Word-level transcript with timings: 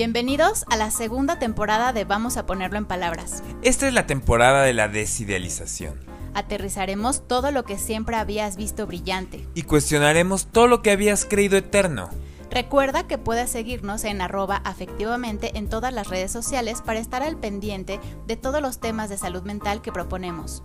Bienvenidos 0.00 0.64
a 0.70 0.78
la 0.78 0.90
segunda 0.90 1.38
temporada 1.38 1.92
de 1.92 2.06
Vamos 2.06 2.38
a 2.38 2.46
ponerlo 2.46 2.78
en 2.78 2.86
palabras. 2.86 3.42
Esta 3.60 3.86
es 3.86 3.92
la 3.92 4.06
temporada 4.06 4.62
de 4.62 4.72
la 4.72 4.88
desidealización. 4.88 6.00
Aterrizaremos 6.32 7.28
todo 7.28 7.50
lo 7.50 7.64
que 7.64 7.76
siempre 7.76 8.16
habías 8.16 8.56
visto 8.56 8.86
brillante. 8.86 9.46
Y 9.52 9.64
cuestionaremos 9.64 10.46
todo 10.46 10.68
lo 10.68 10.80
que 10.80 10.90
habías 10.90 11.26
creído 11.26 11.58
eterno. 11.58 12.08
Recuerda 12.50 13.06
que 13.06 13.18
puedes 13.18 13.50
seguirnos 13.50 14.04
en 14.04 14.22
arroba 14.22 14.62
afectivamente 14.64 15.58
en 15.58 15.68
todas 15.68 15.92
las 15.92 16.08
redes 16.08 16.32
sociales 16.32 16.80
para 16.80 16.98
estar 16.98 17.22
al 17.22 17.36
pendiente 17.36 18.00
de 18.26 18.36
todos 18.36 18.62
los 18.62 18.80
temas 18.80 19.10
de 19.10 19.18
salud 19.18 19.42
mental 19.42 19.82
que 19.82 19.92
proponemos. 19.92 20.62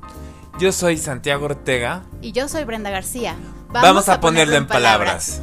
Yo 0.59 0.71
soy 0.71 0.97
Santiago 0.97 1.43
Ortega. 1.43 2.05
Y 2.21 2.31
yo 2.31 2.47
soy 2.47 2.63
Brenda 2.63 2.89
García. 2.89 3.35
Vamos, 3.73 4.07
a, 4.07 4.21
ponerlo, 4.21 4.55
en 4.55 4.65
palabras. 4.65 5.41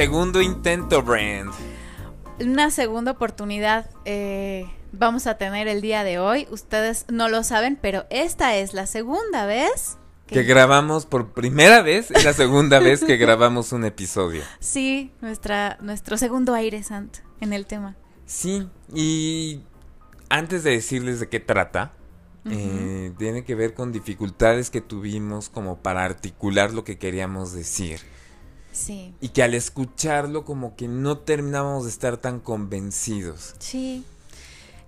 Segundo 0.00 0.40
intento, 0.40 1.02
Brand. 1.02 1.52
Una 2.40 2.70
segunda 2.70 3.10
oportunidad 3.10 3.90
eh, 4.06 4.64
vamos 4.92 5.26
a 5.26 5.36
tener 5.36 5.68
el 5.68 5.82
día 5.82 6.04
de 6.04 6.18
hoy. 6.18 6.48
Ustedes 6.50 7.04
no 7.12 7.28
lo 7.28 7.44
saben, 7.44 7.76
pero 7.76 8.06
esta 8.08 8.56
es 8.56 8.72
la 8.72 8.86
segunda 8.86 9.44
vez 9.44 9.98
que 10.26 10.42
grabamos 10.44 11.04
por 11.04 11.34
primera 11.34 11.82
vez, 11.82 12.10
es 12.12 12.24
la 12.24 12.32
segunda 12.32 12.78
vez 12.80 13.04
que 13.04 13.18
grabamos 13.18 13.72
un 13.72 13.84
episodio. 13.84 14.40
Sí, 14.58 15.12
nuestra, 15.20 15.76
nuestro 15.82 16.16
segundo 16.16 16.54
aire 16.54 16.82
sant 16.82 17.18
en 17.42 17.52
el 17.52 17.66
tema. 17.66 17.94
Sí, 18.24 18.66
y 18.94 19.60
antes 20.30 20.64
de 20.64 20.70
decirles 20.70 21.20
de 21.20 21.28
qué 21.28 21.40
trata, 21.40 21.92
eh, 22.46 23.12
tiene 23.18 23.44
que 23.44 23.54
ver 23.54 23.74
con 23.74 23.92
dificultades 23.92 24.70
que 24.70 24.80
tuvimos 24.80 25.50
como 25.50 25.76
para 25.82 26.06
articular 26.06 26.72
lo 26.72 26.84
que 26.84 26.96
queríamos 26.96 27.52
decir. 27.52 28.00
Sí. 28.80 29.14
Y 29.20 29.28
que 29.28 29.42
al 29.42 29.54
escucharlo 29.54 30.44
como 30.44 30.74
que 30.74 30.88
no 30.88 31.18
terminábamos 31.18 31.84
de 31.84 31.90
estar 31.90 32.16
tan 32.16 32.40
convencidos. 32.40 33.54
Sí. 33.58 34.04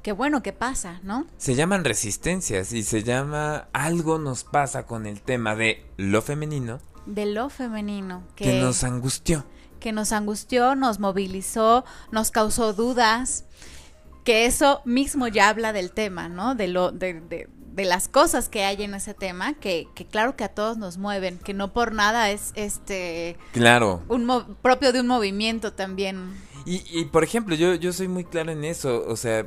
Qué 0.02 0.12
bueno 0.12 0.42
que 0.42 0.52
pasa, 0.52 1.00
¿no? 1.04 1.26
Se 1.38 1.54
llaman 1.54 1.84
resistencias 1.84 2.72
y 2.72 2.82
se 2.82 3.04
llama 3.04 3.68
algo 3.72 4.18
nos 4.18 4.42
pasa 4.42 4.84
con 4.84 5.06
el 5.06 5.20
tema 5.20 5.54
de 5.54 5.84
lo 5.96 6.22
femenino. 6.22 6.80
De 7.06 7.26
lo 7.26 7.50
femenino. 7.50 8.24
Que, 8.34 8.60
nos 8.60 8.82
angustió. 8.82 9.44
Que 9.78 9.92
nos 9.92 10.12
angustió, 10.12 10.74
nos 10.74 10.98
movilizó, 10.98 11.84
nos 12.10 12.32
causó 12.32 12.72
dudas. 12.72 13.44
Que 14.24 14.46
eso 14.46 14.82
mismo 14.84 15.28
ya 15.28 15.48
habla 15.48 15.72
del 15.72 15.92
tema, 15.92 16.28
¿no? 16.28 16.54
De 16.56 16.66
lo, 16.66 16.90
de, 16.90 17.20
de, 17.20 17.48
de 17.72 17.84
las 17.84 18.08
cosas 18.08 18.48
que 18.48 18.64
hay 18.64 18.82
en 18.82 18.94
ese 18.94 19.14
tema, 19.14 19.54
que, 19.54 19.88
que, 19.94 20.06
claro 20.06 20.36
que 20.36 20.44
a 20.44 20.48
todos 20.48 20.76
nos 20.76 20.98
mueven, 20.98 21.38
que 21.38 21.54
no 21.54 21.72
por 21.72 21.92
nada 21.92 22.30
es 22.30 22.52
este 22.54 23.36
claro 23.52 24.02
un 24.08 24.56
propio 24.60 24.92
de 24.92 25.00
un 25.00 25.06
movimiento 25.06 25.72
también. 25.72 26.34
Y, 26.66 26.84
y 26.90 27.06
por 27.06 27.24
ejemplo, 27.24 27.54
yo, 27.54 27.74
yo 27.74 27.92
soy 27.92 28.08
muy 28.08 28.24
claro 28.24 28.52
en 28.52 28.64
eso, 28.64 29.04
o 29.08 29.16
sea, 29.16 29.46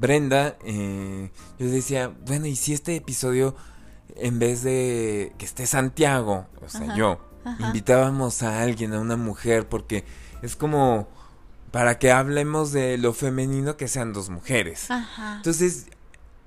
Brenda, 0.00 0.56
eh, 0.64 1.30
yo 1.58 1.66
decía, 1.66 2.12
bueno, 2.26 2.46
¿y 2.46 2.56
si 2.56 2.72
este 2.72 2.96
episodio, 2.96 3.54
en 4.16 4.38
vez 4.38 4.62
de 4.62 5.32
que 5.38 5.44
esté 5.44 5.66
Santiago, 5.66 6.46
o 6.64 6.68
sea, 6.68 6.96
yo, 6.96 7.20
invitábamos 7.58 8.42
a 8.42 8.62
alguien, 8.62 8.94
a 8.94 9.00
una 9.00 9.16
mujer, 9.16 9.68
porque 9.68 10.04
es 10.42 10.56
como 10.56 11.08
para 11.70 11.98
que 11.98 12.10
hablemos 12.10 12.72
de 12.72 12.98
lo 12.98 13.12
femenino 13.12 13.76
que 13.76 13.88
sean 13.88 14.12
dos 14.12 14.30
mujeres. 14.30 14.90
Ajá. 14.90 15.36
Entonces, 15.36 15.86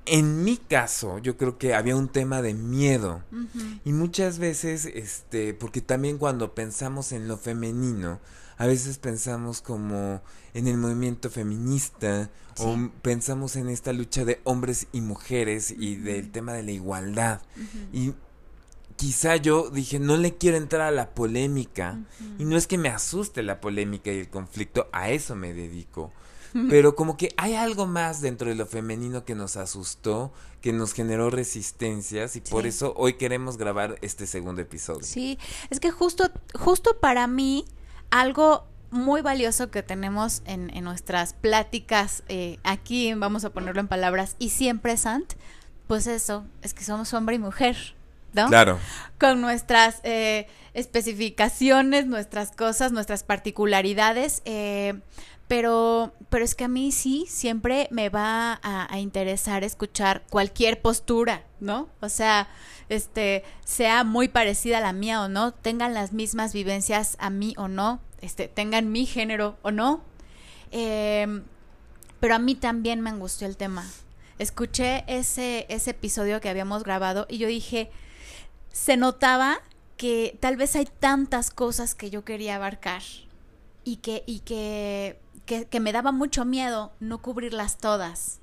en 0.05 0.43
mi 0.43 0.57
caso, 0.57 1.19
yo 1.19 1.37
creo 1.37 1.57
que 1.57 1.73
había 1.73 1.95
un 1.95 2.09
tema 2.09 2.41
de 2.41 2.53
miedo. 2.53 3.23
Uh 3.31 3.35
-huh. 3.35 3.79
Y 3.85 3.93
muchas 3.93 4.39
veces, 4.39 4.85
este, 4.85 5.53
porque 5.53 5.81
también 5.81 6.17
cuando 6.17 6.53
pensamos 6.53 7.11
en 7.11 7.27
lo 7.27 7.37
femenino, 7.37 8.19
a 8.57 8.67
veces 8.67 8.97
pensamos 8.97 9.61
como 9.61 10.21
en 10.53 10.67
el 10.67 10.77
movimiento 10.77 11.29
feminista 11.29 12.29
sí. 12.55 12.63
o 12.65 12.91
pensamos 13.01 13.55
en 13.55 13.67
esta 13.69 13.93
lucha 13.93 14.25
de 14.25 14.41
hombres 14.43 14.87
y 14.91 15.01
mujeres 15.01 15.71
y 15.71 15.95
del 15.95 16.31
tema 16.31 16.53
de 16.53 16.63
la 16.63 16.71
igualdad. 16.71 17.41
Uh 17.55 17.59
-huh. 17.59 17.87
Y 17.93 18.13
quizá 18.95 19.35
yo 19.37 19.69
dije, 19.69 19.99
no 19.99 20.17
le 20.17 20.37
quiero 20.37 20.57
entrar 20.57 20.81
a 20.81 20.91
la 20.91 21.13
polémica. 21.13 21.99
Y 22.37 22.45
no 22.45 22.57
es 22.57 22.67
que 22.67 22.77
me 22.77 22.89
asuste 22.89 23.43
la 23.43 23.59
polémica 23.59 24.11
y 24.11 24.19
el 24.19 24.29
conflicto, 24.29 24.87
a 24.91 25.09
eso 25.09 25.35
me 25.35 25.53
dedico. 25.53 26.11
Pero 26.69 26.95
como 26.95 27.17
que 27.17 27.33
hay 27.37 27.55
algo 27.55 27.87
más 27.87 28.21
dentro 28.21 28.49
de 28.49 28.55
lo 28.55 28.65
femenino 28.65 29.25
que 29.25 29.35
nos 29.35 29.57
asustó, 29.57 30.31
que 30.61 30.73
nos 30.73 30.93
generó 30.93 31.29
resistencias 31.29 32.35
y 32.35 32.39
sí. 32.39 32.51
por 32.51 32.65
eso 32.65 32.93
hoy 32.95 33.13
queremos 33.13 33.57
grabar 33.57 33.97
este 34.01 34.27
segundo 34.27 34.61
episodio. 34.61 35.03
Sí, 35.03 35.39
es 35.69 35.79
que 35.79 35.91
justo, 35.91 36.31
justo 36.53 36.99
para 36.99 37.27
mí, 37.27 37.65
algo 38.11 38.65
muy 38.91 39.21
valioso 39.21 39.71
que 39.71 39.81
tenemos 39.81 40.43
en, 40.45 40.69
en 40.75 40.83
nuestras 40.83 41.33
pláticas 41.33 42.23
eh, 42.27 42.59
aquí, 42.63 43.11
vamos 43.15 43.43
a 43.43 43.49
ponerlo 43.49 43.81
en 43.81 43.87
palabras, 43.87 44.35
y 44.37 44.49
siempre, 44.49 44.95
Sant, 44.97 45.33
pues 45.87 46.07
eso, 46.07 46.45
es 46.61 46.73
que 46.73 46.83
somos 46.83 47.13
hombre 47.13 47.35
y 47.35 47.39
mujer. 47.39 47.75
¿no? 48.33 48.47
Claro. 48.47 48.79
Con 49.19 49.41
nuestras 49.41 49.99
eh, 50.03 50.47
especificaciones, 50.73 52.07
nuestras 52.07 52.51
cosas, 52.51 52.91
nuestras 52.91 53.23
particularidades. 53.23 54.41
Eh, 54.45 54.95
pero, 55.53 56.15
pero 56.29 56.43
es 56.43 56.55
que 56.55 56.63
a 56.63 56.67
mí 56.67 56.91
sí 56.91 57.27
siempre 57.29 57.87
me 57.91 58.09
va 58.09 58.59
a, 58.63 58.97
interesar 58.97 59.63
escuchar 59.63 60.23
cualquier 60.31 60.81
postura, 60.81 61.43
¿no? 61.59 61.89
O 62.01 62.09
sea, 62.09 62.47
este, 62.89 63.43
sea 63.63 64.03
muy 64.03 64.29
parecida 64.29 64.79
a 64.79 64.81
la 64.81 64.93
mía 64.93 65.21
o 65.21 65.27
no, 65.27 65.53
tengan 65.53 65.93
las 65.93 66.11
mismas 66.11 66.53
vivencias 66.53 67.17
a 67.19 67.29
mí 67.29 67.53
o 67.55 67.67
no, 67.67 68.01
este, 68.21 68.47
tengan 68.47 68.91
mi 68.91 69.05
género 69.05 69.55
o 69.61 69.69
no. 69.69 70.01
Eh, 70.71 71.43
pero 72.19 72.33
a 72.33 72.39
mí 72.39 72.55
también 72.55 73.01
me 73.01 73.11
angustió 73.11 73.45
el 73.45 73.55
tema. 73.55 73.87
Escuché 74.39 75.03
ese, 75.05 75.67
ese 75.69 75.91
episodio 75.91 76.41
que 76.41 76.49
habíamos 76.49 76.83
grabado 76.83 77.27
y 77.29 77.37
yo 77.37 77.47
dije, 77.47 77.91
se 78.71 78.97
notaba 78.97 79.61
que 79.97 80.35
tal 80.39 80.57
vez 80.57 80.75
hay 80.75 80.87
tantas 80.99 81.51
cosas 81.51 81.93
que 81.93 82.09
yo 82.09 82.25
quería 82.25 82.55
abarcar 82.55 83.03
y 83.83 83.97
que, 83.97 84.23
y 84.25 84.39
que 84.39 85.21
que, 85.45 85.79
me 85.79 85.91
daba 85.91 86.11
mucho 86.11 86.45
miedo 86.45 86.91
no 86.99 87.19
cubrirlas 87.19 87.77
todas. 87.77 88.39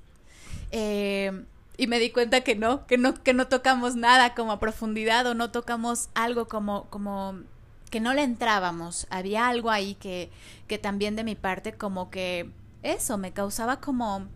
Eh, 0.70 1.44
y 1.76 1.86
me 1.86 1.98
di 1.98 2.10
cuenta 2.10 2.42
que 2.42 2.56
no, 2.56 2.86
que 2.86 2.98
no, 2.98 3.14
que 3.14 3.32
no 3.32 3.48
tocamos 3.48 3.96
nada 3.96 4.34
como 4.34 4.52
a 4.52 4.60
profundidad 4.60 5.26
o 5.26 5.34
no 5.34 5.50
tocamos 5.50 6.10
algo 6.14 6.46
como, 6.46 6.84
como 6.90 7.40
que 7.90 8.00
no 8.00 8.12
le 8.12 8.22
entrábamos. 8.22 9.06
Había 9.10 9.48
algo 9.48 9.70
ahí 9.70 9.94
que, 9.94 10.30
que 10.66 10.78
también 10.78 11.16
de 11.16 11.24
mi 11.24 11.34
parte 11.34 11.72
como 11.72 12.10
que 12.10 12.50
eso 12.82 13.18
me 13.18 13.32
causaba 13.32 13.80
como 13.80 14.26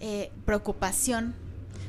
eh, 0.00 0.30
preocupación. 0.44 1.34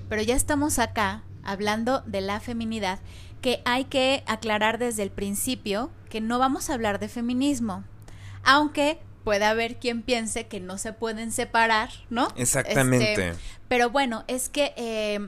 Pero 0.07 0.21
ya 0.21 0.35
estamos 0.35 0.79
acá 0.79 1.23
hablando 1.43 2.01
de 2.01 2.21
la 2.21 2.39
feminidad, 2.39 2.99
que 3.41 3.61
hay 3.65 3.85
que 3.85 4.23
aclarar 4.25 4.77
desde 4.77 5.03
el 5.03 5.11
principio 5.11 5.91
que 6.09 6.21
no 6.21 6.39
vamos 6.39 6.69
a 6.69 6.75
hablar 6.75 6.99
de 6.99 7.09
feminismo. 7.09 7.83
Aunque 8.43 8.99
puede 9.23 9.45
haber 9.45 9.77
quien 9.77 10.01
piense 10.01 10.47
que 10.47 10.59
no 10.59 10.77
se 10.77 10.93
pueden 10.93 11.31
separar, 11.31 11.89
¿no? 12.09 12.27
Exactamente. 12.35 13.29
Este, 13.31 13.41
pero 13.67 13.89
bueno, 13.89 14.23
es 14.27 14.49
que 14.49 14.73
eh, 14.75 15.19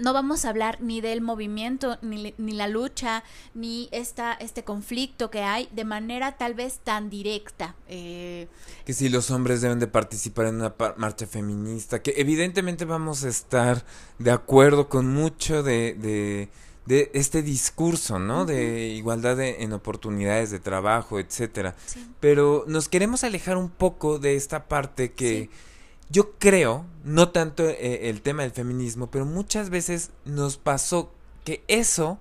no 0.00 0.12
vamos 0.12 0.44
a 0.44 0.50
hablar 0.50 0.78
ni 0.80 1.00
del 1.00 1.20
movimiento, 1.20 1.98
ni, 2.02 2.34
ni 2.38 2.52
la 2.52 2.68
lucha, 2.68 3.22
ni 3.54 3.88
esta, 3.92 4.32
este 4.32 4.64
conflicto 4.64 5.30
que 5.30 5.42
hay 5.42 5.68
de 5.72 5.84
manera 5.84 6.38
tal 6.38 6.54
vez 6.54 6.80
tan 6.82 7.10
directa. 7.10 7.74
Eh, 7.88 8.48
que 8.84 8.92
si 8.92 9.08
los 9.08 9.30
hombres 9.30 9.60
deben 9.60 9.78
de 9.78 9.86
participar 9.86 10.46
en 10.46 10.56
una 10.56 10.74
marcha 10.96 11.26
feminista, 11.26 12.02
que 12.02 12.14
evidentemente 12.16 12.84
vamos 12.84 13.24
a 13.24 13.28
estar 13.28 13.84
de 14.18 14.30
acuerdo 14.30 14.88
con 14.88 15.12
mucho 15.12 15.62
de... 15.62 15.94
de 15.94 16.48
de 16.86 17.10
este 17.14 17.42
discurso, 17.42 18.18
¿no? 18.18 18.42
Uh 18.42 18.44
-huh. 18.44 18.46
De 18.46 18.88
igualdad 18.88 19.36
de, 19.36 19.62
en 19.62 19.72
oportunidades 19.72 20.50
de 20.50 20.58
trabajo, 20.58 21.18
etcétera. 21.18 21.74
Sí. 21.86 22.06
Pero 22.20 22.64
nos 22.66 22.88
queremos 22.88 23.24
alejar 23.24 23.56
un 23.56 23.70
poco 23.70 24.18
de 24.18 24.36
esta 24.36 24.66
parte 24.66 25.12
que 25.12 25.42
sí. 25.42 25.50
yo 26.08 26.32
creo, 26.38 26.84
no 27.04 27.30
tanto 27.30 27.68
eh, 27.68 28.08
el 28.08 28.22
tema 28.22 28.42
del 28.42 28.52
feminismo, 28.52 29.10
pero 29.10 29.24
muchas 29.24 29.70
veces 29.70 30.10
nos 30.24 30.56
pasó 30.56 31.12
que 31.44 31.62
eso 31.68 32.18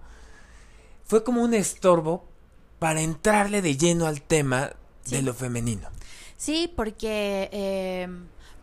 fue 1.05 1.23
como 1.23 1.41
un 1.41 1.53
estorbo 1.53 2.25
para 2.77 3.01
entrarle 3.01 3.61
de 3.61 3.75
lleno 3.75 4.05
al 4.07 4.21
tema 4.21 4.73
sí. 5.03 5.15
de 5.15 5.21
lo 5.23 5.33
femenino. 5.33 5.89
Sí, 6.37 6.71
porque 6.75 7.49
eh, 7.51 8.07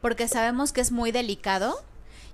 porque 0.01 0.29
sabemos 0.29 0.73
que 0.73 0.81
es 0.81 0.93
muy 0.93 1.11
delicado 1.11 1.83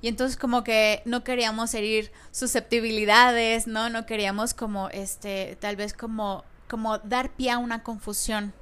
y 0.03 0.09
entonces 0.09 0.37
como 0.37 0.65
que 0.65 1.01
no 1.05 1.23
queríamos 1.25 1.73
herir 1.75 2.11
susceptibilidades, 2.33 3.69
¿no? 3.69 3.89
No 3.89 4.05
queríamos 4.05 4.53
como, 4.53 4.89
este, 4.91 5.57
tal 5.61 5.77
vez 5.77 5.95
como, 5.95 6.45
como 6.69 6.99
dar 6.99 7.31
pie 7.31 7.53
a 7.53 7.59
una 7.59 7.85
confusión. 7.85 8.53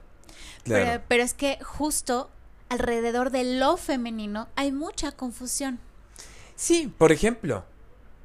Claro. 0.65 0.85
Pero, 0.85 1.03
pero 1.09 1.23
es 1.23 1.33
que 1.33 1.59
justo 1.65 2.31
alrededor 2.69 3.31
de 3.31 3.59
lo 3.59 3.79
femenino 3.79 4.49
hay 4.55 4.71
mucha 4.71 5.13
confusión. 5.13 5.81
Sí, 6.57 6.93
por 6.99 7.11
ejemplo, 7.11 7.65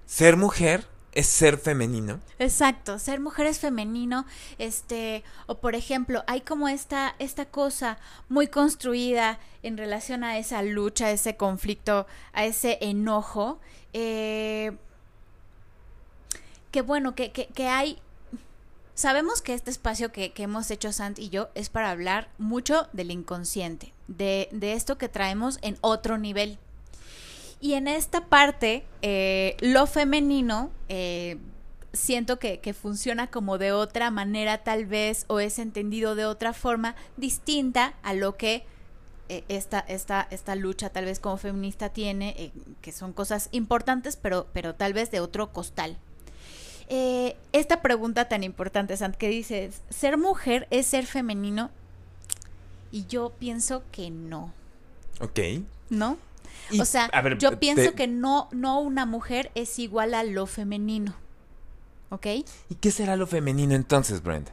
ser 0.06 0.36
mujer 0.36 0.86
es 1.16 1.28
ser 1.28 1.58
femenino. 1.58 2.20
Exacto, 2.38 3.00
ser 3.00 3.20
mujer 3.20 3.48
es 3.48 3.60
femenino, 3.60 4.26
este, 4.60 5.24
o 5.48 5.56
por 5.56 5.74
ejemplo, 5.74 6.24
hay 6.28 6.42
como 6.42 6.68
esta, 6.68 7.16
esta 7.18 7.46
cosa 7.46 7.98
muy 8.30 8.48
construida 8.48 9.40
en 9.64 9.78
relación 9.78 10.24
a 10.24 10.38
esa 10.38 10.62
lucha, 10.62 11.08
a 11.08 11.12
ese 11.12 11.38
conflicto, 11.38 12.06
a 12.34 12.46
ese 12.46 12.78
enojo, 12.82 13.60
eh, 13.94 14.78
que 16.72 16.82
bueno, 16.82 17.16
que, 17.16 17.32
que, 17.32 17.48
que 17.48 17.68
hay 17.68 18.00
Sabemos 18.98 19.42
que 19.42 19.54
este 19.54 19.72
espacio 19.72 20.14
que, 20.14 20.32
que, 20.32 20.44
hemos 20.44 20.72
hecho 20.72 20.94
Sant 20.94 21.20
y 21.20 21.28
yo 21.28 21.50
es 21.54 21.68
para 21.68 21.92
hablar 21.92 22.30
mucho 22.38 22.88
del 22.94 23.12
inconsciente, 23.12 23.92
de, 24.08 24.48
de 24.54 24.72
esto 24.72 24.98
que 24.98 25.10
traemos 25.10 25.60
en 25.62 25.78
otro 25.82 26.18
nivel. 26.18 26.60
Y 27.66 27.74
en 27.74 27.88
esta 27.88 28.28
parte, 28.28 28.86
eh, 29.02 29.58
lo 29.60 29.88
femenino, 29.88 30.70
eh, 30.88 31.40
siento 31.94 32.38
que, 32.38 32.60
que, 32.60 32.76
funciona 32.76 33.26
como 33.32 33.58
de 33.58 33.72
otra 33.72 34.12
manera 34.12 34.60
tal 34.60 34.86
vez, 34.86 35.26
o 35.30 35.40
es 35.40 35.58
entendido 35.58 36.14
de 36.14 36.28
otra 36.28 36.54
forma 36.54 36.96
distinta 37.18 37.96
a 38.04 38.14
lo 38.14 38.38
que 38.38 38.68
eh, 39.30 39.44
esta, 39.48 39.80
esta, 39.80 40.28
esta 40.30 40.54
lucha 40.54 40.92
tal 40.92 41.06
vez 41.06 41.20
como 41.20 41.38
feminista 41.38 41.90
tiene, 41.90 42.52
que 42.82 42.92
son 42.92 43.14
cosas 43.14 43.50
importantes, 43.52 44.16
pero, 44.16 44.46
pero 44.54 44.76
tal 44.76 44.94
vez 44.94 45.10
de 45.10 45.20
otro 45.20 45.52
costal. 45.52 45.98
Esta 46.88 47.82
pregunta 47.82 48.30
tan 48.30 48.44
importante, 48.44 48.96
Sant, 48.96 49.16
que 49.16 49.28
dices, 49.28 49.82
¿ser 49.90 50.20
mujer 50.20 50.68
es 50.70 50.86
ser 50.86 51.08
femenino? 51.08 51.72
Y 52.92 53.08
yo 53.08 53.32
pienso 53.40 53.82
que 53.92 54.12
no. 54.12 54.54
Ok. 55.20 55.40
¿No? 55.90 56.20
Y, 56.72 56.80
o 56.82 56.86
sea, 56.86 57.10
ver, 57.22 57.38
yo 57.38 57.60
pienso 57.60 57.92
te... 57.92 57.94
que 57.94 58.08
no, 58.08 58.50
no 58.52 58.80
una 58.80 59.06
mujer 59.06 59.52
es 59.56 59.80
igual 59.80 60.14
a 60.14 60.24
lo 60.24 60.46
femenino. 60.46 61.16
¿Ok? 62.10 62.28
¿Y 62.70 62.76
qué 62.80 62.92
será 62.92 63.16
lo 63.16 63.28
femenino 63.28 63.76
entonces, 63.76 64.22
Brenda? 64.22 64.52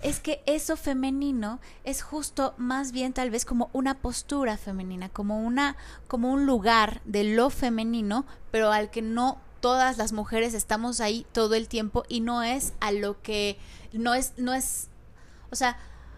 Es 0.00 0.20
que 0.20 0.42
eso 0.46 0.76
femenino 0.76 1.58
es 1.82 2.02
justo 2.02 2.54
más 2.56 2.92
bien 2.92 3.12
tal 3.12 3.30
vez 3.30 3.44
como 3.44 3.68
una 3.72 3.98
postura 3.98 4.56
femenina, 4.56 5.08
como 5.08 5.40
una, 5.40 5.76
como 6.06 6.30
un 6.32 6.46
lugar 6.46 7.00
de 7.04 7.24
lo 7.24 7.50
femenino, 7.50 8.24
pero 8.52 8.70
al 8.70 8.90
que 8.90 9.02
no 9.02 9.40
todas 9.60 9.98
las 9.98 10.12
mujeres 10.12 10.54
estamos 10.54 11.00
ahí 11.00 11.26
todo 11.32 11.54
el 11.54 11.68
tiempo 11.68 12.04
y 12.08 12.20
no 12.20 12.42
es 12.42 12.74
a 12.80 12.92
lo 12.92 13.20
que 13.22 13.58
no 13.92 14.14
es 14.14 14.34
no 14.36 14.54
es 14.54 14.88
o 15.50 15.56
sea 15.56 15.76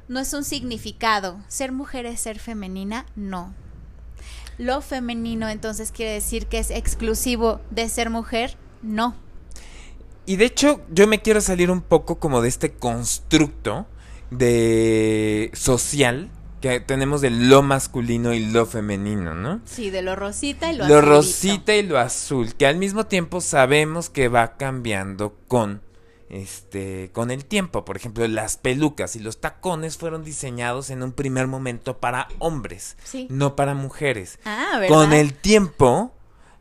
no 0.09 0.21
es 0.21 0.33
un 0.33 0.45
significado 0.45 1.41
ser 1.49 1.73
mujer 1.73 2.05
es 2.07 2.21
ser 2.21 2.39
femenina 2.39 3.07
no 3.17 3.55
lo 4.61 4.83
femenino 4.83 5.49
entonces 5.49 5.91
quiere 5.91 6.13
decir 6.13 6.47
que 6.47 6.59
es 6.59 6.71
exclusivo 6.71 7.61
de 7.71 7.89
ser 7.89 8.11
mujer 8.11 8.57
no 8.83 9.17
y 10.27 10.37
de 10.37 10.45
hecho 10.45 10.83
yo 10.91 11.07
me 11.07 11.23
quiero 11.23 11.41
salir 11.41 11.71
un 11.71 11.81
poco 11.81 12.19
como 12.19 12.43
de 12.43 12.49
este 12.49 12.73
constructo 12.73 13.87
de 14.31 15.51
social 15.55 16.31
que 16.61 16.79
tenemos 16.79 17.23
de 17.23 17.31
lo 17.31 17.63
masculino 17.63 18.35
y 18.35 18.45
lo 18.45 18.67
femenino, 18.67 19.35
¿no? 19.35 19.61
Sí, 19.65 19.91
de 19.91 20.03
lo 20.03 20.15
rosita 20.15 20.71
y 20.71 20.77
lo, 20.77 20.87
lo 20.87 20.99
azul. 20.99 21.09
Lo 21.09 21.15
rosita 21.17 21.75
y 21.75 21.83
lo 21.83 21.99
azul, 21.99 22.55
que 22.55 22.67
al 22.67 22.77
mismo 22.77 23.07
tiempo 23.07 23.41
sabemos 23.41 24.11
que 24.11 24.29
va 24.29 24.59
cambiando 24.59 25.35
con 25.49 25.81
este 26.31 27.11
con 27.13 27.31
el 27.31 27.45
tiempo. 27.45 27.85
Por 27.85 27.97
ejemplo, 27.97 28.27
las 28.29 28.57
pelucas 28.57 29.17
y 29.17 29.21
los 29.21 29.41
tacones 29.41 29.99
fueron 29.99 30.25
diseñados 30.25 30.91
en 30.91 31.03
un 31.03 31.13
primer 31.13 31.47
momento 31.47 31.99
para 31.99 32.29
hombres, 32.39 32.97
sí. 33.05 33.27
no 33.31 33.57
para 33.57 33.75
mujeres. 33.75 34.39
Ah, 34.45 34.79
¿verdad? 34.81 34.89
Con 34.89 35.13
el 35.13 35.35
tiempo 35.35 36.13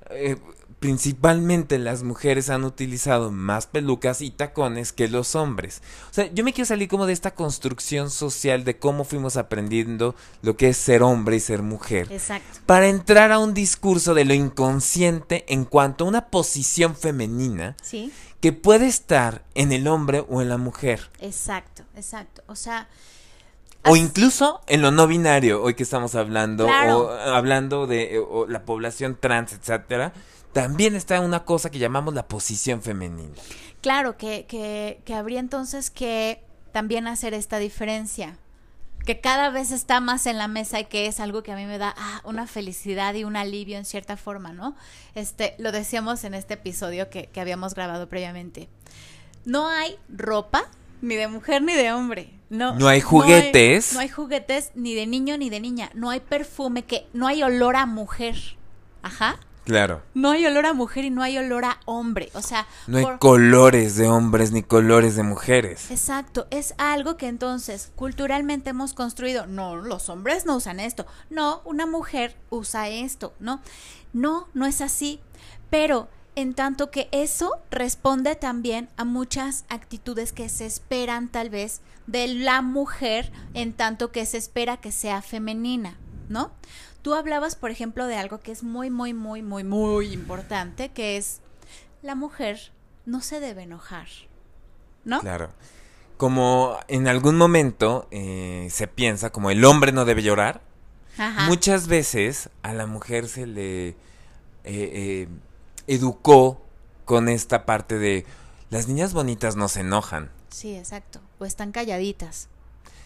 eh, 0.10 0.38
principalmente 0.80 1.78
las 1.78 2.04
mujeres 2.04 2.50
han 2.50 2.64
utilizado 2.64 3.32
más 3.32 3.68
pelucas 3.68 4.22
y 4.22 4.32
tacones 4.32 4.94
que 4.94 5.08
los 5.08 5.36
hombres. 5.36 5.82
O 6.10 6.14
sea, 6.14 6.32
yo 6.34 6.44
me 6.44 6.54
quiero 6.54 6.68
salir 6.68 6.88
como 6.88 7.06
de 7.06 7.14
esta 7.14 7.36
construcción 7.36 8.10
social 8.10 8.64
de 8.64 8.78
cómo 8.78 9.04
fuimos 9.04 9.38
aprendiendo 9.38 10.16
lo 10.42 10.56
que 10.56 10.70
es 10.70 10.78
ser 10.78 11.04
hombre 11.04 11.36
y 11.36 11.42
ser 11.42 11.62
mujer. 11.62 12.08
Exacto. 12.12 12.60
Para 12.66 12.88
entrar 12.88 13.32
a 13.32 13.40
un 13.40 13.54
discurso 13.54 14.14
de 14.14 14.26
lo 14.26 14.34
inconsciente 14.34 15.46
en 15.50 15.66
cuanto 15.66 16.06
a 16.06 16.08
una 16.08 16.28
posición 16.28 16.96
femenina 16.96 17.76
¿Sí? 17.82 18.12
Que 18.42 18.54
puede 18.54 18.88
estar 18.88 19.44
en 19.56 19.72
el 19.72 19.88
hombre 19.88 20.26
o 20.30 20.42
en 20.42 20.50
la 20.50 20.58
mujer. 20.58 21.10
Exacto, 21.20 21.84
exacto. 21.96 22.42
O 22.48 22.56
sea, 22.56 22.88
o 23.86 23.96
incluso 23.96 24.62
en 24.68 24.82
lo 24.82 24.92
no 24.92 25.08
binario, 25.08 25.62
hoy 25.64 25.74
que 25.74 25.84
estamos 25.84 26.16
hablando, 26.16 26.66
Claro. 26.66 27.00
o 27.08 27.10
hablando 27.12 27.88
de 27.88 28.20
o 28.20 28.46
la 28.48 28.64
población 28.64 29.18
trans, 29.20 29.54
etcétera, 29.54 30.14
también 30.54 30.96
está 30.96 31.20
una 31.22 31.44
cosa 31.46 31.70
que 31.70 31.80
llamamos 31.80 32.14
la 32.14 32.28
posición 32.28 32.82
femenina. 32.82 33.36
Claro, 33.82 34.18
que, 34.18 34.46
que, 34.48 35.02
que 35.06 35.14
habría 35.14 35.40
entonces 35.40 35.90
que 35.90 36.44
también 36.72 37.08
hacer 37.08 37.34
esta 37.34 37.58
diferencia, 37.60 38.38
que 39.10 39.22
cada 39.22 39.50
vez 39.50 39.72
está 39.72 40.02
más 40.02 40.28
en 40.28 40.38
la 40.38 40.48
mesa 40.48 40.80
y 40.80 40.86
que 40.86 41.08
es 41.08 41.20
algo 41.20 41.42
que 41.42 41.52
a 41.52 41.56
mí 41.56 41.66
me 41.66 41.80
da 41.80 41.96
ah, 41.98 42.22
una 42.26 42.46
felicidad 42.46 43.16
y 43.16 43.24
un 43.24 43.38
alivio 43.38 43.76
en 43.76 43.84
cierta 43.84 44.18
forma, 44.18 44.54
¿no? 44.54 44.76
Este, 45.16 45.56
lo 45.58 45.72
decíamos 45.72 46.24
en 46.26 46.36
este 46.36 46.54
episodio 46.54 47.10
que, 47.10 47.26
que 47.26 47.42
habíamos 47.42 47.74
grabado 47.74 48.08
previamente. 48.08 48.70
No 49.46 49.68
hay 49.68 49.96
ropa 50.10 50.70
ni 51.02 51.16
de 51.16 51.28
mujer 51.28 51.64
ni 51.64 51.74
de 51.74 51.92
hombre. 51.92 52.30
No, 52.52 52.76
No 52.76 52.88
hay 52.88 53.02
juguetes. 53.02 53.94
No 53.94 54.00
hay, 54.02 54.06
no 54.06 54.12
hay 54.12 54.16
juguetes 54.16 54.72
ni 54.76 54.94
de 54.94 55.08
niño 55.08 55.40
ni 55.40 55.50
de 55.50 55.60
niña. 55.60 55.90
No 55.96 56.12
hay 56.12 56.20
perfume 56.20 56.84
que 56.84 57.08
no 57.12 57.26
hay 57.26 57.42
olor 57.42 57.78
a 57.78 57.88
mujer. 57.88 58.36
Ajá. 59.02 59.40
Claro. 59.70 60.02
No 60.16 60.32
hay 60.32 60.48
olor 60.48 60.66
a 60.66 60.74
mujer 60.74 61.06
y 61.06 61.12
no 61.12 61.22
hay 61.22 61.38
olor 61.38 61.64
a 61.64 61.80
hombre. 61.86 62.32
O 62.34 62.42
sea, 62.42 62.66
No 62.88 62.98
hay 62.98 63.04
por- 63.04 63.20
colores 63.20 63.96
de 63.98 64.08
hombres 64.08 64.52
ni 64.52 64.64
colores 64.64 65.16
de 65.16 65.22
mujeres. 65.22 65.92
Exacto, 65.92 66.48
es 66.50 66.74
algo 66.80 67.18
que 67.18 67.28
entonces 67.28 67.92
culturalmente 67.96 68.72
hemos 68.72 68.94
construido. 68.96 69.46
No, 69.46 69.76
los 69.76 70.10
hombres 70.10 70.48
no 70.48 70.56
usan 70.56 70.80
esto. 70.80 71.06
No, 71.30 71.62
una 71.66 71.86
mujer 71.86 72.36
usa 72.50 72.90
esto, 72.90 73.36
¿no? 73.40 73.62
No, 74.12 74.48
no 74.56 74.66
es 74.66 74.82
así. 74.82 75.20
Pero 75.70 76.08
en 76.34 76.56
tanto 76.56 76.90
que 76.90 77.08
eso 77.12 77.52
responde 77.70 78.34
también 78.36 78.90
a 78.98 79.06
muchas 79.06 79.66
actitudes 79.70 80.34
que 80.34 80.50
se 80.50 80.66
esperan 80.66 81.28
tal 81.28 81.52
vez 81.52 81.82
de 82.08 82.28
la 82.28 82.64
mujer 82.64 83.32
en 83.54 83.74
tanto 83.74 84.12
que 84.12 84.26
se 84.26 84.38
espera 84.40 84.78
que 84.78 84.92
sea 84.92 85.22
femenina, 85.22 85.96
¿no? 86.28 86.50
Tú 87.02 87.14
hablabas, 87.14 87.56
por 87.56 87.72
ejemplo, 87.72 88.06
de 88.08 88.16
algo 88.16 88.40
que 88.40 88.52
es 88.52 88.64
muy, 88.64 88.90
muy, 88.90 89.14
muy, 89.14 89.42
muy, 89.42 89.64
muy 89.64 90.14
importante, 90.14 90.90
que 90.90 91.18
es 91.18 91.40
la 92.02 92.16
mujer 92.16 92.72
no 93.06 93.22
se 93.22 93.40
debe 93.40 93.64
enojar, 93.64 94.08
¿no? 95.06 95.22
Claro. 95.22 95.50
Como 96.18 96.78
en 96.88 97.08
algún 97.08 97.38
momento 97.38 98.08
eh, 98.12 98.68
se 98.70 98.88
piensa, 98.88 99.32
como 99.32 99.52
el 99.52 99.64
hombre 99.64 99.92
no 99.92 100.06
debe 100.06 100.24
llorar, 100.24 100.62
Ajá. 101.18 101.48
muchas 101.48 101.88
veces 101.88 102.50
a 102.62 102.74
la 102.74 102.86
mujer 102.86 103.28
se 103.28 103.48
le 103.48 103.90
eh, 103.90 103.96
eh, 104.66 105.28
educó 105.88 106.62
con 107.06 107.30
esta 107.30 107.66
parte 107.66 107.98
de 107.98 108.26
las 108.70 108.88
niñas 108.88 109.14
bonitas 109.14 109.56
no 109.56 109.68
se 109.68 109.80
enojan. 109.80 110.30
Sí, 110.50 110.76
exacto. 110.76 111.22
O 111.40 111.46
están 111.46 111.72
calladitas. 111.72 112.50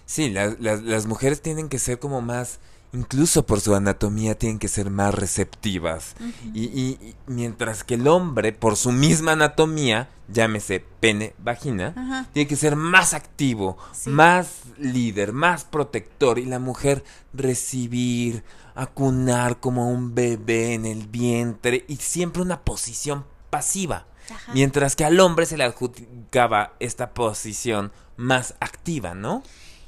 Sí, 0.06 0.30
las, 0.30 1.06
mujeres 1.06 1.42
tienen 1.42 1.70
que 1.70 1.80
ser 1.80 2.00
como 2.00 2.22
más, 2.22 2.60
incluso 2.94 3.46
por 3.46 3.60
su 3.60 3.76
anatomía, 3.76 4.36
tienen 4.38 4.60
que 4.60 4.68
ser 4.68 4.90
más 4.90 5.14
receptivas. 5.14 6.16
y, 6.54 6.64
y- 6.66 6.98
y 7.02 7.16
mientras 7.28 7.84
que 7.84 7.96
el 7.96 8.08
hombre, 8.08 8.54
por 8.54 8.76
su 8.78 8.92
misma 8.92 9.34
anatomía, 9.34 10.10
llámese 10.30 10.80
pene, 11.00 11.34
vagina, 11.40 12.28
tiene 12.34 12.48
que 12.48 12.56
ser 12.56 12.76
más 12.76 13.14
activo, 13.14 13.78
Sí. 13.94 14.10
más 14.10 14.62
líder, 14.78 15.34
más 15.34 15.64
protector. 15.66 16.40
Y 16.40 16.46
la 16.46 16.60
mujer 16.60 17.04
recibir, 17.34 18.44
acunar 18.76 19.60
como 19.60 19.90
un 19.90 20.16
bebé 20.16 20.74
en 20.74 20.86
el 20.86 21.08
vientre 21.08 21.86
y 21.88 21.98
siempre 21.98 22.42
una 22.42 22.62
posición 22.62 23.26
pasiva. 23.50 24.06
Ajá. 24.34 24.54
Mientras 24.54 24.96
que 24.96 25.06
al 25.06 25.20
hombre 25.20 25.46
se 25.46 25.58
le 25.58 25.64
adjudicaba 25.66 26.74
esta 26.80 27.14
posición 27.14 27.92
más 28.18 28.56
activa, 28.60 29.14
¿no? 29.14 29.44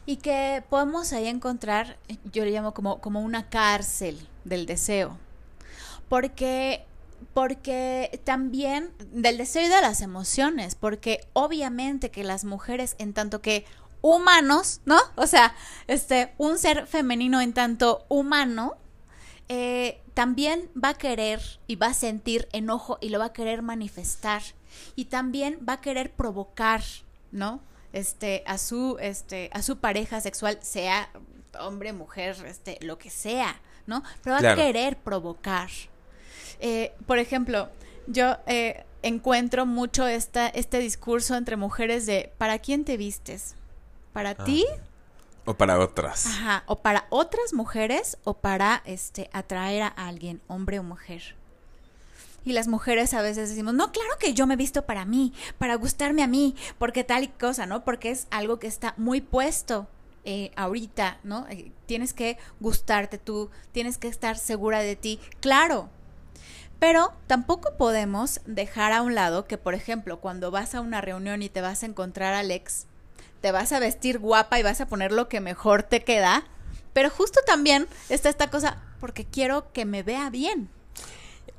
Y 0.05 0.17
que 0.17 0.63
podemos 0.69 1.13
ahí 1.13 1.27
encontrar, 1.27 1.97
yo 2.31 2.45
le 2.45 2.51
llamo 2.51 2.73
como, 2.73 2.99
como 3.01 3.21
una 3.21 3.49
cárcel 3.49 4.19
del 4.43 4.65
deseo. 4.65 5.17
Porque, 6.09 6.85
porque 7.33 8.21
también 8.23 8.91
del 9.11 9.37
deseo 9.37 9.63
y 9.63 9.67
de 9.67 9.81
las 9.81 10.01
emociones, 10.01 10.75
porque 10.75 11.25
obviamente 11.33 12.11
que 12.11 12.23
las 12.23 12.45
mujeres 12.45 12.95
en 12.99 13.13
tanto 13.13 13.41
que 13.41 13.65
humanos, 14.01 14.81
¿no? 14.85 14.99
O 15.15 15.25
sea, 15.25 15.55
este, 15.87 16.33
un 16.37 16.59
ser 16.59 16.85
femenino 16.85 17.41
en 17.41 17.53
tanto 17.53 18.05
humano, 18.07 18.75
eh, 19.49 20.01
también 20.13 20.69
va 20.81 20.89
a 20.89 20.93
querer 20.93 21.41
y 21.67 21.75
va 21.75 21.87
a 21.87 21.93
sentir 21.93 22.47
enojo 22.51 22.97
y 23.01 23.09
lo 23.09 23.19
va 23.19 23.25
a 23.25 23.33
querer 23.33 23.63
manifestar. 23.63 24.43
Y 24.95 25.05
también 25.05 25.59
va 25.67 25.73
a 25.73 25.81
querer 25.81 26.11
provocar, 26.11 26.83
¿no? 27.31 27.61
Este, 27.95 28.43
a 28.45 28.57
su, 28.57 28.97
este, 28.99 29.49
a 29.53 29.61
su 29.61 29.77
pareja 29.77 30.19
sexual, 30.19 30.59
sea 30.61 31.09
hombre, 31.59 31.93
mujer, 31.93 32.35
este, 32.45 32.77
lo 32.81 32.97
que 32.97 33.09
sea, 33.09 33.61
¿no? 33.87 34.03
Pero 34.21 34.33
va 34.35 34.39
Claro. 34.41 34.61
a 34.61 34.65
querer 34.65 34.97
provocar. 34.97 35.69
Eh, 36.59 36.93
por 37.07 37.19
ejemplo, 37.19 37.69
yo 38.07 38.35
eh, 38.47 38.83
encuentro 39.01 39.65
mucho 39.65 40.05
esta, 40.07 40.47
este 40.47 40.79
discurso 40.79 41.35
entre 41.37 41.55
mujeres 41.55 42.05
de 42.05 42.33
¿para 42.37 42.59
quién 42.59 42.83
te 42.83 42.97
vistes? 42.97 43.55
¿Para 44.11 44.31
Ah. 44.31 44.43
ti? 44.43 44.65
O 45.45 45.53
para 45.53 45.79
otras. 45.79 46.25
Ajá, 46.25 46.63
o 46.65 46.75
para 46.81 47.05
otras 47.09 47.53
mujeres 47.53 48.17
o 48.25 48.33
para 48.33 48.81
este 48.85 49.29
atraer 49.31 49.83
a 49.83 49.87
alguien, 49.87 50.41
hombre 50.47 50.79
o 50.79 50.83
mujer. 50.83 51.35
Y 52.45 52.53
las 52.53 52.67
mujeres 52.67 53.13
a 53.13 53.21
veces 53.21 53.49
decimos, 53.49 53.73
no, 53.73 53.91
claro 53.91 54.11
que 54.19 54.33
yo 54.33 54.47
me 54.47 54.53
he 54.53 54.57
visto 54.57 54.85
para 54.85 55.03
mí, 55.03 55.33
para 55.57 55.75
gustarme 55.75 56.23
a 56.23 56.27
mí, 56.27 56.55
porque 56.77 57.03
tal 57.03 57.23
y 57.23 57.27
cosa, 57.27 57.65
¿no? 57.65 57.83
Porque 57.83 58.11
es 58.11 58.27
algo 58.29 58.59
que 58.59 58.67
está 58.67 58.93
muy 58.97 59.19
puesto 59.19 59.87
eh, 60.23 60.51
ahorita, 60.55 61.19
¿no? 61.23 61.47
Eh, 61.49 61.71
tienes 61.85 62.13
que 62.13 62.37
gustarte 62.59 63.17
tú, 63.17 63.49
tienes 63.71 63.97
que 63.97 64.07
estar 64.07 64.37
segura 64.37 64.79
de 64.79 64.95
ti, 64.95 65.19
claro. 65.39 65.89
Pero 66.79 67.13
tampoco 67.27 67.77
podemos 67.77 68.41
dejar 68.45 68.93
a 68.93 69.01
un 69.01 69.15
lado 69.15 69.47
que, 69.47 69.57
por 69.57 69.73
ejemplo, 69.73 70.19
cuando 70.19 70.51
vas 70.51 70.75
a 70.75 70.81
una 70.81 71.01
reunión 71.01 71.41
y 71.41 71.49
te 71.49 71.61
vas 71.61 71.81
a 71.81 71.85
encontrar 71.85 72.33
al 72.33 72.51
ex, 72.51 72.85
te 73.41 73.51
vas 73.51 73.71
a 73.71 73.79
vestir 73.79 74.19
guapa 74.19 74.59
y 74.59 74.63
vas 74.63 74.81
a 74.81 74.87
poner 74.87 75.11
lo 75.11 75.29
que 75.29 75.41
mejor 75.41 75.83
te 75.83 76.03
queda, 76.03 76.43
pero 76.93 77.09
justo 77.09 77.39
también 77.45 77.87
está 78.09 78.29
esta 78.29 78.49
cosa, 78.49 78.81
porque 78.99 79.25
quiero 79.25 79.71
que 79.73 79.85
me 79.85 80.01
vea 80.01 80.29
bien. 80.29 80.69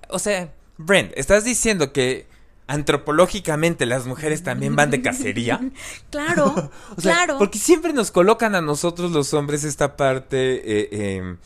O 0.09 0.19
sea, 0.19 0.53
Brent, 0.79 1.13
¿estás 1.17 1.45
diciendo 1.45 1.93
que 1.93 2.27
antropológicamente 2.69 3.87
las 3.87 4.07
mujeres 4.07 4.43
también 4.43 4.77
van 4.77 4.91
de 4.91 5.03
cacería? 5.03 5.61
Claro, 6.11 6.71
O 6.97 7.01
sea, 7.01 7.15
claro. 7.15 7.39
Porque 7.39 7.59
siempre 7.59 7.93
nos 7.93 8.11
colocan 8.11 8.55
a 8.55 8.61
nosotros 8.61 9.13
los 9.13 9.33
hombres 9.35 9.65
esta 9.65 9.97
parte 9.97 10.37
eh, 10.81 10.89
eh, 10.93 11.37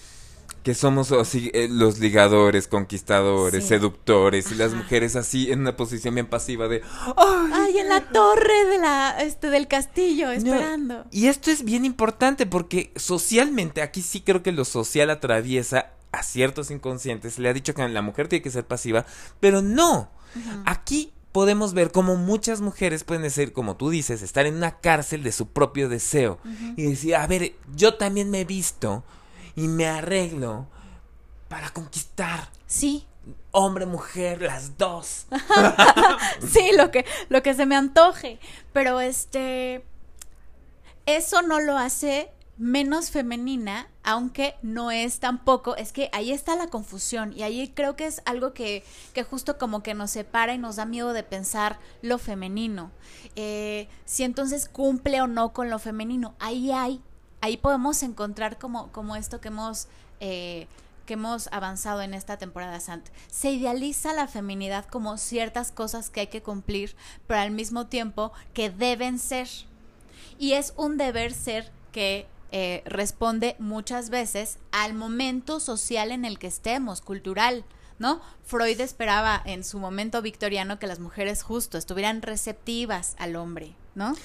que 0.62 0.74
somos 0.74 1.10
así, 1.12 1.50
eh, 1.54 1.68
los 1.70 1.98
ligadores, 2.00 2.68
conquistadores, 2.68 3.62
Sí. 3.64 3.68
seductores, 3.70 4.52
y 4.52 4.56
las 4.56 4.74
mujeres 4.74 5.16
así 5.16 5.50
en 5.50 5.60
una 5.60 5.74
posición 5.76 6.14
bien 6.14 6.26
pasiva 6.26 6.68
de 6.68 6.82
¡Ay! 7.16 7.50
Ay, 7.52 7.78
en 7.78 7.88
la 7.88 8.00
torre 8.02 8.64
de 8.70 8.78
la, 8.78 9.16
este, 9.22 9.48
del 9.48 9.68
castillo, 9.68 10.26
No, 10.26 10.32
esperando. 10.32 11.04
Y 11.10 11.28
esto 11.28 11.50
es 11.50 11.64
bien 11.64 11.84
importante 11.86 12.44
porque 12.46 12.92
socialmente, 12.96 13.80
aquí 13.80 14.02
sí 14.02 14.20
creo 14.20 14.42
que 14.42 14.52
lo 14.52 14.64
social 14.66 15.08
atraviesa 15.10 15.92
a 16.12 16.22
ciertos 16.22 16.70
inconscientes. 16.70 17.38
Le 17.38 17.48
ha 17.48 17.52
dicho 17.52 17.74
que 17.74 17.88
la 17.88 18.02
mujer 18.02 18.28
tiene 18.28 18.42
que 18.42 18.50
ser 18.50 18.66
pasiva, 18.66 19.06
pero 19.40 19.62
no. 19.62 20.10
Aquí 20.64 21.12
podemos 21.32 21.74
ver 21.74 21.92
cómo 21.92 22.16
muchas 22.16 22.60
mujeres 22.60 23.04
pueden 23.04 23.30
ser, 23.30 23.52
como 23.52 23.76
tú 23.76 23.90
dices, 23.90 24.22
estar 24.22 24.46
en 24.46 24.56
una 24.56 24.78
cárcel 24.78 25.22
de 25.22 25.32
su 25.32 25.48
propio 25.48 25.88
deseo. 25.88 26.38
Y 26.76 26.82
decir, 26.82 27.16
a 27.16 27.26
ver, 27.26 27.54
yo 27.74 27.94
también 27.94 28.30
me 28.30 28.40
he 28.40 28.44
visto 28.44 29.04
y 29.56 29.68
me 29.68 29.86
arreglo 29.86 30.66
para 31.48 31.70
conquistar. 31.70 32.48
Sí, 32.66 33.06
Hombre, 33.52 33.84
mujer, 33.84 34.42
las 34.42 34.78
dos. 34.78 35.26
sí, 36.52 36.70
lo 36.76 36.90
que, 36.90 37.04
lo 37.28 37.42
que 37.42 37.54
se 37.54 37.66
me 37.66 37.74
antoje. 37.74 38.38
Pero 38.72 39.00
este, 39.00 39.84
eso 41.06 41.42
no 41.42 41.60
lo 41.60 41.76
hace 41.76 42.30
menos 42.60 43.10
femenina, 43.10 43.88
aunque 44.02 44.54
no 44.60 44.90
es 44.90 45.18
tampoco, 45.18 45.76
es 45.76 45.92
que 45.92 46.10
ahí 46.12 46.30
está 46.30 46.56
la 46.56 46.66
confusión 46.66 47.32
y 47.32 47.42
ahí 47.42 47.72
creo 47.74 47.96
que 47.96 48.06
es 48.06 48.20
algo 48.26 48.52
que, 48.52 48.84
que 49.14 49.24
justo 49.24 49.56
como 49.56 49.82
que 49.82 49.94
nos 49.94 50.10
separa 50.10 50.52
y 50.52 50.58
nos 50.58 50.76
da 50.76 50.84
miedo 50.84 51.14
de 51.14 51.22
pensar 51.22 51.78
lo 52.02 52.18
femenino. 52.18 52.90
Eh, 53.34 53.88
si 54.04 54.24
entonces 54.24 54.68
cumple 54.68 55.22
o 55.22 55.26
no 55.26 55.54
con 55.54 55.70
lo 55.70 55.78
femenino, 55.78 56.34
ahí 56.38 56.70
hay, 56.70 57.00
ahí 57.40 57.56
podemos 57.56 58.02
encontrar 58.02 58.58
como, 58.58 58.92
como 58.92 59.16
esto 59.16 59.40
que 59.40 59.48
hemos... 59.48 59.88
eh, 60.20 60.68
que 61.06 61.14
hemos 61.14 61.48
avanzado 61.50 62.02
en 62.02 62.14
esta 62.14 62.36
temporada 62.36 62.78
santa. 62.78 63.10
Se 63.26 63.50
idealiza 63.50 64.12
la 64.12 64.28
feminidad 64.28 64.84
como 64.84 65.16
ciertas 65.16 65.72
cosas 65.72 66.08
que 66.08 66.20
hay 66.20 66.26
que 66.28 66.40
cumplir, 66.40 66.94
pero 67.26 67.40
al 67.40 67.50
mismo 67.50 67.88
tiempo 67.88 68.30
que 68.54 68.70
deben 68.70 69.18
ser. 69.18 69.48
Y 70.38 70.52
es 70.52 70.72
un 70.76 70.98
deber 70.98 71.32
ser 71.32 71.72
que 71.90 72.28
eh, 72.52 72.82
responde 72.86 73.56
muchas 73.58 74.10
veces 74.10 74.58
al 74.72 74.94
momento 74.94 75.60
social 75.60 76.10
en 76.12 76.24
el 76.24 76.38
que 76.38 76.46
estemos, 76.48 77.00
cultural. 77.00 77.64
¿No? 77.98 78.22
Freud 78.46 78.80
esperaba 78.80 79.42
en 79.44 79.62
su 79.62 79.78
momento 79.78 80.22
victoriano 80.22 80.78
que 80.78 80.86
las 80.86 81.00
mujeres 81.00 81.42
justo 81.42 81.76
estuvieran 81.76 82.22
receptivas 82.22 83.14
al 83.18 83.36
hombre, 83.36 83.74
¿no? 83.94 84.16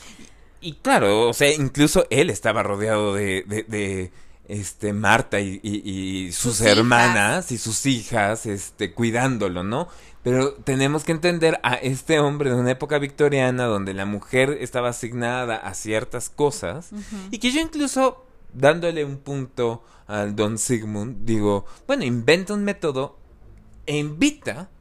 Y 0.62 0.76
claro, 0.76 1.28
o 1.28 1.34
sea, 1.34 1.54
incluso 1.54 2.08
él 2.10 2.30
estaba 2.30 2.64
rodeado 2.64 3.14
de, 3.14 3.44
de, 3.46 3.64
de, 3.64 4.12
este 4.48 4.94
Marta 4.94 5.42
y, 5.42 5.60
y- 5.62 5.82
y 6.28 6.32
sus, 6.32 6.56
Sus 6.60 6.62
hermanas 6.68 7.52
y 7.52 7.58
sus 7.58 7.86
hijas, 7.86 8.46
este, 8.46 8.94
cuidándolo, 8.94 9.64
¿no? 9.64 9.90
Pero 10.26 10.54
tenemos 10.56 11.04
que 11.04 11.12
entender 11.12 11.60
a 11.62 11.76
este 11.76 12.20
hombre 12.20 12.50
de 12.50 12.56
una 12.56 12.72
época 12.72 12.98
victoriana 12.98 13.66
donde 13.66 13.94
la 13.94 14.08
mujer 14.08 14.58
estaba 14.60 14.90
asignada 14.90 15.56
a 15.56 15.76
ciertas 15.76 16.32
cosas 16.32 16.90
y 17.30 17.38
que 17.38 17.52
yo 17.52 17.62
incluso 17.62 18.26
dándole 18.52 19.06
un 19.06 19.18
punto 19.18 19.84
al 20.08 20.36
Don 20.36 20.58
Sigmund 20.58 21.26
digo, 21.26 21.68
bueno, 21.86 22.06
inventa 22.06 22.56
un 22.56 22.64
método 22.64 23.20
e 23.86 23.98
invita 23.98 24.72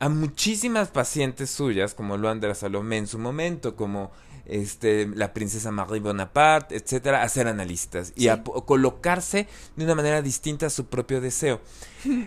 a 0.00 0.10
muchísimas 0.10 0.88
pacientes 0.88 1.48
suyas, 1.48 1.94
como 1.94 2.18
lo 2.18 2.28
Andra 2.28 2.54
Salomé 2.54 2.98
en 2.98 3.06
su 3.06 3.18
momento, 3.18 3.76
como 3.76 4.12
este 4.46 5.06
la 5.14 5.32
princesa 5.32 5.70
Marie 5.70 6.00
Bonaparte, 6.00 6.76
etcétera, 6.76 7.22
a 7.22 7.28
ser 7.28 7.46
analistas 7.48 8.12
y 8.16 8.22
Sí. 8.22 8.28
a 8.28 8.42
colocarse 8.42 9.48
de 9.76 9.84
una 9.84 9.94
manera 9.94 10.22
distinta 10.22 10.66
a 10.66 10.70
su 10.70 10.86
propio 10.86 11.20
deseo. 11.20 11.60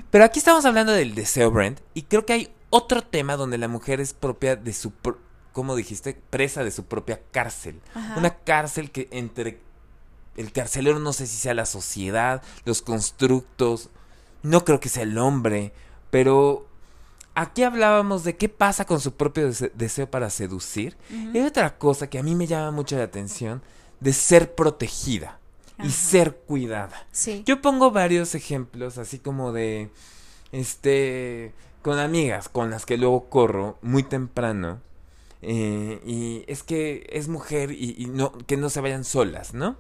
Pero 0.10 0.24
aquí 0.24 0.40
estamos 0.40 0.66
hablando 0.66 0.92
del 0.94 1.14
deseo, 1.16 1.52
Brent, 1.52 1.80
y 1.94 2.04
creo 2.04 2.26
que 2.26 2.34
hay 2.34 2.54
otro 2.70 3.02
tema 3.02 3.36
donde 3.38 3.58
la 3.58 3.68
mujer 3.68 4.02
es 4.02 4.14
propia 4.14 4.56
de 4.56 4.74
su, 4.74 4.92
pro- 4.92 5.20
¿cómo 5.54 5.76
dijiste? 5.76 6.20
Presa 6.30 6.64
de 6.64 6.72
su 6.72 6.86
propia 6.86 7.22
cárcel. 7.32 7.80
Ajá. 7.94 8.16
Una 8.18 8.36
cárcel 8.36 8.92
que 8.92 9.08
entre 9.12 9.60
el 10.36 10.52
carcelero 10.52 11.00
no 11.00 11.14
sé 11.14 11.26
si 11.28 11.38
sea 11.38 11.54
la 11.54 11.66
sociedad, 11.66 12.42
los 12.66 12.82
constructos, 12.82 13.90
no 14.44 14.64
creo 14.66 14.80
que 14.80 14.90
sea 14.90 15.04
el 15.04 15.18
hombre, 15.18 15.74
pero 16.12 16.67
aquí 17.40 17.64
hablábamos 17.64 18.24
de 18.24 18.36
qué 18.36 18.50
pasa 18.50 18.86
con 18.86 19.00
su 19.00 19.14
propio 19.14 19.48
dese- 19.50 19.72
deseo 19.74 20.10
para 20.10 20.30
seducir. 20.30 20.98
Y 21.10 21.38
hay 21.38 21.46
otra 21.46 21.78
cosa 21.78 22.10
que 22.10 22.20
a 22.20 22.24
mí 22.24 22.36
me 22.36 22.48
llama 22.48 22.72
mucho 22.72 22.98
la 22.98 23.04
atención, 23.04 23.62
de 24.00 24.14
ser 24.14 24.54
protegida 24.56 25.40
y 25.84 25.90
ser 25.92 26.36
cuidada. 26.36 27.06
Sí. 27.12 27.44
Yo 27.46 27.62
pongo 27.62 27.92
varios 27.92 28.34
ejemplos, 28.36 28.98
así 28.98 29.20
como 29.20 29.52
de, 29.54 29.90
este, 30.52 31.54
con 31.82 32.00
amigas 32.00 32.50
con 32.50 32.70
las 32.70 32.86
que 32.86 32.98
luego 32.98 33.30
corro 33.30 33.78
muy 33.82 34.04
temprano. 34.04 34.82
eh, 35.44 36.02
y 36.04 36.44
es 36.52 36.64
que 36.64 37.08
es 37.12 37.28
mujer 37.28 37.72
y, 37.72 37.96
y 37.98 38.08
no, 38.08 38.32
que 38.32 38.58
no 38.58 38.70
se 38.72 38.82
vayan 38.82 39.04
solas, 39.04 39.54
¿no? 39.54 39.78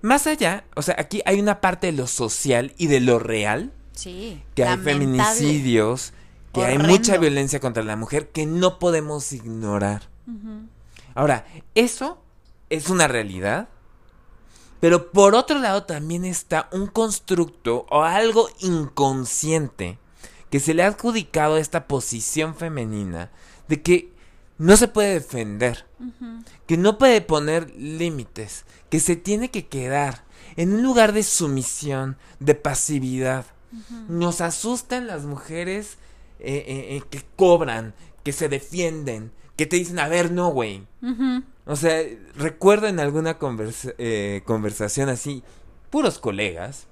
Más 0.00 0.26
allá, 0.26 0.64
o 0.74 0.80
sea, 0.82 0.96
aquí 0.98 1.20
hay 1.26 1.38
una 1.38 1.60
parte 1.60 1.88
de 1.88 1.92
lo 1.92 2.06
social 2.06 2.72
y 2.78 2.86
de 2.86 3.00
lo 3.00 3.18
real, 3.18 3.70
Sí. 3.94 4.42
que 4.54 4.64
hay 4.64 4.78
feminicidios, 4.78 6.14
que 6.52 6.64
hay 6.64 6.78
mucha 6.78 7.16
violencia 7.18 7.60
contra 7.60 7.82
la 7.82 7.96
mujer 7.96 8.30
que 8.30 8.46
no 8.46 8.78
podemos 8.78 9.32
ignorar. 9.32 10.08
Ahora, 11.14 11.46
eso 11.74 12.18
es 12.70 12.88
una 12.88 13.08
realidad, 13.08 13.68
pero 14.80 15.12
por 15.12 15.34
otro 15.34 15.58
lado 15.58 15.84
también 15.84 16.24
está 16.24 16.68
un 16.72 16.86
constructo 16.86 17.86
o 17.90 18.02
algo 18.02 18.48
inconsciente 18.60 19.98
que 20.50 20.60
se 20.60 20.74
le 20.74 20.82
ha 20.82 20.88
adjudicado 20.88 21.54
a 21.54 21.60
esta 21.60 21.86
posición 21.86 22.54
femenina 22.54 23.30
de 23.68 23.82
que 23.82 24.12
no 24.58 24.76
se 24.76 24.88
puede 24.88 25.14
defender, 25.14 25.86
que 26.66 26.76
no 26.76 26.98
puede 26.98 27.20
poner 27.20 27.70
límites, 27.76 28.64
que 28.90 29.00
se 29.00 29.16
tiene 29.16 29.50
que 29.50 29.66
quedar 29.66 30.24
en 30.56 30.74
un 30.74 30.82
lugar 30.82 31.12
de 31.12 31.22
sumisión, 31.22 32.16
de 32.38 32.54
pasividad. 32.54 33.46
Nos 34.08 34.40
asustan 34.40 35.06
las 35.06 35.24
mujeres 35.24 35.96
eh, 36.42 36.64
eh, 36.66 36.96
eh, 36.96 37.02
que 37.10 37.22
cobran, 37.36 37.94
que 38.22 38.32
se 38.32 38.48
defienden, 38.48 39.32
que 39.56 39.66
te 39.66 39.76
dicen, 39.76 39.98
a 39.98 40.08
ver, 40.08 40.30
no, 40.30 40.48
güey. 40.48 40.86
O 41.66 41.76
sea, 41.76 42.02
recuerdo 42.36 42.86
en 42.88 43.00
alguna 43.00 43.38
conversa- 43.38 43.94
eh, 43.98 44.42
conversación 44.44 45.08
así, 45.08 45.42
puros 45.90 46.18
colegas, 46.18 46.86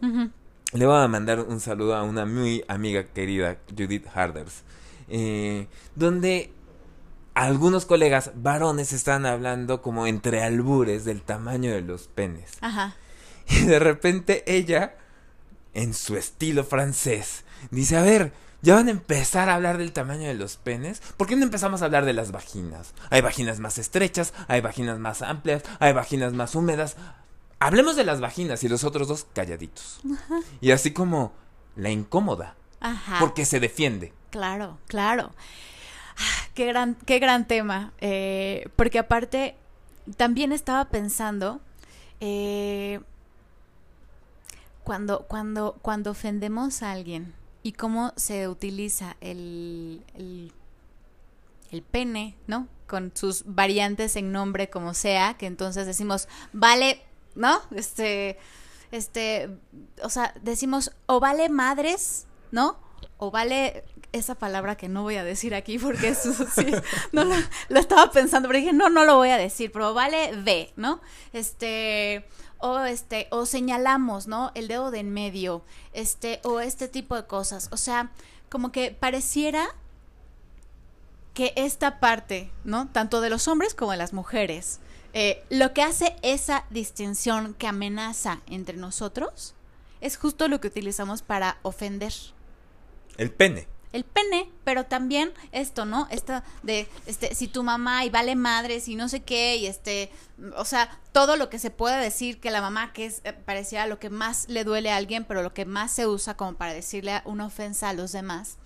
le 0.72 0.86
voy 0.86 0.96
a 1.02 1.08
mandar 1.08 1.40
un 1.40 1.58
saludo 1.60 1.96
a 1.96 2.02
una 2.04 2.26
muy 2.26 2.64
amiga 2.68 3.04
querida, 3.04 3.58
Judith 3.76 4.06
Harders, 4.14 4.62
eh, 5.08 5.66
donde 5.96 6.52
algunos 7.34 7.86
colegas 7.86 8.32
varones 8.36 8.92
están 8.92 9.26
hablando 9.26 9.82
como 9.82 10.06
entre 10.06 10.42
albures 10.42 11.04
del 11.04 11.22
tamaño 11.22 11.72
de 11.72 11.80
los 11.82 12.08
penes. 12.08 12.52
Ajá. 12.60 12.94
Y 13.48 13.64
de 13.64 13.78
repente 13.80 14.44
ella, 14.46 14.96
en 15.74 15.94
su 15.94 16.16
estilo 16.16 16.62
francés, 16.64 17.44
dice, 17.70 17.96
a 17.96 18.02
ver, 18.02 18.32
ya 18.62 18.74
van 18.74 18.88
a 18.88 18.90
empezar 18.90 19.48
a 19.48 19.54
hablar 19.54 19.78
del 19.78 19.92
tamaño 19.92 20.28
de 20.28 20.34
los 20.34 20.56
penes. 20.56 21.00
¿Por 21.16 21.26
qué 21.26 21.36
no 21.36 21.44
empezamos 21.44 21.82
a 21.82 21.86
hablar 21.86 22.04
de 22.04 22.12
las 22.12 22.30
vaginas? 22.32 22.94
Hay 23.10 23.20
vaginas 23.22 23.58
más 23.58 23.78
estrechas, 23.78 24.34
hay 24.48 24.60
vaginas 24.60 24.98
más 24.98 25.22
amplias, 25.22 25.62
hay 25.78 25.92
vaginas 25.92 26.32
más 26.32 26.54
húmedas. 26.54 26.96
Hablemos 27.58 27.96
de 27.96 28.04
las 28.04 28.20
vaginas 28.20 28.62
y 28.64 28.68
los 28.68 28.84
otros 28.84 29.08
dos 29.08 29.26
calladitos. 29.32 30.00
Y 30.60 30.72
así 30.72 30.92
como 30.92 31.32
la 31.76 31.90
incómoda, 31.90 32.54
Ajá. 32.80 33.16
porque 33.20 33.44
se 33.44 33.60
defiende. 33.60 34.12
Claro, 34.30 34.78
claro. 34.86 35.32
Ah, 36.18 36.48
qué 36.54 36.66
gran, 36.66 36.96
qué 37.06 37.18
gran 37.18 37.46
tema. 37.46 37.92
Eh, 38.00 38.68
porque 38.76 38.98
aparte, 38.98 39.56
también 40.16 40.52
estaba 40.52 40.86
pensando, 40.86 41.60
eh, 42.20 43.00
cuando, 44.84 45.20
cuando, 45.22 45.78
cuando 45.82 46.10
ofendemos 46.10 46.82
a 46.82 46.92
alguien 46.92 47.34
y 47.62 47.72
cómo 47.72 48.12
se 48.16 48.48
utiliza 48.48 49.16
el, 49.20 50.04
el, 50.14 51.82
pene, 51.82 52.36
¿no? 52.46 52.68
Con 52.86 53.12
sus 53.14 53.44
variantes 53.46 54.16
en 54.16 54.32
nombre 54.32 54.70
como 54.70 54.94
sea, 54.94 55.34
que 55.34 55.46
entonces 55.46 55.86
decimos, 55.86 56.28
vale, 56.52 57.02
¿no? 57.34 57.60
Este, 57.74 58.38
este, 58.90 59.50
o 60.02 60.08
sea, 60.08 60.34
decimos, 60.42 60.92
o 61.06 61.20
vale 61.20 61.48
madres, 61.48 62.26
¿no? 62.50 62.78
O 63.18 63.30
vale 63.30 63.84
esa 64.12 64.34
palabra 64.34 64.76
que 64.76 64.88
no 64.88 65.02
voy 65.02 65.16
a 65.16 65.24
decir 65.24 65.54
aquí 65.54 65.78
porque 65.78 66.08
eso 66.08 66.32
sí, 66.54 66.66
no 67.12 67.24
lo, 67.24 67.78
estaba 67.78 68.10
pensando, 68.10 68.48
pero 68.48 68.58
dije, 68.58 68.72
no, 68.72 68.88
no 68.88 69.04
lo 69.04 69.16
voy 69.16 69.30
a 69.30 69.36
decir, 69.36 69.70
pero 69.72 69.94
vale 69.94 70.32
ve, 70.42 70.72
¿no? 70.76 71.00
Este, 71.32 72.26
o 72.60 72.80
este, 72.80 73.28
o 73.30 73.46
señalamos, 73.46 74.26
¿no? 74.26 74.52
El 74.54 74.68
dedo 74.68 74.90
de 74.90 75.00
en 75.00 75.10
medio, 75.12 75.62
este, 75.92 76.40
o 76.44 76.60
este 76.60 76.88
tipo 76.88 77.16
de 77.16 77.26
cosas. 77.26 77.68
O 77.72 77.76
sea, 77.76 78.10
como 78.48 78.72
que 78.72 78.90
pareciera 78.90 79.68
que 81.34 81.52
esta 81.56 82.00
parte, 82.00 82.50
¿no? 82.64 82.88
Tanto 82.88 83.20
de 83.20 83.30
los 83.30 83.48
hombres 83.48 83.74
como 83.74 83.92
de 83.92 83.98
las 83.98 84.12
mujeres, 84.12 84.80
eh, 85.12 85.44
lo 85.50 85.72
que 85.72 85.82
hace 85.82 86.16
esa 86.22 86.64
distinción 86.70 87.54
que 87.54 87.66
amenaza 87.66 88.40
entre 88.46 88.76
nosotros 88.76 89.54
es 90.00 90.16
justo 90.16 90.48
lo 90.48 90.60
que 90.60 90.68
utilizamos 90.68 91.22
para 91.22 91.58
ofender. 91.62 92.12
El 93.16 93.32
pene. 93.32 93.66
El 93.92 94.04
pene, 94.04 94.48
pero 94.62 94.86
también 94.86 95.32
esto, 95.50 95.84
¿no? 95.84 96.06
Esta 96.10 96.44
de, 96.62 96.88
este, 97.06 97.34
si 97.34 97.48
tu 97.48 97.62
mamá 97.62 98.04
y 98.04 98.10
vale 98.10 98.36
madres 98.36 98.86
y 98.86 98.94
no 98.94 99.08
sé 99.08 99.22
qué, 99.22 99.56
y 99.56 99.66
este, 99.66 100.12
o 100.56 100.64
sea, 100.64 101.00
todo 101.12 101.36
lo 101.36 101.50
que 101.50 101.58
se 101.58 101.70
puede 101.70 102.00
decir 102.00 102.40
que 102.40 102.52
la 102.52 102.60
mamá, 102.60 102.92
que 102.92 103.06
es, 103.06 103.20
eh, 103.24 103.32
parecía 103.32 103.86
lo 103.86 103.98
que 103.98 104.10
más 104.10 104.48
le 104.48 104.62
duele 104.62 104.92
a 104.92 104.96
alguien, 104.96 105.24
pero 105.24 105.42
lo 105.42 105.52
que 105.52 105.64
más 105.64 105.90
se 105.90 106.06
usa 106.06 106.36
como 106.36 106.54
para 106.54 106.72
decirle 106.72 107.20
una 107.24 107.46
ofensa 107.46 107.88
a 107.88 107.94
los 107.94 108.12
demás, 108.12 108.58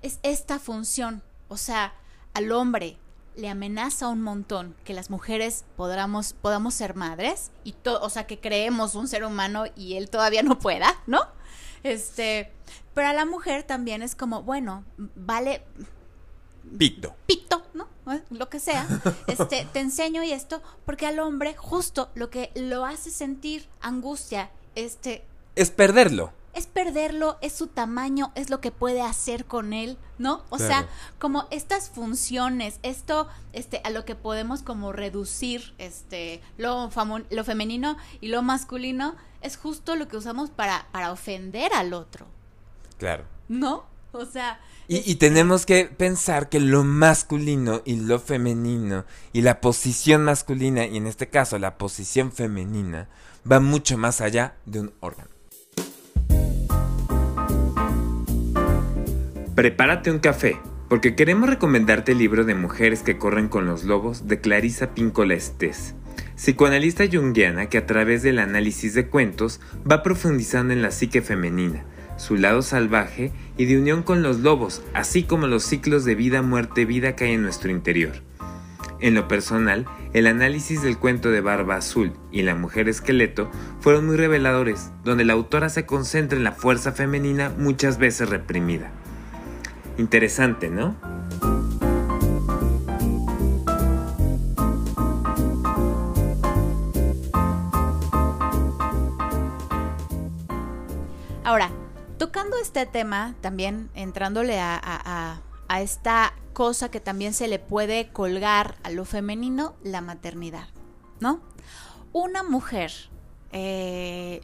es 0.00 0.18
esta 0.22 0.58
función. 0.58 1.22
O 1.48 1.58
sea, 1.58 1.92
al 2.32 2.50
hombre, 2.52 2.96
le 3.36 3.48
amenaza 3.48 4.08
un 4.08 4.22
montón 4.22 4.74
que 4.84 4.94
las 4.94 5.10
mujeres 5.10 5.64
podamos, 5.76 6.32
podamos 6.34 6.74
ser 6.74 6.94
madres 6.94 7.50
y 7.64 7.72
todo, 7.72 8.00
o 8.02 8.10
sea, 8.10 8.26
que 8.26 8.40
creemos 8.40 8.94
un 8.94 9.08
ser 9.08 9.24
humano 9.24 9.64
y 9.76 9.96
él 9.96 10.10
todavía 10.10 10.42
no 10.42 10.58
pueda, 10.58 11.02
¿no? 11.06 11.20
Este, 11.82 12.52
pero 12.94 13.08
a 13.08 13.12
la 13.12 13.24
mujer 13.24 13.62
también 13.62 14.02
es 14.02 14.14
como, 14.14 14.42
bueno, 14.42 14.84
vale 14.96 15.62
pito. 16.78 17.14
Pito, 17.26 17.62
¿no? 17.74 17.88
Lo 18.30 18.48
que 18.48 18.60
sea. 18.60 18.86
Este, 19.26 19.66
te 19.72 19.80
enseño 19.80 20.22
y 20.22 20.32
esto 20.32 20.60
porque 20.84 21.06
al 21.06 21.18
hombre 21.20 21.54
justo 21.54 22.10
lo 22.14 22.30
que 22.30 22.50
lo 22.54 22.84
hace 22.84 23.10
sentir 23.10 23.68
angustia, 23.80 24.50
este 24.74 25.24
es 25.54 25.70
perderlo 25.70 26.32
es 26.52 26.66
perderlo, 26.66 27.38
es 27.40 27.52
su 27.52 27.68
tamaño, 27.68 28.32
es 28.34 28.50
lo 28.50 28.60
que 28.60 28.72
puede 28.72 29.02
hacer 29.02 29.44
con 29.44 29.72
él, 29.72 29.98
¿no? 30.18 30.42
O 30.50 30.58
sea, 30.58 30.88
como 31.18 31.46
estas 31.50 31.90
funciones, 31.90 32.80
esto, 32.82 33.28
este, 33.52 33.80
a 33.84 33.90
lo 33.90 34.04
que 34.04 34.16
podemos 34.16 34.62
como 34.62 34.92
reducir, 34.92 35.74
este, 35.78 36.40
lo, 36.58 36.90
lo 37.30 37.44
femenino 37.44 37.96
y 38.20 38.28
lo 38.28 38.42
masculino, 38.42 39.14
es 39.42 39.56
justo 39.56 39.94
lo 39.96 40.08
que 40.08 40.16
usamos 40.16 40.50
para, 40.50 40.88
para 40.92 41.12
ofender 41.12 41.72
al 41.72 41.92
otro. 41.94 42.26
Claro. 43.00 43.24
¿No? 43.48 43.86
O 44.12 44.24
sea... 44.24 44.60
Y, 44.86 45.10
y, 45.10 45.14
tenemos 45.16 45.66
que 45.66 45.84
pensar 45.84 46.48
que 46.48 46.58
lo 46.58 46.82
masculino 46.82 47.80
y 47.84 47.96
lo 47.96 48.18
femenino 48.18 49.04
y 49.32 49.42
la 49.42 49.60
posición 49.60 50.24
masculina 50.24 50.84
y 50.84 50.96
en 50.96 51.06
este 51.06 51.28
caso 51.28 51.60
la 51.60 51.78
posición 51.78 52.32
femenina 52.32 53.08
va 53.50 53.60
mucho 53.60 53.96
más 53.96 54.20
allá 54.20 54.56
de 54.66 54.80
un 54.80 54.92
órgano. 55.00 55.30
Prepárate 59.54 60.10
un 60.10 60.18
café, 60.18 60.58
porque 60.88 61.14
queremos 61.14 61.48
recomendarte 61.48 62.12
el 62.12 62.18
libro 62.18 62.44
de 62.44 62.56
Mujeres 62.56 63.02
que 63.02 63.16
corren 63.16 63.48
con 63.48 63.66
los 63.66 63.84
lobos 63.84 64.26
de 64.26 64.40
Clarisa 64.40 64.92
Píncola 64.92 65.34
Estés, 65.34 65.94
psicoanalista 66.34 67.04
junguiana 67.10 67.68
que 67.68 67.78
a 67.78 67.86
través 67.86 68.24
del 68.24 68.40
análisis 68.40 68.94
de 68.94 69.06
cuentos 69.06 69.60
va 69.88 70.02
profundizando 70.02 70.72
en 70.72 70.82
la 70.82 70.90
psique 70.90 71.22
femenina, 71.22 71.84
su 72.20 72.36
lado 72.36 72.60
salvaje 72.60 73.32
y 73.56 73.64
de 73.64 73.78
unión 73.78 74.02
con 74.02 74.22
los 74.22 74.40
lobos, 74.40 74.82
así 74.92 75.22
como 75.22 75.46
los 75.46 75.64
ciclos 75.64 76.04
de 76.04 76.14
vida, 76.14 76.42
muerte, 76.42 76.84
vida 76.84 77.16
que 77.16 77.24
hay 77.24 77.32
en 77.32 77.42
nuestro 77.42 77.70
interior. 77.70 78.12
En 79.00 79.14
lo 79.14 79.26
personal, 79.26 79.86
el 80.12 80.26
análisis 80.26 80.82
del 80.82 80.98
cuento 80.98 81.30
de 81.30 81.40
Barba 81.40 81.76
Azul 81.76 82.12
y 82.30 82.42
La 82.42 82.54
Mujer 82.54 82.90
Esqueleto 82.90 83.50
fueron 83.80 84.06
muy 84.06 84.18
reveladores, 84.18 84.90
donde 85.02 85.24
la 85.24 85.32
autora 85.32 85.70
se 85.70 85.86
concentra 85.86 86.36
en 86.36 86.44
la 86.44 86.52
fuerza 86.52 86.92
femenina 86.92 87.54
muchas 87.56 87.96
veces 87.96 88.28
reprimida. 88.28 88.90
Interesante, 89.96 90.68
¿no? 90.68 90.96
Tocando 102.30 102.58
este 102.58 102.86
tema, 102.86 103.34
también 103.40 103.90
entrándole 103.96 104.60
a, 104.60 105.42
esta 105.80 106.32
cosa 106.52 106.88
que 106.88 107.00
también 107.00 107.34
se 107.34 107.48
le 107.48 107.58
puede 107.58 108.12
colgar 108.12 108.76
a 108.84 108.90
lo 108.90 109.04
femenino, 109.04 109.74
la 109.82 110.00
maternidad, 110.00 110.68
¿no? 111.18 111.40
Una 112.12 112.44
mujer 112.44 112.92
eh, 113.50 114.42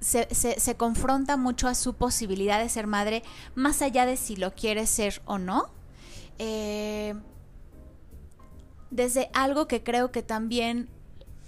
se, 0.00 0.74
confronta 0.78 1.36
mucho 1.36 1.68
a 1.68 1.74
su 1.74 1.96
posibilidad 1.96 2.58
de 2.58 2.70
ser 2.70 2.86
madre, 2.86 3.22
más 3.54 3.82
allá 3.82 4.06
de 4.06 4.16
si 4.16 4.34
lo 4.34 4.54
quiere 4.54 4.86
ser 4.86 5.20
o 5.26 5.36
no. 5.36 5.68
Eh, 6.38 7.14
desde 8.90 9.28
algo 9.34 9.68
que 9.68 9.82
creo 9.82 10.10
que 10.10 10.22
también 10.22 10.88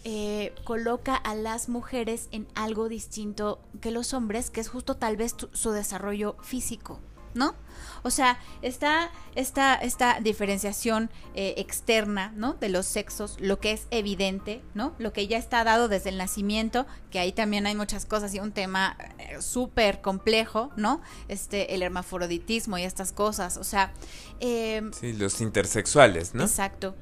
eh, 0.09 0.55
coloca 0.63 1.17
a 1.17 1.35
las 1.35 1.69
mujeres 1.69 2.29
en 2.31 2.47
algo 2.55 2.89
distinto 2.89 3.61
que 3.81 3.91
los 3.91 4.15
hombres, 4.15 4.51
que 4.51 4.61
es 4.61 4.69
justo 4.69 4.97
tal 4.97 5.17
vez 5.17 5.35
su 5.53 5.73
desarrollo 5.73 6.37
físico. 6.43 7.01
¿no? 7.35 7.57
O 8.05 8.11
sea, 8.11 8.39
está 8.63 9.11
esta, 9.35 9.75
esta 9.75 10.21
diferenciación 10.21 11.11
eh, 11.35 11.55
externa, 11.59 12.33
¿no? 12.37 12.55
De 12.55 12.69
los 12.69 12.87
sexos, 12.87 13.37
lo 13.41 13.59
que 13.59 13.73
es 13.73 13.89
evidente, 13.91 14.63
¿no? 14.75 14.95
Lo 14.99 15.13
que 15.13 15.27
ya 15.27 15.37
está 15.39 15.65
dado 15.65 15.89
desde 15.89 16.11
el 16.11 16.19
nacimiento, 16.19 16.87
que 17.11 17.19
ahí 17.19 17.33
también 17.33 17.67
hay 17.67 17.75
muchas 17.75 18.07
cosas 18.07 18.33
y 18.33 18.39
un 18.39 18.53
tema 18.53 18.97
eh, 19.19 19.43
súper 19.43 20.01
complejo, 20.01 20.71
¿no? 20.77 21.03
Este, 21.29 21.75
el 21.75 21.83
hermafroditismo 21.83 22.79
y 22.79 22.85
estas 22.85 23.13
cosas, 23.13 23.59
o 23.59 23.65
sea... 23.65 23.93
Em, 24.41 24.93
sí, 24.93 25.13
los 25.13 25.43
intersexuales, 25.43 26.33
¿no? 26.33 26.45
Exacto. 26.45 26.95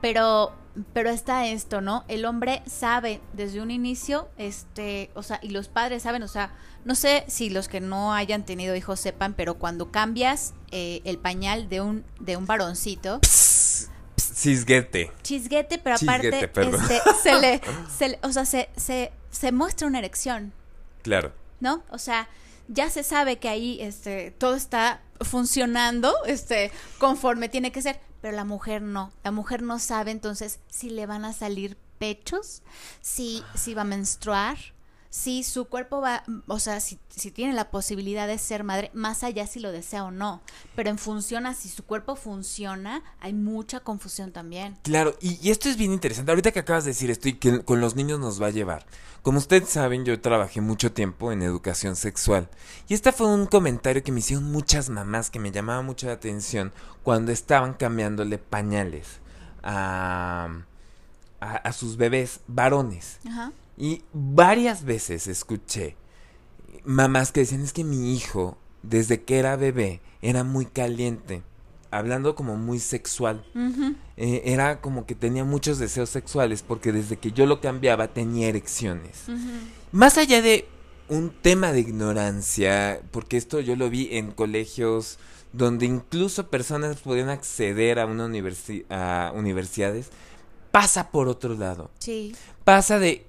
Pero 0.00 0.52
pero 0.92 1.10
está 1.10 1.46
esto, 1.46 1.80
¿no? 1.80 2.04
El 2.08 2.24
hombre 2.24 2.62
sabe 2.66 3.20
desde 3.32 3.60
un 3.60 3.70
inicio, 3.70 4.28
este, 4.38 5.10
o 5.14 5.22
sea, 5.22 5.38
y 5.40 5.50
los 5.50 5.68
padres 5.68 6.02
saben, 6.02 6.22
o 6.24 6.28
sea, 6.28 6.52
no 6.84 6.94
sé 6.94 7.24
si 7.28 7.48
los 7.48 7.68
que 7.68 7.80
no 7.80 8.12
hayan 8.12 8.44
tenido 8.44 8.74
hijos 8.74 8.98
sepan, 8.98 9.34
pero 9.34 9.54
cuando 9.54 9.92
cambias 9.92 10.52
eh, 10.72 11.00
el 11.04 11.18
pañal 11.18 11.68
de 11.68 11.80
un, 11.80 12.04
de 12.18 12.36
un 12.36 12.46
varoncito. 12.46 13.20
Chisguete. 14.16 15.12
Chisguete, 15.22 15.78
pero 15.78 15.96
aparte 15.96 16.28
este, 16.28 17.00
se, 17.22 17.40
le, 17.40 17.60
se 17.96 18.18
o 18.22 18.32
sea, 18.32 18.44
se, 18.44 18.68
se, 18.76 19.12
se 19.30 19.52
muestra 19.52 19.86
una 19.86 20.00
erección. 20.00 20.52
Claro. 21.02 21.32
¿No? 21.60 21.84
O 21.90 21.98
sea, 21.98 22.28
ya 22.66 22.90
se 22.90 23.04
sabe 23.04 23.38
que 23.38 23.48
ahí 23.48 23.78
este, 23.80 24.32
todo 24.32 24.56
está 24.56 25.02
funcionando 25.20 26.12
este, 26.26 26.72
conforme 26.98 27.48
tiene 27.48 27.70
que 27.70 27.80
ser 27.80 28.00
pero 28.24 28.36
la 28.36 28.46
mujer 28.46 28.80
no. 28.80 29.12
La 29.22 29.32
mujer 29.32 29.60
no 29.60 29.78
sabe 29.78 30.10
entonces 30.10 30.58
si 30.70 30.88
le 30.88 31.04
van 31.04 31.26
a 31.26 31.34
salir 31.34 31.76
pechos, 31.98 32.62
si, 33.02 33.44
si 33.54 33.74
va 33.74 33.82
a 33.82 33.84
menstruar, 33.84 34.56
si 35.14 35.44
su 35.44 35.66
cuerpo 35.66 36.00
va, 36.00 36.24
o 36.48 36.58
sea, 36.58 36.80
si, 36.80 36.98
si, 37.08 37.30
tiene 37.30 37.52
la 37.52 37.70
posibilidad 37.70 38.26
de 38.26 38.36
ser 38.36 38.64
madre, 38.64 38.90
más 38.94 39.22
allá 39.22 39.46
si 39.46 39.60
lo 39.60 39.70
desea 39.70 40.02
o 40.02 40.10
no. 40.10 40.42
Pero 40.74 40.90
en 40.90 40.98
función 40.98 41.46
a 41.46 41.54
si 41.54 41.68
su 41.68 41.84
cuerpo 41.84 42.16
funciona, 42.16 43.00
hay 43.20 43.32
mucha 43.32 43.78
confusión 43.78 44.32
también. 44.32 44.76
Claro, 44.82 45.14
y, 45.20 45.38
y 45.40 45.52
esto 45.52 45.68
es 45.68 45.76
bien 45.76 45.92
interesante. 45.92 46.32
Ahorita 46.32 46.50
que 46.50 46.58
acabas 46.58 46.82
de 46.82 46.90
decir 46.90 47.12
esto 47.12 47.28
y 47.28 47.34
que 47.34 47.62
con 47.62 47.80
los 47.80 47.94
niños 47.94 48.18
nos 48.18 48.42
va 48.42 48.48
a 48.48 48.50
llevar. 48.50 48.86
Como 49.22 49.38
ustedes 49.38 49.68
saben, 49.68 50.04
yo 50.04 50.20
trabajé 50.20 50.60
mucho 50.60 50.90
tiempo 50.90 51.30
en 51.30 51.42
educación 51.42 51.94
sexual. 51.94 52.48
Y 52.88 52.94
este 52.94 53.12
fue 53.12 53.28
un 53.28 53.46
comentario 53.46 54.02
que 54.02 54.10
me 54.10 54.18
hicieron 54.18 54.50
muchas 54.50 54.90
mamás 54.90 55.30
que 55.30 55.38
me 55.38 55.52
llamaba 55.52 55.82
mucho 55.82 56.08
la 56.08 56.14
atención 56.14 56.72
cuando 57.04 57.30
estaban 57.30 57.74
cambiándole 57.74 58.38
pañales 58.38 59.20
a, 59.62 60.48
a, 61.38 61.72
sus 61.72 61.96
bebés 61.96 62.40
varones. 62.48 63.20
Y 63.76 64.02
varias 64.12 64.84
veces 64.84 65.26
escuché 65.26 65.96
mamás 66.84 67.32
que 67.32 67.40
decían, 67.40 67.62
es 67.62 67.72
que 67.72 67.84
mi 67.84 68.14
hijo 68.14 68.58
desde 68.82 69.22
que 69.22 69.38
era 69.38 69.56
bebé, 69.56 70.00
era 70.22 70.44
muy 70.44 70.66
caliente. 70.66 71.42
Hablando 71.90 72.34
como 72.34 72.56
muy 72.56 72.80
sexual. 72.80 73.44
Eh, 74.16 74.42
era 74.46 74.80
como 74.80 75.06
que 75.06 75.14
tenía 75.14 75.44
muchos 75.44 75.78
deseos 75.78 76.10
sexuales 76.10 76.62
porque 76.62 76.92
desde 76.92 77.16
que 77.18 77.30
yo 77.30 77.46
lo 77.46 77.60
cambiaba 77.60 78.08
tenía 78.08 78.48
erecciones. 78.48 79.22
Más 79.92 80.18
allá 80.18 80.42
de 80.42 80.66
un 81.08 81.30
tema 81.30 81.72
de 81.72 81.80
ignorancia, 81.80 83.00
porque 83.12 83.36
esto 83.36 83.60
yo 83.60 83.76
lo 83.76 83.90
vi 83.90 84.08
en 84.12 84.32
colegios 84.32 85.18
donde 85.52 85.86
incluso 85.86 86.50
personas 86.50 86.96
podían 86.96 87.28
acceder 87.28 88.00
a 88.00 88.06
una 88.06 88.24
a 88.90 89.32
universidades, 89.36 90.10
pasa 90.72 91.12
por 91.12 91.28
otro 91.28 91.54
lado. 91.54 91.92
Sí. 92.00 92.34
Pasa 92.64 92.98
de 92.98 93.24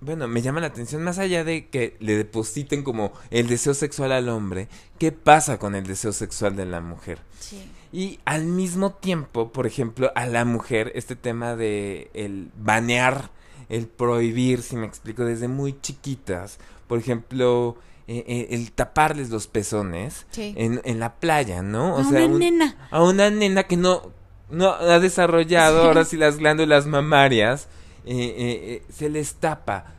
bueno, 0.00 0.28
me 0.28 0.42
llama 0.42 0.60
la 0.60 0.68
atención, 0.68 1.02
más 1.02 1.18
allá 1.18 1.44
de 1.44 1.68
que 1.68 1.96
le 2.00 2.16
depositen 2.16 2.82
como 2.82 3.12
el 3.30 3.48
deseo 3.48 3.74
sexual 3.74 4.12
al 4.12 4.28
hombre, 4.28 4.68
¿qué 4.98 5.12
pasa 5.12 5.58
con 5.58 5.74
el 5.74 5.86
deseo 5.86 6.12
sexual 6.12 6.56
de 6.56 6.66
la 6.66 6.80
mujer? 6.80 7.18
Sí. 7.40 7.70
Y 7.92 8.20
al 8.24 8.44
mismo 8.44 8.92
tiempo, 8.92 9.52
por 9.52 9.66
ejemplo, 9.66 10.12
a 10.14 10.26
la 10.26 10.44
mujer, 10.44 10.92
este 10.94 11.16
tema 11.16 11.56
de 11.56 12.10
el 12.14 12.50
banear, 12.56 13.30
el 13.68 13.86
prohibir, 13.86 14.62
si 14.62 14.76
me 14.76 14.86
explico, 14.86 15.24
desde 15.24 15.48
muy 15.48 15.80
chiquitas, 15.80 16.58
por 16.88 16.98
ejemplo, 16.98 17.76
eh, 18.06 18.24
eh, 18.26 18.48
el 18.50 18.72
taparles 18.72 19.30
los 19.30 19.46
pezones 19.46 20.26
en, 20.36 20.80
en, 20.84 21.00
la 21.00 21.14
playa, 21.14 21.62
¿no? 21.62 21.96
O 21.96 21.98
a 21.98 22.06
una 22.06 22.28
nena. 22.28 22.88
A 22.90 23.02
una 23.02 23.30
nena 23.30 23.64
que 23.64 23.76
no, 23.76 24.12
no 24.50 24.70
ha 24.72 25.00
desarrollado 25.00 25.82
ahora 25.82 26.04
sí 26.04 26.16
las 26.16 26.36
glándulas 26.36 26.86
mamarias, 26.86 27.68
eh, 28.06 28.82
se 28.92 29.08
les 29.10 29.34
tapa. 29.34 29.92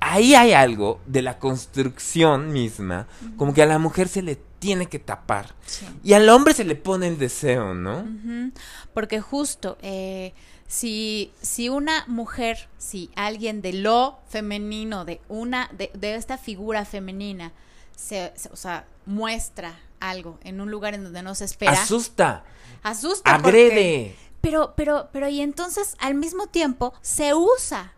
Ahí 0.00 0.34
hay 0.34 0.52
algo 0.52 1.00
de 1.06 1.22
la 1.22 1.38
construcción 1.38 2.52
misma, 2.52 3.08
como 3.36 3.54
que 3.54 3.62
a 3.62 3.66
la 3.66 3.78
mujer 3.78 4.08
se 4.08 4.22
le 4.22 4.36
tiene 4.58 4.86
que 4.86 4.98
tapar. 4.98 5.54
Y 6.04 6.12
al 6.12 6.28
hombre 6.28 6.54
se 6.54 6.64
le 6.64 6.76
pone 6.76 7.08
el 7.08 7.18
deseo, 7.18 7.74
¿no? 7.74 8.04
Porque 8.92 9.20
justo, 9.20 9.78
si, 10.68 11.32
si 11.40 11.68
una 11.68 12.04
mujer, 12.08 12.68
si 12.78 13.10
alguien 13.14 13.62
de 13.62 13.72
lo 13.72 14.18
femenino, 14.28 15.04
de 15.04 15.20
una, 15.28 15.70
de, 15.72 16.14
esta 16.14 16.38
figura 16.38 16.84
femenina, 16.84 17.52
se, 17.96 18.32
o 18.50 18.56
sea, 18.56 18.86
muestra 19.06 19.78
algo 20.00 20.38
en 20.42 20.60
un 20.60 20.70
lugar 20.70 20.94
en 20.94 21.04
donde 21.04 21.22
no 21.22 21.34
se 21.34 21.44
espera. 21.44 21.72
Asusta. 21.72 22.44
Asusta. 22.82 23.34
Agrede. 23.34 24.16
Pero, 24.46 24.74
pero, 24.76 25.08
pero, 25.12 25.28
y 25.28 25.40
entonces 25.40 25.96
al 25.98 26.14
mismo 26.14 26.46
tiempo 26.46 26.94
se 27.02 27.34
usa, 27.34 27.94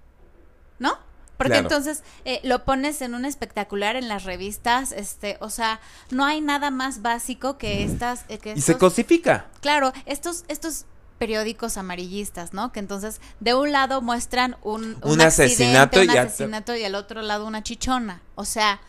¿no? 0.78 0.98
Porque 1.36 1.58
entonces 1.58 2.02
eh, 2.24 2.40
lo 2.42 2.64
pones 2.64 3.02
en 3.02 3.14
un 3.14 3.26
espectacular 3.26 3.96
en 3.96 4.08
las 4.08 4.24
revistas, 4.24 4.92
este, 4.92 5.36
o 5.40 5.50
sea, 5.50 5.78
no 6.10 6.24
hay 6.24 6.40
nada 6.40 6.70
más 6.70 7.02
básico 7.02 7.58
que 7.58 7.84
estas. 7.84 8.24
Eh, 8.30 8.40
y 8.56 8.62
se 8.62 8.78
cosifica. 8.78 9.48
Claro, 9.60 9.92
estos, 10.06 10.46
estos 10.48 10.86
periódicos 11.18 11.76
amarillistas, 11.76 12.54
¿no? 12.54 12.72
Que 12.72 12.80
entonces 12.80 13.20
de 13.40 13.52
un 13.54 13.70
lado 13.70 14.00
muestran 14.00 14.56
un, 14.62 14.96
un, 15.02 15.20
asesinato, 15.20 16.00
un 16.00 16.08
asesinato 16.08 16.74
y 16.74 16.82
al 16.82 16.94
otro 16.94 17.20
lado 17.20 17.46
una 17.46 17.62
chichona. 17.62 18.22
O 18.36 18.46
sea, 18.46 18.80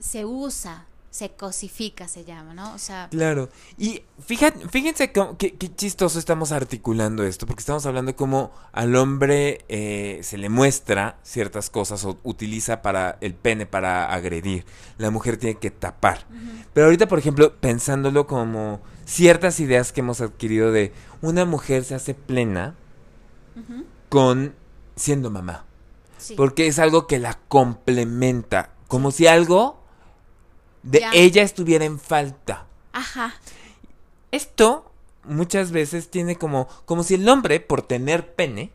se 0.00 0.24
usa, 0.24 0.86
se 1.14 1.30
cosifica, 1.30 2.08
se 2.08 2.24
llama, 2.24 2.54
¿no? 2.54 2.74
O 2.74 2.78
sea. 2.78 3.06
Claro. 3.08 3.48
Y 3.78 4.02
fíjate, 4.18 4.68
fíjense 4.68 5.12
qué, 5.12 5.56
chistoso 5.76 6.18
estamos 6.18 6.50
articulando 6.50 7.22
esto, 7.22 7.46
porque 7.46 7.60
estamos 7.60 7.86
hablando 7.86 8.16
cómo 8.16 8.50
al 8.72 8.96
hombre 8.96 9.64
eh, 9.68 10.18
se 10.24 10.38
le 10.38 10.48
muestra 10.48 11.18
ciertas 11.22 11.70
cosas 11.70 12.04
o 12.04 12.18
utiliza 12.24 12.82
para 12.82 13.16
el 13.20 13.34
pene 13.34 13.64
para 13.64 14.12
agredir. 14.12 14.64
La 14.98 15.12
mujer 15.12 15.36
tiene 15.36 15.56
que 15.60 15.70
tapar. 15.70 16.26
Pero 16.72 16.86
ahorita, 16.86 17.06
por 17.06 17.20
ejemplo, 17.20 17.54
pensándolo 17.60 18.26
como 18.26 18.80
ciertas 19.04 19.60
ideas 19.60 19.92
que 19.92 20.00
hemos 20.00 20.20
adquirido 20.20 20.72
de 20.72 20.92
una 21.22 21.44
mujer 21.44 21.84
se 21.84 21.94
hace 21.94 22.14
plena 22.14 22.74
con 24.08 24.52
siendo 24.96 25.30
mamá. 25.30 25.64
Porque 26.36 26.66
es 26.66 26.80
algo 26.80 27.06
que 27.06 27.20
la 27.20 27.38
complementa. 27.46 28.70
Como 28.88 29.12
si 29.12 29.28
algo 29.28 29.83
de 30.84 31.04
ella 31.12 31.42
estuviera 31.42 31.84
en 31.84 31.98
falta. 31.98 32.66
Ajá. 32.92 33.34
Esto 34.30 34.90
muchas 35.24 35.72
veces 35.72 36.10
tiene 36.10 36.36
como, 36.36 36.68
como 36.84 37.02
si 37.02 37.14
el 37.14 37.28
hombre, 37.28 37.60
por 37.60 37.82
tener 37.82 38.34
pene, 38.34 38.70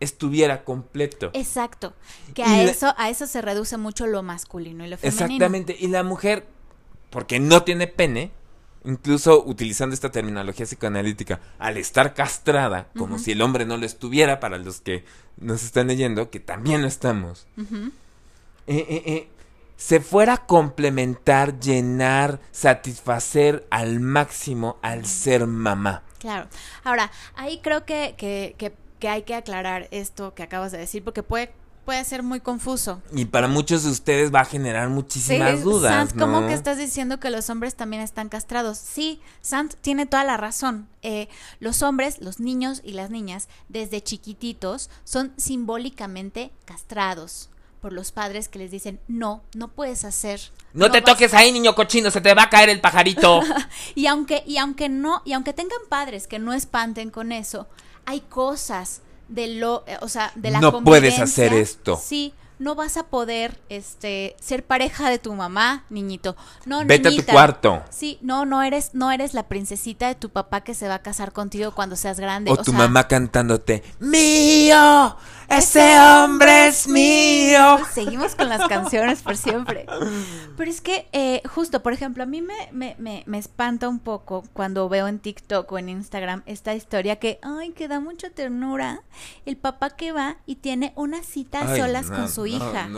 estuviera 0.00 0.64
completo. 0.64 1.30
Exacto. 1.32 1.94
Que 2.34 2.42
a 2.42 2.62
eso, 2.62 2.94
a 2.96 3.08
eso 3.08 3.26
se 3.26 3.40
reduce 3.40 3.76
mucho 3.76 4.06
lo 4.06 4.22
masculino 4.22 4.84
y 4.84 4.88
lo 4.88 4.98
femenino. 4.98 5.24
Exactamente. 5.24 5.76
Y 5.78 5.88
la 5.88 6.02
mujer, 6.02 6.46
porque 7.10 7.40
no 7.40 7.62
tiene 7.62 7.86
pene, 7.86 8.30
incluso 8.84 9.42
utilizando 9.44 9.94
esta 9.94 10.10
terminología 10.10 10.66
psicoanalítica, 10.66 11.40
al 11.58 11.76
estar 11.76 12.14
castrada, 12.14 12.88
como 12.96 13.18
si 13.18 13.32
el 13.32 13.42
hombre 13.42 13.66
no 13.66 13.76
lo 13.76 13.86
estuviera, 13.86 14.40
para 14.40 14.58
los 14.58 14.80
que 14.80 15.04
nos 15.36 15.62
están 15.62 15.88
leyendo, 15.88 16.30
que 16.30 16.40
también 16.40 16.82
lo 16.82 16.88
estamos, 16.88 17.46
eh, 17.58 17.92
eh, 18.66 19.02
eh, 19.06 19.28
se 19.78 20.00
fuera 20.00 20.34
a 20.34 20.46
complementar, 20.46 21.58
llenar, 21.60 22.40
satisfacer 22.50 23.66
al 23.70 24.00
máximo 24.00 24.76
al 24.82 25.06
ser 25.06 25.46
mamá. 25.46 26.02
Claro. 26.18 26.48
Ahora, 26.82 27.10
ahí 27.36 27.60
creo 27.62 27.86
que, 27.86 28.14
que, 28.18 28.56
que, 28.58 28.74
que 28.98 29.08
hay 29.08 29.22
que 29.22 29.36
aclarar 29.36 29.86
esto 29.92 30.34
que 30.34 30.42
acabas 30.42 30.72
de 30.72 30.78
decir, 30.78 31.04
porque 31.04 31.22
puede 31.22 31.54
puede 31.84 32.04
ser 32.04 32.22
muy 32.22 32.40
confuso. 32.40 33.00
Y 33.14 33.24
para 33.24 33.48
muchos 33.48 33.82
de 33.84 33.90
ustedes 33.90 34.30
va 34.34 34.40
a 34.40 34.44
generar 34.44 34.90
muchísimas 34.90 35.62
dudas. 35.62 35.90
Sant, 35.90 36.18
¿cómo 36.18 36.46
que 36.46 36.52
estás 36.52 36.76
diciendo 36.76 37.18
que 37.18 37.30
los 37.30 37.48
hombres 37.48 37.76
también 37.76 38.02
están 38.02 38.28
castrados? 38.28 38.76
Sí, 38.76 39.22
Sant 39.40 39.72
tiene 39.80 40.04
toda 40.04 40.22
la 40.24 40.36
razón. 40.36 40.86
Eh, 41.00 41.30
los 41.60 41.80
hombres, 41.80 42.20
los 42.20 42.40
niños 42.40 42.82
y 42.84 42.92
las 42.92 43.08
niñas, 43.08 43.48
desde 43.70 44.02
chiquititos, 44.02 44.90
son 45.04 45.32
simbólicamente 45.38 46.52
castrados 46.66 47.48
por 47.80 47.92
los 47.92 48.12
padres 48.12 48.48
que 48.48 48.58
les 48.58 48.70
dicen, 48.70 49.00
no, 49.08 49.42
no 49.54 49.68
puedes 49.68 50.04
hacer. 50.04 50.40
No, 50.72 50.90
te 50.90 51.00
toques 51.02 51.34
ahí, 51.34 51.52
niño 51.52 51.74
cochino, 51.74 52.10
se 52.10 52.20
te 52.20 52.34
va 52.34 52.44
a 52.44 52.50
caer 52.50 52.68
el 52.68 52.80
pajarito. 52.80 53.40
y 53.94 54.06
aunque, 54.06 54.42
y 54.46 54.58
aunque 54.58 54.88
no, 54.88 55.22
y 55.24 55.32
aunque 55.32 55.52
tengan 55.52 55.78
padres 55.88 56.26
que 56.26 56.38
no 56.38 56.52
espanten 56.52 57.10
con 57.10 57.32
eso, 57.32 57.68
hay 58.04 58.20
cosas 58.20 59.02
de 59.28 59.46
lo, 59.48 59.84
eh, 59.86 59.98
o 60.00 60.08
sea, 60.08 60.32
de 60.34 60.50
la 60.50 60.60
No 60.60 60.82
puedes 60.82 61.18
hacer 61.18 61.52
esto. 61.52 62.00
Sí, 62.02 62.34
no 62.58 62.74
vas 62.74 62.96
a 62.96 63.04
poder 63.04 63.60
este 63.68 64.36
ser 64.40 64.64
pareja 64.64 65.10
de 65.10 65.18
tu 65.18 65.32
mamá, 65.34 65.84
niñito. 65.90 66.36
No, 66.66 66.84
Vete 66.84 67.08
a 67.08 67.16
tu 67.16 67.24
cuarto. 67.24 67.82
Sí, 67.90 68.18
no, 68.20 68.44
no 68.44 68.62
eres 68.62 68.94
no 68.94 69.10
eres 69.12 69.34
la 69.34 69.44
princesita 69.44 70.08
de 70.08 70.14
tu 70.14 70.30
papá 70.30 70.62
que 70.62 70.74
se 70.74 70.88
va 70.88 70.94
a 70.94 71.02
casar 71.02 71.32
contigo 71.32 71.72
cuando 71.72 71.96
seas 71.96 72.18
grande. 72.18 72.50
O, 72.50 72.56
tu 72.56 72.72
mamá 72.72 73.06
cantándote, 73.06 73.82
"Mío, 74.00 75.16
ese 75.48 75.98
hombre 76.00 76.68
es 76.68 76.88
mío." 76.88 77.78
Seguimos 77.92 78.34
con 78.34 78.48
las 78.48 78.66
canciones 78.68 79.22
por 79.22 79.36
siempre. 79.36 79.86
Pero 80.56 80.70
es 80.70 80.80
que 80.80 81.08
eh, 81.12 81.42
justo, 81.48 81.82
por 81.82 81.92
ejemplo, 81.92 82.22
a 82.22 82.26
mí 82.26 82.42
me, 82.42 82.68
me, 82.72 82.96
me, 82.98 83.22
me, 83.26 83.38
espanta 83.38 83.88
un 83.88 84.00
poco 84.00 84.44
cuando 84.52 84.88
veo 84.88 85.06
en 85.06 85.20
TikTok 85.20 85.70
o 85.70 85.78
en 85.78 85.88
Instagram 85.88 86.42
esta 86.46 86.74
historia 86.74 87.16
que, 87.16 87.38
ay, 87.42 87.70
que 87.70 87.88
da 87.88 88.00
mucha 88.00 88.30
ternura. 88.30 89.02
El 89.46 89.56
papá 89.56 89.90
que 89.90 90.12
va 90.12 90.38
y 90.46 90.56
tiene 90.56 90.92
una 90.96 91.22
cita 91.22 91.76
solas 91.76 92.10
con 92.10 92.28
su 92.28 92.47
hija. 92.48 92.88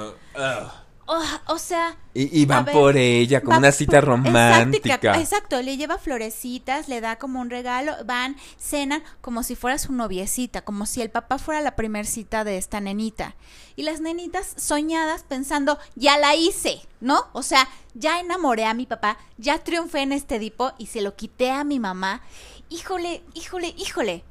o 1.47 1.59
sea. 1.59 1.97
Y, 2.15 2.45
van 2.47 2.65
por 2.65 2.97
ella, 2.97 3.41
como 3.41 3.59
una 3.59 3.73
cita 3.73 4.01
romántica. 4.01 5.19
Exacto, 5.19 5.61
le 5.63 5.77
lleva 5.77 5.99
florecitas, 5.99 6.89
le 6.89 7.01
da 7.01 7.17
como 7.17 7.41
un 7.41 7.51
regalo, 7.51 7.93
van, 8.05 8.37
cenan 8.59 9.03
como 9.21 9.43
si 9.43 9.55
fuera 9.55 9.79
su 9.79 9.93
noviecita, 9.93 10.63
como 10.63 10.87
si 10.87 11.03
el 11.03 11.11
papá 11.11 11.39
fuera 11.39 11.61
la 11.61 11.77
primer 11.77 12.07
cita 12.07 12.45
de 12.45 12.59
esta 12.59 12.81
nenita. 12.81 13.37
Y 13.77 13.83
las 13.85 14.01
nenitas 14.01 14.55
soñadas 14.57 15.23
pensando, 15.23 15.79
ya 15.95 16.19
la 16.19 16.35
hice, 16.35 16.81
¿no? 17.01 17.27
O 17.33 17.43
sea, 17.43 17.69
ya 17.95 18.21
enamoré 18.21 18.65
a 18.65 18.75
mi 18.75 18.87
papá, 18.87 19.19
ya 19.39 19.59
triunfé 19.59 20.01
en 20.01 20.13
este 20.13 20.39
tipo 20.39 20.73
y 20.79 20.87
se 20.87 21.01
lo 21.01 21.15
quité 21.15 21.51
a 21.51 21.65
mi 21.65 21.79
mamá. 21.79 22.23
Híjole, 22.69 23.23
híjole, 23.35 23.75
híjole. 23.77 24.25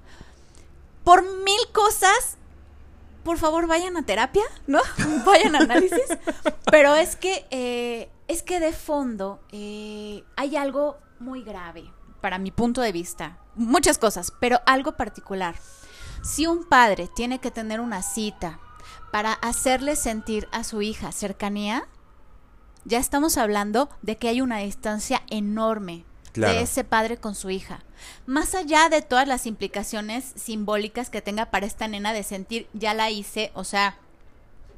Por 1.04 1.24
mil 1.24 1.60
cosas 1.72 2.38
por 3.24 3.38
favor 3.38 3.68
vayan 3.68 3.98
a 3.98 4.04
terapia, 4.04 4.44
¿no? 4.68 4.80
vayan 5.26 5.56
a 5.56 5.60
análisis. 5.60 6.06
Pero 6.72 6.96
es 6.96 7.16
que, 7.16 7.46
eh, 7.52 8.10
es 8.28 8.44
que 8.44 8.60
de 8.60 8.74
fondo 8.74 9.42
eh, 9.52 10.24
hay 10.36 10.56
algo 10.56 10.98
muy 11.20 11.44
grave, 11.44 11.92
para 12.22 12.38
mi 12.38 12.52
punto 12.52 12.82
de 12.82 12.92
vista. 12.92 13.40
Muchas 13.56 13.98
cosas, 13.98 14.34
pero 14.40 14.60
algo 14.66 14.94
particular. 14.94 15.56
Si 16.24 16.48
un 16.48 16.64
padre 16.66 17.10
tiene 17.16 17.40
que 17.40 17.52
tener 17.52 17.80
una 17.80 18.02
cita 18.02 18.60
para 19.12 19.34
hacerle 19.34 19.96
sentir 19.96 20.48
a 20.52 20.64
su 20.64 20.82
hija 20.82 21.12
cercanía, 21.12 21.88
ya 22.86 23.00
estamos 23.00 23.38
hablando 23.38 23.90
de 24.02 24.18
que 24.18 24.30
hay 24.30 24.42
una 24.42 24.60
distancia 24.60 25.22
enorme 25.30 26.06
de 26.34 26.62
ese 26.62 26.84
padre 26.84 27.18
con 27.18 27.36
su 27.36 27.50
hija. 27.50 27.84
Más 28.26 28.56
allá 28.56 28.90
de 28.90 29.02
todas 29.02 29.28
las 29.28 29.46
implicaciones 29.46 30.32
simbólicas 30.36 31.10
que 31.10 31.22
tenga 31.22 31.48
para 31.48 31.66
esta 31.66 31.88
nena 31.88 32.14
de 32.14 32.24
sentir, 32.24 32.68
ya 32.74 32.94
la 32.94 33.10
hice, 33.10 33.52
o 33.56 33.64
sea, 33.64 33.98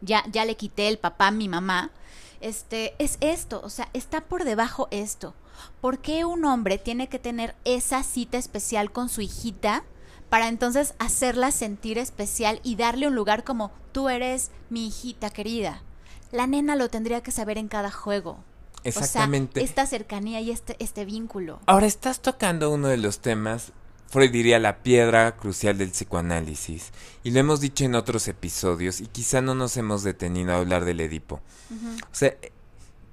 ya, 0.01 0.23
ya 0.31 0.45
le 0.45 0.55
quité 0.55 0.87
el 0.87 0.97
papá 0.97 1.27
a 1.27 1.31
mi 1.31 1.47
mamá, 1.47 1.91
este, 2.39 2.95
es 2.97 3.17
esto, 3.21 3.61
o 3.63 3.69
sea, 3.69 3.89
está 3.93 4.21
por 4.21 4.43
debajo 4.43 4.87
esto. 4.91 5.35
¿Por 5.79 5.99
qué 5.99 6.25
un 6.25 6.43
hombre 6.45 6.77
tiene 6.77 7.07
que 7.07 7.19
tener 7.19 7.55
esa 7.65 8.03
cita 8.03 8.37
especial 8.37 8.91
con 8.91 9.09
su 9.09 9.21
hijita 9.21 9.83
para 10.29 10.47
entonces 10.47 10.95
hacerla 10.97 11.51
sentir 11.51 11.97
especial 11.97 12.59
y 12.63 12.75
darle 12.75 13.07
un 13.07 13.15
lugar 13.15 13.43
como 13.43 13.71
tú 13.91 14.09
eres 14.09 14.49
mi 14.69 14.87
hijita 14.87 15.29
querida? 15.29 15.83
La 16.31 16.47
nena 16.47 16.75
lo 16.75 16.89
tendría 16.89 17.21
que 17.21 17.31
saber 17.31 17.57
en 17.57 17.67
cada 17.67 17.91
juego. 17.91 18.39
Exactamente. 18.83 19.59
O 19.59 19.61
sea, 19.61 19.63
esta 19.63 19.85
cercanía 19.85 20.41
y 20.41 20.51
este, 20.51 20.75
este 20.79 21.05
vínculo. 21.05 21.59
Ahora 21.65 21.85
estás 21.85 22.21
tocando 22.21 22.71
uno 22.71 22.87
de 22.87 22.97
los 22.97 23.19
temas 23.19 23.71
Freud 24.11 24.29
diría 24.29 24.59
la 24.59 24.83
piedra 24.83 25.37
crucial 25.37 25.77
del 25.77 25.91
psicoanálisis, 25.91 26.91
y 27.23 27.31
lo 27.31 27.39
hemos 27.39 27.61
dicho 27.61 27.85
en 27.85 27.95
otros 27.95 28.27
episodios, 28.27 28.99
y 28.99 29.05
quizá 29.05 29.41
no 29.41 29.55
nos 29.55 29.77
hemos 29.77 30.03
detenido 30.03 30.51
a 30.51 30.57
hablar 30.57 30.83
del 30.83 30.99
Edipo. 30.99 31.39
O 31.71 32.13
sea, 32.13 32.35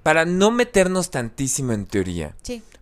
para 0.02 0.24
no 0.24 0.50
meternos 0.50 1.10
tantísimo 1.10 1.72
en 1.72 1.86
teoría, 1.86 2.34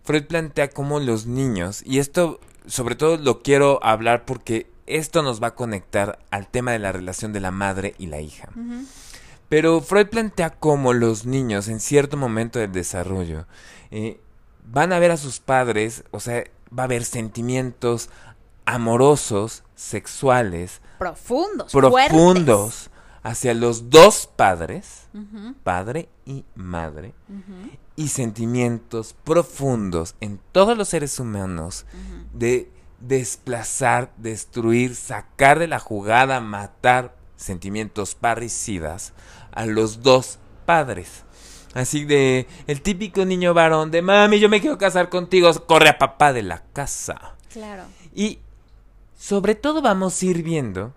Freud 0.03 0.23
plantea 0.23 0.71
cómo 0.71 0.99
los 0.99 1.27
niños, 1.27 1.83
y 1.85 1.99
esto 1.99 2.39
sobre 2.65 2.95
todo 2.95 3.17
lo 3.17 3.43
quiero 3.43 3.79
hablar 3.83 4.25
porque 4.25 4.65
esto 4.87 5.21
nos 5.21 5.41
va 5.41 5.47
a 5.47 5.55
conectar 5.55 6.17
al 6.31 6.47
tema 6.47 6.71
de 6.71 6.79
la 6.79 6.91
relación 6.91 7.33
de 7.33 7.39
la 7.39 7.51
madre 7.51 7.93
y 7.99 8.07
la 8.07 8.19
hija. 8.19 8.49
Pero 9.49 9.81
Freud 9.81 10.07
plantea 10.07 10.51
cómo 10.51 10.93
los 10.93 11.25
niños 11.25 11.67
en 11.67 11.79
cierto 11.79 12.17
momento 12.17 12.59
del 12.59 12.71
desarrollo 12.71 13.45
eh, 13.91 14.19
van 14.65 14.91
a 14.91 14.99
ver 14.99 15.11
a 15.11 15.17
sus 15.17 15.39
padres, 15.39 16.03
o 16.11 16.19
sea, 16.19 16.43
va 16.77 16.83
a 16.83 16.85
haber 16.85 17.05
sentimientos 17.05 18.09
amorosos, 18.65 19.63
sexuales, 19.75 20.81
profundos, 20.99 21.71
profundos 21.71 22.89
hacia 23.23 23.53
los 23.53 23.89
dos 23.89 24.29
padres, 24.35 25.07
padre 25.63 26.09
y 26.25 26.43
madre, 26.55 27.13
y 27.95 28.09
sentimientos 28.09 29.15
profundos 29.23 30.15
en 30.19 30.39
todos 30.51 30.77
los 30.77 30.89
seres 30.89 31.19
humanos 31.19 31.85
de 32.33 32.69
desplazar, 32.99 34.11
destruir, 34.17 34.95
sacar 34.95 35.59
de 35.59 35.67
la 35.67 35.79
jugada, 35.79 36.39
matar 36.41 37.16
sentimientos 37.37 38.15
parricidas 38.15 39.13
a 39.51 39.65
los 39.65 40.03
dos 40.03 40.39
padres. 40.65 41.23
Así 41.73 42.05
de 42.05 42.47
el 42.67 42.81
típico 42.81 43.23
niño 43.23 43.53
varón 43.53 43.91
de 43.91 44.01
mami, 44.01 44.39
yo 44.39 44.49
me 44.49 44.59
quiero 44.59 44.77
casar 44.77 45.09
contigo, 45.09 45.51
corre 45.65 45.89
a 45.89 45.97
papá 45.97 46.33
de 46.33 46.43
la 46.43 46.63
casa. 46.73 47.35
Claro. 47.51 47.83
Y 48.13 48.39
sobre 49.17 49.55
todo 49.55 49.81
vamos 49.81 50.21
a 50.21 50.25
ir 50.25 50.43
viendo 50.43 50.93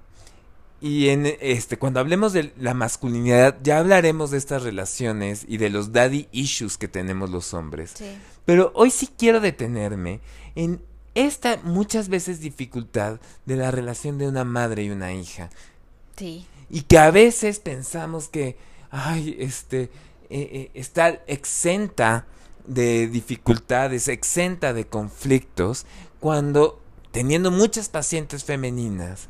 y 0.80 1.08
en 1.08 1.26
este 1.40 1.78
cuando 1.78 2.00
hablemos 2.00 2.32
de 2.32 2.52
la 2.58 2.72
masculinidad 2.72 3.58
ya 3.62 3.78
hablaremos 3.78 4.30
de 4.30 4.38
estas 4.38 4.62
relaciones 4.62 5.44
y 5.46 5.58
de 5.58 5.68
los 5.68 5.92
daddy 5.92 6.28
issues 6.32 6.78
que 6.78 6.88
tenemos 6.88 7.30
los 7.30 7.52
hombres. 7.52 7.92
Sí. 7.96 8.16
Pero 8.46 8.72
hoy 8.74 8.90
sí 8.90 9.08
quiero 9.16 9.40
detenerme 9.40 10.20
en 10.54 10.82
esta 11.14 11.58
muchas 11.64 12.08
veces 12.08 12.40
dificultad 12.40 13.20
de 13.44 13.56
la 13.56 13.70
relación 13.70 14.16
de 14.16 14.28
una 14.28 14.44
madre 14.44 14.84
y 14.84 14.90
una 14.90 15.12
hija. 15.12 15.50
Sí. 16.20 16.46
Y 16.68 16.82
que 16.82 16.98
a 16.98 17.10
veces 17.10 17.58
pensamos 17.60 18.28
que 18.28 18.56
ay, 18.90 19.36
este 19.38 19.84
eh, 19.84 19.88
eh, 20.28 20.70
está 20.74 21.08
exenta 21.26 22.26
de 22.66 23.08
dificultades, 23.08 24.06
exenta 24.08 24.74
de 24.74 24.86
conflictos, 24.86 25.86
cuando 26.20 26.80
teniendo 27.10 27.50
muchas 27.50 27.88
pacientes 27.88 28.44
femeninas, 28.44 29.28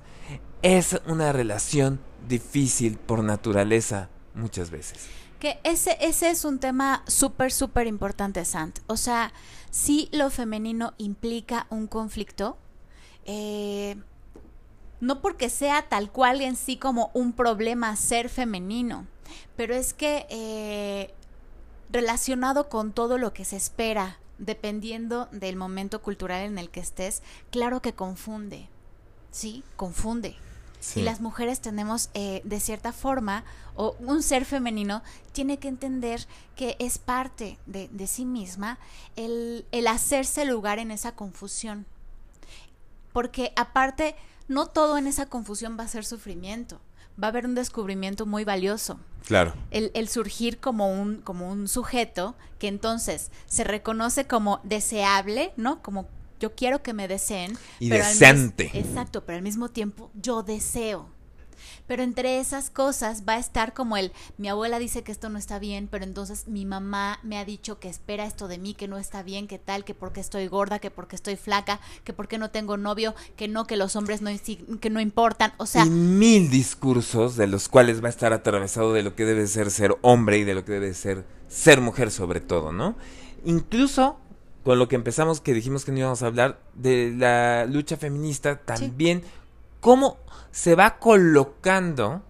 es 0.63 1.01
una 1.07 1.33
relación 1.33 2.01
difícil 2.29 2.99
por 2.99 3.23
naturaleza 3.23 4.11
muchas 4.35 4.71
veces. 4.71 5.07
Que 5.39 5.61
ese, 5.63 5.97
ese 6.01 6.29
es 6.29 6.45
un 6.45 6.59
tema 6.59 7.05
súper, 7.07 7.53
súper 7.53 7.87
importante, 7.87 8.45
Sant. 8.45 8.81
O 8.89 8.97
sea, 8.97 9.33
si 9.71 10.11
lo 10.13 10.29
femenino 10.29 10.93
implica 10.99 11.67
un 11.71 11.87
conflicto, 11.87 12.59
eh, 13.25 13.97
no 15.01 15.21
porque 15.21 15.51
sea 15.51 15.89
tal 15.89 16.11
cual 16.11 16.41
en 16.41 16.57
sí 16.57 16.77
como 16.77 17.11
un 17.15 17.33
problema 17.33 17.97
ser 17.97 18.29
femenino, 18.29 19.07
pero 19.57 19.75
es 19.75 19.95
que 19.95 20.27
eh, 20.31 21.15
relacionado 21.91 22.69
con 22.69 22.93
todo 22.93 23.19
lo 23.19 23.33
que 23.33 23.45
se 23.45 23.57
espera, 23.57 24.19
dependiendo 24.39 25.29
del 25.33 25.57
momento 25.57 26.03
cultural 26.03 26.43
en 26.43 26.59
el 26.59 26.71
que 26.71 26.81
estés, 26.81 27.23
claro 27.51 27.83
que 27.83 27.95
confunde, 27.95 28.69
¿sí? 29.31 29.65
Confunde. 29.77 30.37
Y 30.97 31.03
las 31.03 31.21
mujeres 31.21 31.61
tenemos, 31.61 32.09
eh, 32.15 32.41
de 32.45 32.59
cierta 32.59 32.93
forma, 32.93 33.45
o 33.75 33.97
un 34.01 34.23
ser 34.23 34.47
femenino 34.47 35.03
tiene 35.33 35.59
que 35.59 35.69
entender 35.69 36.27
que 36.57 36.77
es 36.79 36.97
parte 36.97 37.59
de, 37.67 38.07
sí 38.07 38.25
misma 38.25 38.79
el, 39.15 39.67
el 39.73 39.87
hacerse 39.87 40.47
lugar 40.47 40.79
en 40.79 40.91
esa 40.91 41.13
confusión. 41.13 41.85
Porque 43.13 43.53
aparte, 43.57 44.17
no 44.51 44.67
todo 44.67 44.99
en 44.99 45.07
esa 45.07 45.27
confusión 45.27 45.77
va 45.79 45.85
a 45.85 45.89
ser 45.89 46.05
sufrimiento 46.05 46.81
va 47.23 47.29
a 47.29 47.31
haber 47.31 47.47
un 47.47 47.55
descubrimiento 47.55 48.27
muy 48.27 48.45
valioso. 48.45 48.99
Claro. 49.27 49.55
El, 49.71 50.09
surgir 50.09 50.59
como 50.59 50.91
un, 50.91 51.21
como 51.21 51.51
un 51.51 51.69
sujeto 51.69 52.35
que 52.59 52.69
entonces 52.69 53.31
se 53.47 53.65
reconoce 53.65 54.27
como 54.27 54.61
deseable, 54.65 55.53
¿no? 55.57 55.83
Como 55.83 56.09
yo 56.41 56.55
quiero 56.55 56.83
que 56.83 56.95
me 56.95 57.07
deseen. 57.07 57.57
Y 57.79 57.91
deseante. 57.91 58.71
exacto, 58.75 59.25
pero 59.25 59.37
al 59.37 59.43
mismo 59.43 59.69
tiempo 59.69 60.11
yo 60.15 60.43
deseo. 60.43 61.09
Pero 61.87 62.03
entre 62.03 62.41
esas 62.41 62.71
cosas 62.71 63.25
va 63.29 63.35
a 63.35 63.39
estar 63.39 63.75
como 63.75 63.97
el, 63.97 64.13
mi 64.39 64.49
abuela 64.49 64.79
dice 64.79 65.03
que 65.03 65.13
esto 65.13 65.29
no 65.29 65.39
está 65.39 65.59
bien, 65.59 65.89
pero 65.91 66.05
entonces 66.05 66.49
mi 66.49 66.65
mamá 66.65 67.19
me 67.23 67.39
ha 67.39 67.45
dicho 67.45 67.79
que 67.79 67.89
espera 67.89 68.27
esto 68.27 68.49
de 68.49 68.59
mí, 68.59 68.75
que 68.75 68.89
no 68.89 68.99
está 68.99 69.23
bien, 69.23 69.47
que 69.47 69.59
tal, 69.59 69.85
que 69.85 69.95
porque 69.95 70.21
estoy 70.21 70.47
gorda, 70.49 70.79
que 70.79 70.91
porque 70.91 71.17
estoy 71.17 71.37
flaca, 71.37 71.81
que 72.05 72.13
porque 72.13 72.39
no 72.39 72.51
tengo 72.51 72.77
novio, 72.77 73.15
que 73.37 73.49
no, 73.49 73.67
que 73.67 73.77
los 73.77 73.97
hombres 73.97 74.23
no, 74.23 74.31
que 74.81 74.91
no 74.91 75.01
importan, 75.01 75.53
o 75.57 75.67
sea... 75.67 75.85
Y 75.85 75.91
mil 75.91 76.51
discursos 76.51 77.37
de 77.37 77.47
los 77.47 77.69
cuales 77.69 78.03
va 78.03 78.07
a 78.07 78.11
estar 78.11 78.33
atravesado 78.33 78.93
de 78.93 79.03
lo 79.03 79.15
que 79.15 79.25
debe 79.25 79.47
ser 79.47 79.71
ser 79.71 79.97
hombre 80.03 80.39
y 80.39 80.45
de 80.45 80.55
lo 80.55 80.65
que 80.65 80.73
debe 80.73 80.95
ser 80.95 81.25
ser 81.49 81.81
mujer 81.81 82.11
sobre 82.11 82.41
todo, 82.41 82.73
¿no? 82.73 82.97
Incluso 83.45 84.19
con 84.65 84.79
lo 84.79 84.89
que 84.89 84.97
empezamos, 84.97 85.41
que 85.41 85.55
dijimos 85.55 85.85
que 85.85 85.93
no 85.93 85.99
íbamos 85.99 86.23
a 86.23 86.27
hablar, 86.27 86.61
de 86.75 87.15
la 87.17 87.65
lucha 87.67 87.97
feminista, 87.97 88.61
también 88.61 89.23
cómo 89.81 90.19
se 90.53 90.75
va 90.75 90.99
colocando. 90.99 92.23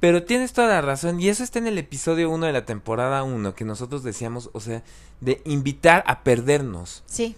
Pero 0.00 0.24
tienes 0.24 0.52
toda 0.52 0.68
la 0.68 0.80
razón, 0.82 1.18
y 1.18 1.30
eso 1.30 1.42
está 1.42 1.58
en 1.58 1.66
el 1.66 1.78
episodio 1.78 2.28
1 2.28 2.44
de 2.44 2.52
la 2.52 2.66
temporada 2.66 3.22
1, 3.22 3.54
que 3.54 3.64
nosotros 3.64 4.02
decíamos, 4.02 4.50
o 4.52 4.60
sea, 4.60 4.82
de 5.22 5.40
invitar 5.46 6.04
a 6.06 6.22
perdernos. 6.22 7.02
Sí. 7.06 7.36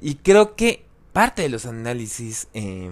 Y 0.00 0.16
creo 0.16 0.56
que 0.56 0.84
parte 1.12 1.42
de 1.42 1.48
los 1.48 1.64
análisis, 1.64 2.48
eh, 2.54 2.90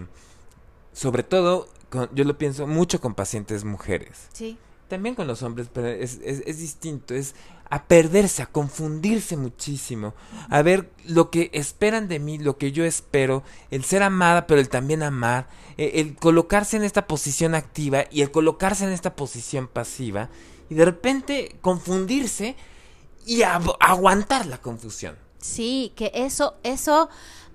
sobre 0.93 1.25
todo, 1.25 1.69
yo 2.15 2.23
lo 2.23 2.39
pienso 2.39 2.69
mucho 2.69 3.01
con 3.01 3.15
pacientes 3.15 3.65
mujeres. 3.65 4.29
Sí. 4.33 4.59
También 4.87 5.17
con 5.17 5.27
los 5.27 5.43
hombres, 5.43 5.69
pero 5.73 5.89
es, 5.89 6.21
es, 6.23 6.45
es 6.47 6.59
distinto, 6.59 7.15
es 7.15 7.35
a 7.69 7.85
perderse, 7.85 8.43
a 8.43 8.47
confundirse 8.47 9.37
muchísimo, 9.37 10.15
a 10.49 10.63
ver 10.63 10.91
lo 11.05 11.31
que 11.31 11.51
esperan 11.53 12.09
de 12.09 12.19
mí, 12.21 12.39
lo 12.39 12.59
que 12.59 12.73
yo 12.73 12.85
espero, 12.85 13.43
el 13.71 13.85
ser 13.85 14.03
amada, 14.03 14.47
pero 14.47 14.61
el 14.61 14.69
también 14.69 15.03
amar, 15.03 15.49
e, 15.77 16.01
el, 16.01 16.17
colocarse 16.17 16.77
en 16.77 16.85
esta 16.85 17.07
posición 17.07 17.55
activa 17.55 18.05
y 18.11 18.23
el 18.23 18.31
colocarse 18.31 18.85
en 18.85 18.93
esta 18.93 19.17
posición 19.17 19.69
pasiva, 19.69 20.31
y 20.69 20.75
de 20.75 20.85
repente 20.85 21.57
confundirse 21.61 22.57
y 23.25 23.43
aguantar 23.43 24.47
la 24.47 24.59
confusión. 24.59 25.17
Sí, 25.39 25.93
que 25.97 26.13
eso, 26.15 26.57
eso, 26.63 27.09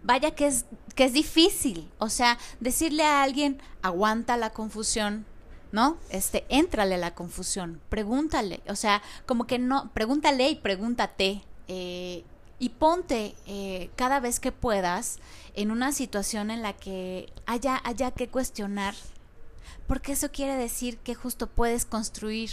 vaya 0.04 0.32
que 0.32 0.48
es, 0.48 0.66
que 0.96 1.06
es 1.06 1.14
difícil. 1.14 1.90
O 1.98 2.10
sea, 2.10 2.38
decirle 2.60 3.04
a 3.04 3.24
alguien, 3.24 3.62
aguanta 3.82 4.38
la 4.38 4.52
confusión, 4.52 5.26
¿no? 5.72 5.98
Este, 6.10 6.46
éntrale 6.50 6.98
la 6.98 7.16
confusión, 7.16 7.82
pregúntale, 7.90 8.62
o 8.68 8.76
sea, 8.76 9.02
como 9.26 9.48
que 9.48 9.60
no, 9.60 9.92
pregúntale 9.94 10.50
y 10.50 10.56
pregúntate, 10.56 11.44
eh, 11.68 12.24
y 12.60 12.70
ponte 12.70 13.36
eh, 13.48 13.90
cada 13.96 14.20
vez 14.20 14.40
que 14.40 14.52
puedas 14.52 15.18
en 15.56 15.72
una 15.72 15.92
situación 15.92 16.52
en 16.52 16.62
la 16.62 16.74
que 16.74 17.32
haya, 17.46 17.82
haya 17.84 18.12
que 18.12 18.28
cuestionar, 18.28 18.94
porque 19.88 20.12
eso 20.12 20.32
quiere 20.32 20.56
decir 20.56 20.98
que 21.00 21.16
justo 21.16 21.48
puedes 21.48 21.86
construir 21.86 22.52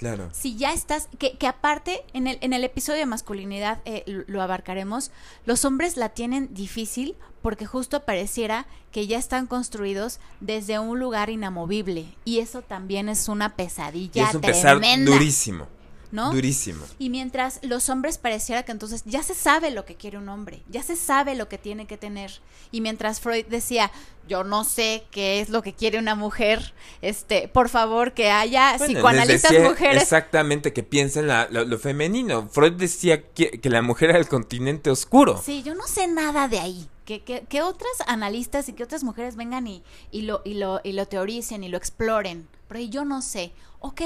Claro. 0.00 0.30
Si 0.32 0.56
ya 0.56 0.72
estás, 0.72 1.10
que, 1.18 1.36
que 1.36 1.46
aparte, 1.46 2.02
en 2.14 2.26
el, 2.26 2.38
en 2.40 2.54
el 2.54 2.64
episodio 2.64 3.00
de 3.00 3.04
masculinidad 3.04 3.82
eh, 3.84 4.02
lo 4.06 4.40
abarcaremos, 4.40 5.10
los 5.44 5.66
hombres 5.66 5.98
la 5.98 6.08
tienen 6.08 6.54
difícil 6.54 7.16
porque 7.42 7.66
justo 7.66 8.00
pareciera 8.06 8.66
que 8.92 9.06
ya 9.06 9.18
están 9.18 9.46
construidos 9.46 10.18
desde 10.40 10.78
un 10.78 10.98
lugar 10.98 11.28
inamovible. 11.28 12.06
Y 12.24 12.38
eso 12.38 12.62
también 12.62 13.10
es 13.10 13.28
una 13.28 13.56
pesadilla. 13.56 14.30
es 14.30 14.34
un 14.34 14.40
pesar 14.40 14.80
durísimo. 15.04 15.68
¿No? 16.12 16.32
Durísimo. 16.32 16.84
Y 16.98 17.08
mientras 17.10 17.60
los 17.62 17.88
hombres 17.88 18.18
pareciera 18.18 18.62
que 18.64 18.72
entonces 18.72 19.02
ya 19.04 19.22
se 19.22 19.34
sabe 19.34 19.70
lo 19.70 19.84
que 19.84 19.94
quiere 19.94 20.18
un 20.18 20.28
hombre, 20.28 20.62
ya 20.68 20.82
se 20.82 20.96
sabe 20.96 21.34
lo 21.34 21.48
que 21.48 21.58
tiene 21.58 21.86
que 21.86 21.96
tener. 21.96 22.40
Y 22.72 22.80
mientras 22.80 23.20
Freud 23.20 23.46
decía, 23.46 23.90
yo 24.28 24.44
no 24.44 24.64
sé 24.64 25.04
qué 25.10 25.40
es 25.40 25.48
lo 25.50 25.62
que 25.62 25.72
quiere 25.74 25.98
una 25.98 26.14
mujer, 26.14 26.72
este, 27.02 27.48
por 27.48 27.68
favor 27.68 28.12
que 28.12 28.30
haya 28.30 28.76
Bueno, 28.78 28.94
psicoanalistas 28.94 29.52
mujeres. 29.62 30.02
Exactamente, 30.02 30.72
que 30.72 30.82
piensen 30.82 31.26
la- 31.26 31.48
lo, 31.50 31.64
lo 31.64 31.78
femenino. 31.78 32.48
Freud 32.50 32.72
decía 32.74 33.22
que, 33.30 33.60
que 33.60 33.70
la 33.70 33.82
mujer 33.82 34.10
era 34.10 34.18
el 34.18 34.28
continente 34.28 34.90
oscuro. 34.90 35.40
Sí, 35.44 35.62
yo 35.62 35.74
no 35.74 35.86
sé 35.86 36.06
nada 36.08 36.48
de 36.48 36.58
ahí. 36.60 36.88
Que, 37.04 37.24
que, 37.24 37.40
que 37.48 37.60
otras 37.60 37.90
analistas 38.06 38.68
y 38.68 38.72
que 38.72 38.84
otras 38.84 39.02
mujeres 39.02 39.34
vengan 39.34 39.66
y, 39.66 39.82
y, 40.12 40.22
lo, 40.22 40.42
y, 40.44 40.54
lo, 40.54 40.80
y 40.84 40.92
lo 40.92 41.06
teoricen 41.06 41.64
y 41.64 41.68
lo 41.68 41.76
exploren. 41.76 42.46
Pero 42.68 42.78
yo 42.80 43.04
no 43.04 43.20
sé. 43.20 43.50
Ok. 43.80 44.00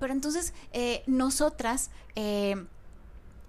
Pero 0.00 0.12
entonces, 0.12 0.52
eh, 0.72 1.04
nosotras 1.06 1.90
eh, 2.16 2.56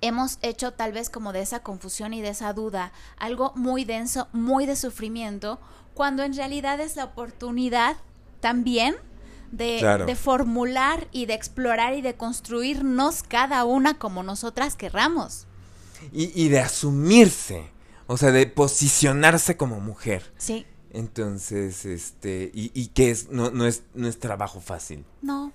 hemos 0.01 0.37
hecho 0.41 0.73
tal 0.73 0.91
vez 0.91 1.09
como 1.09 1.33
de 1.33 1.41
esa 1.41 1.61
confusión 1.63 2.13
y 2.13 2.21
de 2.21 2.29
esa 2.29 2.53
duda 2.53 2.91
algo 3.17 3.53
muy 3.55 3.85
denso, 3.85 4.27
muy 4.33 4.65
de 4.67 4.75
sufrimiento, 4.75 5.59
cuando 5.93 6.23
en 6.23 6.35
realidad 6.35 6.79
es 6.79 6.95
la 6.95 7.05
oportunidad 7.05 7.97
también 8.39 8.95
de, 9.51 9.77
Claro. 9.79 10.05
de 10.05 10.15
formular 10.15 11.07
y 11.11 11.25
de 11.25 11.33
explorar 11.33 11.93
y 11.93 12.01
de 12.01 12.15
construirnos 12.15 13.23
cada 13.23 13.63
una 13.65 13.97
como 13.97 14.23
nosotras 14.23 14.75
querramos. 14.75 15.45
Y, 16.11 16.31
y 16.41 16.49
de 16.49 16.59
asumirse. 16.59 17.69
O 18.07 18.17
sea, 18.17 18.31
de 18.31 18.45
posicionarse 18.47 19.55
como 19.55 19.79
mujer. 19.79 20.33
Sí. 20.37 20.65
Entonces, 20.91 21.85
este, 21.85 22.51
y, 22.53 22.71
y 22.73 22.87
que 22.87 23.11
es, 23.11 23.29
no, 23.29 23.51
no 23.51 23.65
es, 23.65 23.83
no 23.93 24.07
es 24.07 24.19
trabajo 24.19 24.59
fácil. 24.59 25.05
No. 25.21 25.53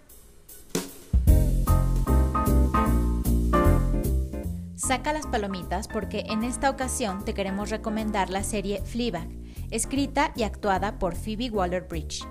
Saca 4.86 5.12
las 5.12 5.26
palomitas 5.26 5.88
porque 5.88 6.26
en 6.28 6.44
esta 6.44 6.70
ocasión 6.70 7.24
te 7.24 7.34
queremos 7.34 7.70
recomendar 7.70 8.30
la 8.30 8.44
serie 8.44 8.82
Fleabag, 8.84 9.26
escrita 9.72 10.32
y 10.36 10.44
actuada 10.44 11.00
por 11.00 11.16
Phoebe 11.16 11.50
Waller-Bridge. 11.50 12.24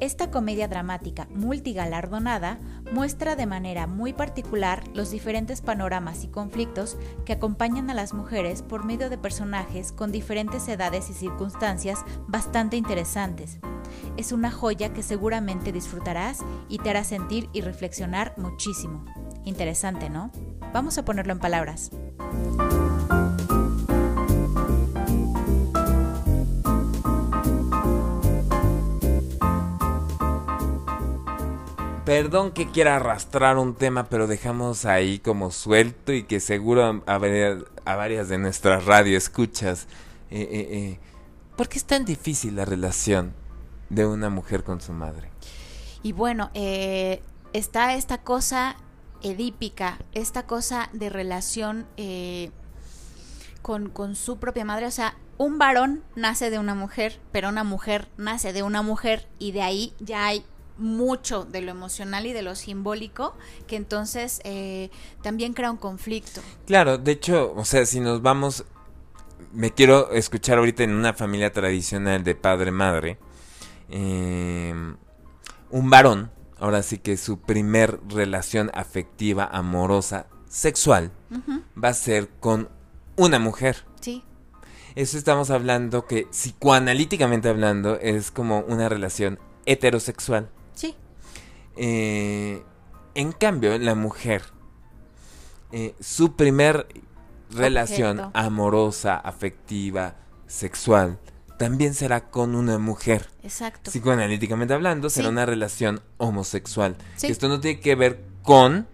Esta 0.00 0.30
comedia 0.30 0.68
dramática 0.68 1.26
multigalardonada 1.30 2.58
muestra 2.92 3.36
de 3.36 3.46
manera 3.46 3.86
muy 3.86 4.12
particular 4.12 4.84
los 4.94 5.10
diferentes 5.10 5.62
panoramas 5.62 6.24
y 6.24 6.28
conflictos 6.28 6.98
que 7.24 7.32
acompañan 7.32 7.90
a 7.90 7.94
las 7.94 8.12
mujeres 8.12 8.62
por 8.62 8.84
medio 8.84 9.10
de 9.10 9.18
personajes 9.18 9.92
con 9.92 10.12
diferentes 10.12 10.68
edades 10.68 11.10
y 11.10 11.14
circunstancias 11.14 12.04
bastante 12.28 12.76
interesantes. 12.76 13.58
Es 14.16 14.32
una 14.32 14.50
joya 14.50 14.92
que 14.92 15.02
seguramente 15.02 15.72
disfrutarás 15.72 16.40
y 16.68 16.78
te 16.78 16.90
hará 16.90 17.04
sentir 17.04 17.48
y 17.52 17.60
reflexionar 17.60 18.34
muchísimo. 18.36 19.04
Interesante, 19.44 20.10
¿no? 20.10 20.30
Vamos 20.72 20.98
a 20.98 21.04
ponerlo 21.04 21.32
en 21.32 21.38
palabras. 21.38 21.90
Perdón 32.06 32.52
que 32.52 32.70
quiera 32.70 32.94
arrastrar 32.94 33.58
un 33.58 33.74
tema, 33.74 34.04
pero 34.08 34.28
dejamos 34.28 34.84
ahí 34.84 35.18
como 35.18 35.50
suelto 35.50 36.12
y 36.12 36.22
que 36.22 36.38
seguro 36.38 37.02
a, 37.04 37.18
varias, 37.18 38.28
de 38.28 38.38
nuestras 38.38 38.84
radio 38.84 39.18
escuchas. 39.18 39.88
Eh, 40.30 40.40
eh, 40.40 40.68
eh, 40.70 41.00
¿Por 41.56 41.68
qué 41.68 41.78
es 41.78 41.84
tan 41.84 42.04
difícil 42.04 42.54
la 42.54 42.64
relación 42.64 43.34
de 43.90 44.06
una 44.06 44.30
mujer 44.30 44.62
con 44.62 44.80
su 44.80 44.92
madre? 44.92 45.32
Y 46.04 46.12
bueno, 46.12 46.52
está 46.54 47.94
esta 47.94 48.18
cosa 48.18 48.76
edípica, 49.20 49.98
esta 50.12 50.46
cosa 50.46 50.88
de 50.92 51.10
relación 51.10 51.88
con 53.62 54.14
su 54.14 54.36
propia 54.38 54.64
madre. 54.64 54.86
O 54.86 54.92
sea, 54.92 55.16
un 55.38 55.58
varón 55.58 56.04
nace 56.14 56.50
de 56.50 56.60
una 56.60 56.76
mujer, 56.76 57.18
pero 57.32 57.48
una 57.48 57.64
mujer 57.64 58.06
nace 58.16 58.52
de 58.52 58.62
una 58.62 58.82
mujer 58.82 59.26
y 59.40 59.50
de 59.50 59.62
ahí 59.62 59.92
ya 59.98 60.26
hay 60.26 60.44
mucho 60.78 61.44
de 61.44 61.62
lo 61.62 61.70
emocional 61.70 62.26
y 62.26 62.32
de 62.32 62.42
lo 62.42 62.54
simbólico 62.54 63.34
que 63.66 63.76
entonces 63.76 64.40
eh, 64.44 64.90
también 65.22 65.52
crea 65.54 65.70
un 65.70 65.76
conflicto. 65.76 66.40
Claro, 66.66 66.98
de 66.98 67.12
hecho, 67.12 67.52
o 67.56 67.64
sea, 67.64 67.86
si 67.86 68.00
nos 68.00 68.22
vamos, 68.22 68.64
me 69.52 69.72
quiero 69.72 70.12
escuchar 70.12 70.58
ahorita 70.58 70.84
en 70.84 70.92
una 70.92 71.14
familia 71.14 71.52
tradicional 71.52 72.24
de 72.24 72.34
padre-madre, 72.34 73.18
eh, 73.88 74.74
un 75.70 75.90
varón, 75.90 76.30
ahora 76.58 76.82
sí 76.82 76.98
que 76.98 77.16
su 77.16 77.40
primer 77.40 78.00
relación 78.08 78.70
afectiva, 78.74 79.44
amorosa, 79.44 80.26
sexual, 80.48 81.10
va 81.82 81.88
a 81.88 81.94
ser 81.94 82.28
con 82.40 82.68
una 83.16 83.38
mujer. 83.38 83.84
Sí, 84.00 84.24
Eso 84.94 85.18
estamos 85.18 85.50
hablando 85.50 86.06
que 86.06 86.26
psicoanalíticamente 86.26 87.48
hablando 87.48 87.98
es 88.00 88.30
como 88.30 88.60
una 88.60 88.88
relación 88.88 89.38
heterosexual. 89.66 90.50
Sí, 90.76 90.94
Eh, 91.78 92.62
en 93.14 93.32
cambio, 93.32 93.76
la 93.78 93.94
mujer, 93.94 94.42
eh, 95.72 95.94
su 96.00 96.36
primer 96.36 96.86
relación 97.50 98.18
Objeto. 98.20 98.38
amorosa, 98.38 99.16
afectiva, 99.16 100.14
sexual, 100.46 101.18
también 101.58 101.94
será 101.94 102.28
con 102.30 102.54
una 102.54 102.78
mujer. 102.78 103.28
exacto. 103.42 103.90
Psicoanalíticamente 103.90 104.74
hablando, 104.74 105.10
será 105.10 105.28
Sí. 105.28 105.32
una 105.32 105.46
relación 105.46 106.00
homosexual. 106.18 106.96
Sí. 107.16 107.26
Esto 107.28 107.48
no 107.48 107.60
tiene 107.60 107.80
que 107.80 107.94
ver 107.94 108.22
con 108.42 108.86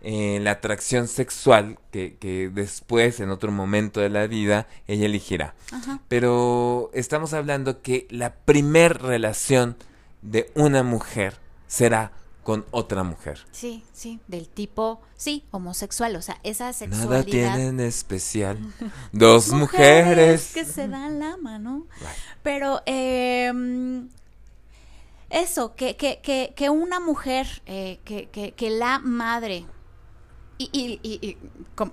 eh, 0.00 0.38
la 0.40 0.52
atracción 0.52 1.08
sexual 1.08 1.78
que, 1.90 2.16
que 2.18 2.48
después, 2.50 3.18
en 3.20 3.30
otro 3.30 3.50
momento 3.50 4.00
de 4.00 4.08
la 4.08 4.26
vida, 4.28 4.68
ella 4.86 5.06
elegirá. 5.06 5.54
Ajá. 5.72 6.00
Pero 6.08 6.88
estamos 6.94 7.32
hablando 7.32 7.82
que 7.82 8.06
la 8.10 8.34
primer 8.36 9.02
relación 9.02 9.76
de 10.22 10.50
una 10.54 10.82
mujer 10.82 11.38
será 11.66 12.12
con 12.42 12.64
otra 12.70 13.02
mujer. 13.02 13.40
Sí, 13.50 13.84
sí, 13.92 14.20
del 14.26 14.48
tipo, 14.48 15.02
sí, 15.16 15.44
homosexual, 15.50 16.16
o 16.16 16.22
sea, 16.22 16.38
esa 16.44 16.64
Nada 16.64 16.72
sexualidad. 16.72 17.24
tienen 17.54 17.80
especial. 17.80 18.58
Dos 19.12 19.50
mujeres. 19.50 20.52
que 20.54 20.64
se 20.64 20.88
dan 20.88 21.18
la 21.18 21.36
mano. 21.36 21.86
Right. 22.00 22.08
Pero 22.42 22.80
eh, 22.86 23.52
eso, 25.30 25.74
que, 25.74 25.96
que, 25.96 26.20
que, 26.22 26.54
que 26.56 26.70
una 26.70 27.00
mujer, 27.00 27.46
eh, 27.66 28.00
que, 28.04 28.28
que, 28.30 28.52
que 28.52 28.70
la 28.70 28.98
madre, 28.98 29.66
y, 30.56 30.70
y- 30.72 30.98
y- 31.02 31.18
y 31.28 31.36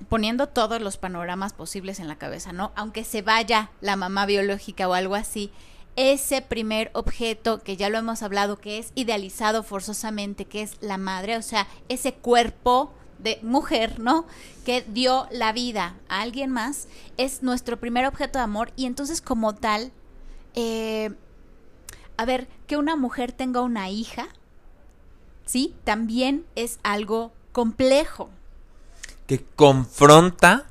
poniendo 0.10 0.48
todos 0.48 0.82
los 0.82 0.98
panoramas 0.98 1.54
posibles 1.54 2.00
en 2.00 2.08
la 2.08 2.16
cabeza, 2.16 2.54
¿no? 2.54 2.72
Aunque 2.76 3.04
se 3.04 3.22
vaya 3.22 3.70
la 3.82 3.96
mamá 3.98 4.26
biológica 4.26 4.88
o 4.88 4.94
algo 4.94 5.16
así, 5.16 5.52
ese 5.96 6.42
primer 6.42 6.92
objeto 6.94 7.62
que 7.62 7.78
ya 7.78 7.90
lo 7.90 7.98
hemos 7.98 8.22
hablado, 8.22 8.58
que 8.58 8.78
es 8.78 8.92
idealizado 8.96 9.64
forzosamente, 9.64 10.46
que 10.46 10.62
es 10.62 10.78
la 10.82 10.98
madre, 10.98 11.38
o 11.38 11.42
sea, 11.42 11.68
ese 11.88 12.14
cuerpo 12.14 12.92
de 13.20 13.40
mujer, 13.42 14.00
¿no? 14.00 14.26
Que 14.66 14.84
dio 14.88 15.28
la 15.32 15.54
vida 15.54 15.96
a 16.10 16.22
alguien 16.22 16.52
más, 16.52 16.88
es 17.18 17.44
nuestro 17.44 17.80
primer 17.80 18.06
objeto 18.06 18.40
de 18.40 18.44
amor 18.44 18.74
y 18.76 18.86
entonces 18.86 19.22
como 19.22 19.56
tal, 19.56 19.92
eh, 20.54 21.12
a 22.18 22.26
ver, 22.26 22.48
que 22.68 22.78
una 22.78 22.96
mujer 22.96 23.32
tenga 23.32 23.62
una 23.62 23.90
hija, 23.90 24.28
¿sí? 25.46 25.76
También 25.86 26.46
es 26.56 26.80
algo 26.84 27.32
complejo. 27.52 28.30
Que 29.28 29.44
confronta 29.56 30.66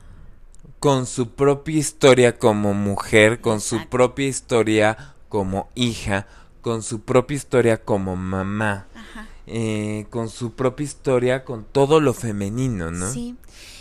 con 0.78 1.06
su 1.06 1.30
propia 1.30 1.78
historia 1.78 2.38
como 2.38 2.74
mujer, 2.74 3.40
con 3.40 3.62
su 3.62 3.88
propia 3.88 4.28
historia 4.28 5.13
como 5.34 5.68
hija, 5.74 6.28
con 6.62 6.84
su 6.84 7.00
propia 7.00 7.34
historia 7.34 7.82
como 7.84 8.14
mamá, 8.14 8.86
Ajá. 8.94 9.26
eh, 9.48 10.06
con 10.10 10.28
su 10.28 10.52
propia 10.52 10.84
historia, 10.84 11.44
con 11.44 11.64
todo 11.64 11.98
lo 11.98 12.14
femenino, 12.14 12.92
¿no? 12.92 13.10
Sí. 13.10 13.34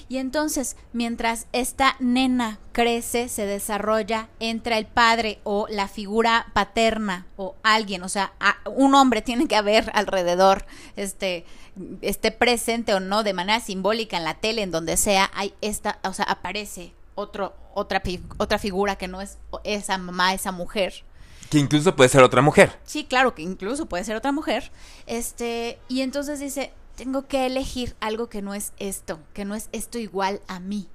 Y 0.10 0.18
entonces, 0.18 0.76
mientras 0.94 1.46
esta 1.54 1.96
nena 2.00 2.58
crece, 2.72 3.30
se 3.30 3.46
desarrolla, 3.46 4.30
entra 4.40 4.80
el 4.80 4.88
padre 4.88 5.42
o 5.44 5.68
la 5.70 5.88
figura 5.88 6.48
paterna 6.54 7.28
o 7.38 7.54
alguien, 7.62 8.02
o 8.02 8.10
sea, 8.10 8.34
a- 8.40 8.58
un 8.72 8.96
hombre 8.96 9.22
tiene 9.22 9.48
que 9.48 9.56
haber 9.56 9.92
alrededor, 9.94 10.66
este, 10.96 11.46
esté 12.02 12.32
presente 12.32 12.96
o 12.96 13.00
no, 13.00 13.22
de 13.22 13.34
manera 13.34 13.60
simbólica 13.60 14.18
en 14.18 14.24
la 14.24 14.34
tele, 14.34 14.64
en 14.64 14.72
donde 14.72 14.98
sea, 14.98 15.30
hay 15.36 15.54
esta, 15.62 16.00
o 16.04 16.14
sea, 16.14 16.26
aparece 16.26 16.96
otro, 17.14 17.54
otra, 17.76 18.02
otra 18.40 18.58
figura 18.58 18.96
que 18.96 19.08
no 19.08 19.22
es 19.22 19.38
esa 19.64 20.00
mamá, 20.00 20.34
esa 20.34 20.52
mujer. 20.52 21.04
Que 21.54 21.60
incluso 21.60 21.96
puede 21.96 22.10
ser 22.10 22.24
otra 22.24 22.42
mujer. 22.42 22.80
Sí, 22.84 23.04
claro, 23.04 23.36
que 23.36 23.44
incluso 23.44 23.86
puede 23.86 24.04
ser 24.04 24.16
otra 24.16 24.32
mujer. 24.32 24.72
Este, 25.06 25.78
y 25.88 26.02
entonces 26.02 26.40
dice, 26.40 26.74
tengo 26.96 27.28
que 27.28 27.46
elegir 27.46 27.96
algo 28.00 28.28
que 28.28 28.42
no 28.42 28.56
es 28.56 28.74
esto, 28.80 29.20
que 29.34 29.46
no 29.46 29.54
es 29.54 29.70
esto 29.72 30.00
igual 30.00 30.42
a 30.48 30.60
mí. 30.60 30.88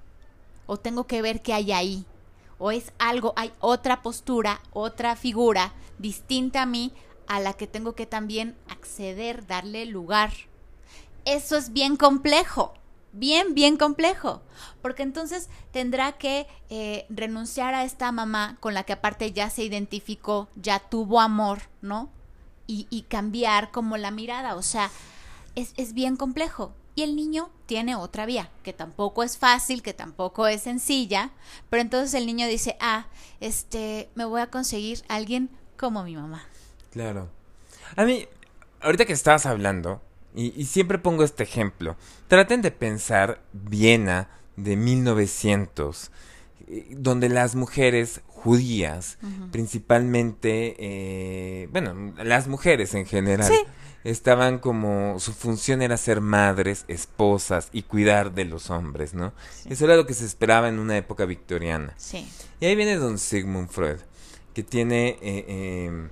O 0.67 0.77
tengo 0.77 1.07
que 1.07 1.23
ver 1.23 1.43
qué 1.43 1.55
hay 1.55 1.71
ahí. 1.71 2.07
O 2.59 2.73
es 2.73 2.91
algo, 2.99 3.35
hay 3.37 3.53
otra 3.61 4.03
postura, 4.03 4.61
otra 4.73 5.15
figura 5.15 5.75
distinta 5.99 6.63
a 6.63 6.67
mí 6.67 6.93
a 7.29 7.39
la 7.39 7.53
que 7.53 7.69
tengo 7.69 7.95
que 7.95 8.07
también 8.07 8.57
acceder, 8.69 9.47
darle 9.47 9.87
lugar. 9.87 10.33
eso 11.25 11.57
es 11.57 11.73
bien 11.73 11.95
complejo, 11.95 12.75
bien, 13.19 13.55
bien 13.55 13.77
complejo, 13.77 14.43
porque 14.83 15.03
entonces 15.03 15.49
tendrá 15.73 16.13
que 16.13 16.47
eh, 16.71 17.07
renunciar 17.09 17.75
a 17.75 17.85
esta 17.85 18.13
mamá 18.13 18.57
con 18.61 18.75
la 18.75 18.85
que 18.85 18.95
aparte 18.95 19.33
ya 19.33 19.51
se 19.51 19.65
identificó, 19.65 20.49
ya 20.57 20.79
tuvo 20.79 21.21
amor, 21.21 21.61
¿no? 21.81 22.11
Y, 22.67 22.87
y 22.91 23.03
cambiar 23.03 23.71
como 23.71 23.97
la 23.97 24.11
mirada, 24.11 24.55
o 24.55 24.63
sea, 24.63 24.91
es, 25.55 25.73
es 25.77 25.95
bien 25.95 26.17
complejo. 26.17 26.73
Y 26.95 27.03
el 27.03 27.15
niño 27.15 27.51
tiene 27.67 27.95
otra 27.95 28.27
vía, 28.27 28.51
que 28.65 28.73
tampoco 28.73 29.23
es 29.23 29.39
fácil, 29.39 29.83
que 29.83 29.95
tampoco 29.95 30.49
es 30.49 30.63
sencilla, 30.63 31.31
pero 31.71 31.81
entonces 31.81 32.13
el 32.15 32.27
niño 32.27 32.49
dice, 32.49 32.77
ah, 32.81 33.07
este, 33.39 34.11
me 34.17 34.25
voy 34.25 34.41
a 34.41 34.49
conseguir 34.49 35.05
alguien 35.09 35.49
como 35.77 36.03
mi 36.03 36.17
mamá. 36.17 36.45
Claro. 36.91 37.29
A 37.95 38.05
mí, 38.05 38.27
ahorita 38.81 39.05
que 39.05 39.13
estabas 39.13 39.47
hablando, 39.47 40.03
y, 40.39 40.53
y 40.57 40.67
siempre 40.67 40.99
pongo 40.99 41.25
este 41.25 41.43
ejemplo, 41.43 41.97
traten 42.29 42.63
de 42.63 42.71
pensar 42.71 43.43
Viena 43.53 44.29
de 44.57 44.77
1900, 44.77 46.11
eh, 46.69 46.87
donde 46.91 47.29
las 47.29 47.55
mujeres 47.57 48.21
judías, 48.27 49.19
principalmente, 49.51 50.77
eh, 50.79 51.69
bueno, 51.73 52.15
las 52.23 52.47
mujeres 52.49 52.95
en 52.95 53.05
general, 53.07 53.49
Sí. 53.51 53.59
estaban 54.05 54.59
como, 54.59 55.19
su 55.19 55.33
función 55.33 55.83
era 55.83 55.97
ser 55.97 56.21
madres, 56.21 56.85
esposas 56.89 57.69
y 57.73 57.83
cuidar 57.83 58.33
de 58.35 58.45
los 58.45 58.71
hombres, 58.71 59.13
¿no? 59.15 59.33
Eso 59.69 59.85
era 59.87 59.97
lo 59.97 60.07
que 60.07 60.15
se 60.15 60.25
esperaba 60.25 60.69
en 60.69 60.79
una 60.79 60.97
época 60.97 61.25
victoriana. 61.25 61.95
Sí. 61.97 62.29
Y 62.61 62.67
ahí 62.67 62.77
viene 62.77 62.97
don 62.97 63.19
Sigmund 63.19 63.69
Freud, 63.71 63.99
que 64.55 64.63
tiene, 64.63 65.19
eh, 65.21 65.45
eh, 65.49 66.09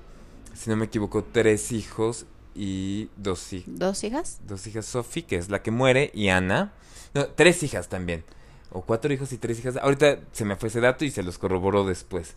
si 0.55 0.69
no 0.71 0.77
me 0.77 0.87
equivoco, 0.87 1.23
tres 1.25 1.71
hijos 1.73 2.27
y 2.57 3.09
dos, 3.17 3.53
hij- 3.53 3.65
¿Dos 3.67 4.03
hijas? 4.05 4.39
dos 4.47 4.67
hijas. 4.67 4.87
Sophie, 4.87 5.25
que 5.25 5.37
es 5.37 5.49
la 5.51 5.63
que 5.63 5.71
muere, 5.71 6.11
y 6.15 6.29
Ana. 6.29 6.73
No, 7.15 7.27
tres 7.27 7.63
hijas 7.63 7.89
también. 7.89 8.25
O 8.71 8.83
cuatro 8.83 9.13
hijos 9.13 9.33
y 9.33 9.39
tres 9.39 9.59
hijas. 9.59 9.77
Ahorita 9.77 10.19
se 10.33 10.45
me 10.45 10.57
fue 10.57 10.69
ese 10.69 10.81
dato 10.81 11.05
y 11.05 11.11
se 11.11 11.23
los 11.23 11.39
corroboró 11.39 11.85
después. 11.87 12.35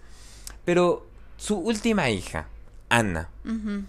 Pero 0.65 1.07
su 1.37 1.57
última 1.57 2.09
hija, 2.09 2.47
Ana. 2.89 3.29
Ujú. 3.45 3.83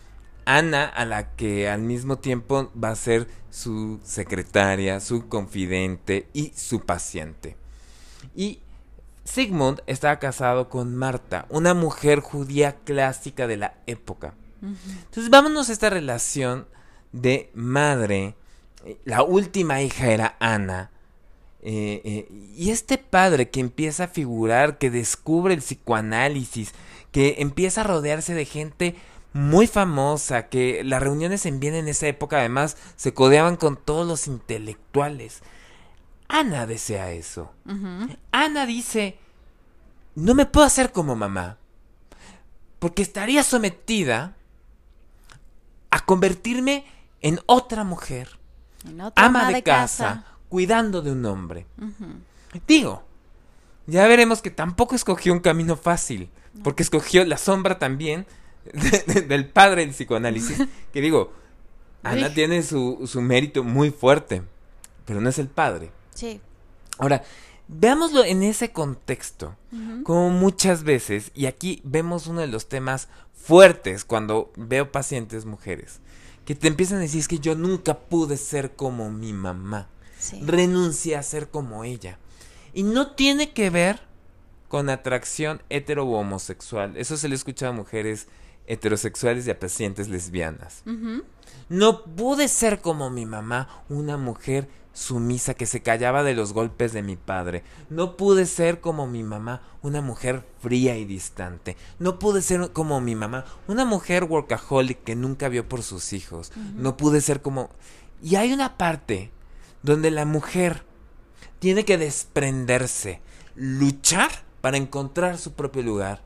Ana, 0.47 0.87
a 0.87 1.05
la 1.05 1.35
que 1.37 1.69
al 1.69 1.83
mismo 1.83 2.19
tiempo 2.19 2.71
va 2.83 2.91
a 2.91 2.97
ser 2.97 3.29
su 3.51 4.01
secretaria, 4.05 4.99
su 5.01 5.29
confidente 5.29 6.29
y 6.33 6.53
su 6.57 6.81
paciente. 6.81 7.57
Y 8.35 8.61
Sigmund 9.25 9.83
estaba 9.87 10.19
casado 10.19 10.69
con 10.69 10.97
Marta, 10.97 11.47
una 11.51 11.75
mujer 11.75 12.21
judía 12.21 12.77
clásica 12.85 13.47
de 13.47 13.59
la 13.59 13.75
época. 13.87 14.35
Entonces 14.63 15.31
vámonos 15.31 15.69
a 15.69 15.73
esta 15.73 15.91
relación 15.91 16.67
de 17.13 17.51
madre. 17.55 18.35
eh, 18.85 18.99
La 19.05 19.23
última 19.23 19.83
hija 19.83 20.11
era 20.11 20.37
Ana. 20.41 20.91
eh, 21.63 22.01
eh, 22.05 22.29
y 22.57 22.71
este 22.71 22.97
padre 22.99 23.51
que 23.51 23.61
empieza 23.61 24.05
a 24.05 24.09
figurar, 24.09 24.79
que 24.79 24.91
descubre 24.91 25.53
el 25.55 25.61
psicoanálisis, 25.61 26.73
que 27.13 27.37
empieza 27.39 27.83
a 27.83 27.85
rodearse 27.85 28.33
de 28.35 28.45
gente 28.47 28.97
muy 29.33 29.67
famosa, 29.67 30.49
que 30.49 30.83
las 30.85 31.03
reuniones 31.03 31.47
en 31.47 31.61
Viena 31.61 31.79
en 31.79 31.89
esa 31.89 32.07
época 32.09 32.39
además 32.39 32.77
se 32.97 33.13
codeaban 33.15 33.57
con 33.57 33.77
todos 33.77 34.07
los 34.07 34.27
intelectuales. 34.27 35.43
Ana 36.29 36.67
desea 36.67 37.13
eso. 37.13 37.53
Ana 38.33 38.65
dice, 38.67 39.19
no 40.15 40.35
me 40.35 40.47
puedo 40.47 40.67
hacer 40.67 40.93
como 40.93 41.15
mamá, 41.15 41.59
porque 42.79 43.03
estaría 43.03 43.43
sometida 43.43 44.37
a 45.91 46.05
convertirme 46.05 46.85
en 47.21 47.41
otra 47.47 47.85
mujer, 47.85 48.39
En 48.87 49.01
otra 49.01 49.25
ama 49.27 49.51
de 49.53 49.63
casa, 49.63 50.25
cuidando 50.49 51.03
de 51.03 51.13
un 51.13 51.25
hombre. 51.27 51.67
Digo, 52.67 53.03
ya 53.87 54.07
veremos 54.07 54.43
que 54.43 54.51
tampoco 54.51 54.95
escogió 54.95 55.33
un 55.33 55.41
camino 55.41 55.77
fácil, 55.77 56.31
porque 56.65 56.83
escogió 56.83 57.25
la 57.25 57.37
sombra 57.37 57.79
también 57.79 58.27
de- 58.73 59.05
de- 59.07 59.21
del 59.23 59.47
padre 59.49 59.83
del 59.83 59.91
psicoanálisis, 59.91 60.59
que 60.93 61.01
digo, 61.01 61.33
Ana 62.03 62.29
Uy. 62.29 62.35
tiene 62.35 62.63
su, 62.63 63.07
su 63.07 63.21
mérito 63.21 63.63
muy 63.63 63.91
fuerte, 63.91 64.43
pero 65.05 65.21
no 65.21 65.29
es 65.29 65.39
el 65.39 65.49
padre. 65.49 65.91
Sí. 66.15 66.41
Ahora, 66.99 67.23
veámoslo 67.73 68.25
en 68.25 68.43
ese 68.43 68.73
contexto, 68.73 69.57
como 70.05 70.31
muchas 70.31 70.83
veces, 70.83 71.31
y 71.35 71.47
aquí 71.47 71.81
vemos 71.85 72.27
uno 72.27 72.41
de 72.41 72.47
los 72.49 72.69
temas 72.69 73.09
fuertes 73.35 74.05
cuando 74.05 74.53
veo 74.57 74.91
pacientes 74.93 75.45
mujeres, 75.45 76.01
que 76.45 76.55
te 76.55 76.69
empiezan 76.69 76.99
a 76.99 77.03
decir 77.03 77.21
es 77.21 77.29
que 77.29 77.39
yo 77.39 77.55
nunca 77.55 77.99
pude 77.99 78.37
ser 78.37 78.73
como 78.75 79.11
mi 79.11 79.33
mamá, 79.33 79.89
Sí. 80.19 80.43
renuncié 80.45 81.17
a 81.17 81.23
ser 81.23 81.49
como 81.49 81.83
ella. 81.85 82.19
Y 82.75 82.83
no 82.83 83.13
tiene 83.13 83.53
que 83.53 83.71
ver 83.71 84.01
con 84.69 84.91
atracción 84.91 85.63
hetero 85.71 86.05
o 86.07 86.19
homosexual, 86.19 86.97
eso 86.97 87.17
se 87.17 87.29
le 87.29 87.35
escucha 87.35 87.69
a 87.69 87.73
mujeres 87.73 88.27
heterosexuales 88.67 89.47
y 89.47 89.51
a 89.51 89.59
pacientes 89.59 90.09
lesbianas. 90.09 90.83
No 91.69 92.05
pude 92.05 92.49
ser 92.49 92.81
como 92.81 93.11
mi 93.11 93.27
mamá, 93.27 93.69
una 93.89 94.17
mujer 94.17 94.69
sumisa 94.93 95.55
que 95.55 95.67
se 95.67 95.83
callaba 95.83 96.23
de 96.23 96.35
los 96.35 96.53
golpes 96.53 96.93
de 96.93 97.03
mi 97.03 97.17
padre. 97.17 97.63
No 97.89 98.17
pude 98.17 98.47
ser 98.47 98.81
como 98.81 99.07
mi 99.07 99.23
mamá, 99.23 99.63
una 99.83 100.01
mujer 100.01 100.47
fría 100.61 100.97
y 100.97 101.05
distante. 101.05 101.77
No 101.99 102.19
pude 102.19 102.43
ser 102.43 102.73
como 102.73 103.01
mi 103.01 103.15
mamá, 103.15 103.45
una 103.69 103.85
mujer 103.85 104.25
workaholic 104.25 105.05
que 105.05 105.17
nunca 105.17 105.49
vio 105.49 105.69
por 105.69 105.83
sus 105.83 106.13
hijos. 106.13 106.53
No 106.75 106.97
pude 106.97 107.21
ser 107.21 107.43
como... 107.43 107.71
Y 108.23 108.37
hay 108.37 108.53
una 108.53 108.77
parte 108.77 109.31
donde 109.83 110.11
la 110.11 110.25
mujer 110.25 110.85
tiene 111.59 111.85
que 111.85 111.99
desprenderse, 111.99 113.21
luchar 113.55 114.31
para 114.61 114.77
encontrar 114.77 115.39
su 115.39 115.53
propio 115.53 115.83
lugar. 115.83 116.23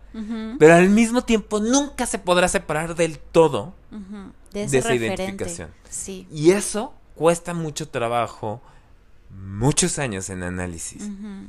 Pero 0.58 0.74
al 0.74 0.90
mismo 0.90 1.22
tiempo 1.22 1.58
nunca 1.58 2.06
se 2.06 2.20
podrá 2.20 2.46
separar 2.48 2.94
del 2.94 3.18
todo 3.18 3.74
de 4.52 4.62
esa 4.64 4.76
referente. 4.88 5.24
identificación. 5.24 5.70
Sí. 5.90 6.26
y 6.30 6.52
eso 6.52 6.94
cuesta 7.14 7.54
mucho 7.54 7.88
trabajo, 7.88 8.60
muchos 9.30 9.98
años 9.98 10.30
en 10.30 10.42
análisis. 10.42 11.08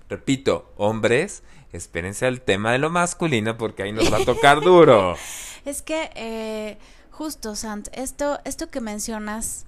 Repito, 0.09 0.72
hombres, 0.78 1.43
espérense 1.72 2.26
al 2.26 2.41
tema 2.41 2.72
de 2.72 2.80
lo 2.80 2.89
masculino 2.89 3.57
porque 3.57 3.84
ahí 3.84 3.91
nos 3.91 4.11
va 4.11 4.18
a 4.18 4.26
tocar 4.26 4.61
duro. 4.61 5.16
Es 5.66 5.82
que, 5.82 6.11
eh, 6.13 6.78
justo, 7.09 7.55
Sant, 7.55 7.88
esto, 7.91 8.39
esto 8.45 8.70
que 8.70 8.82
mencionas, 8.82 9.66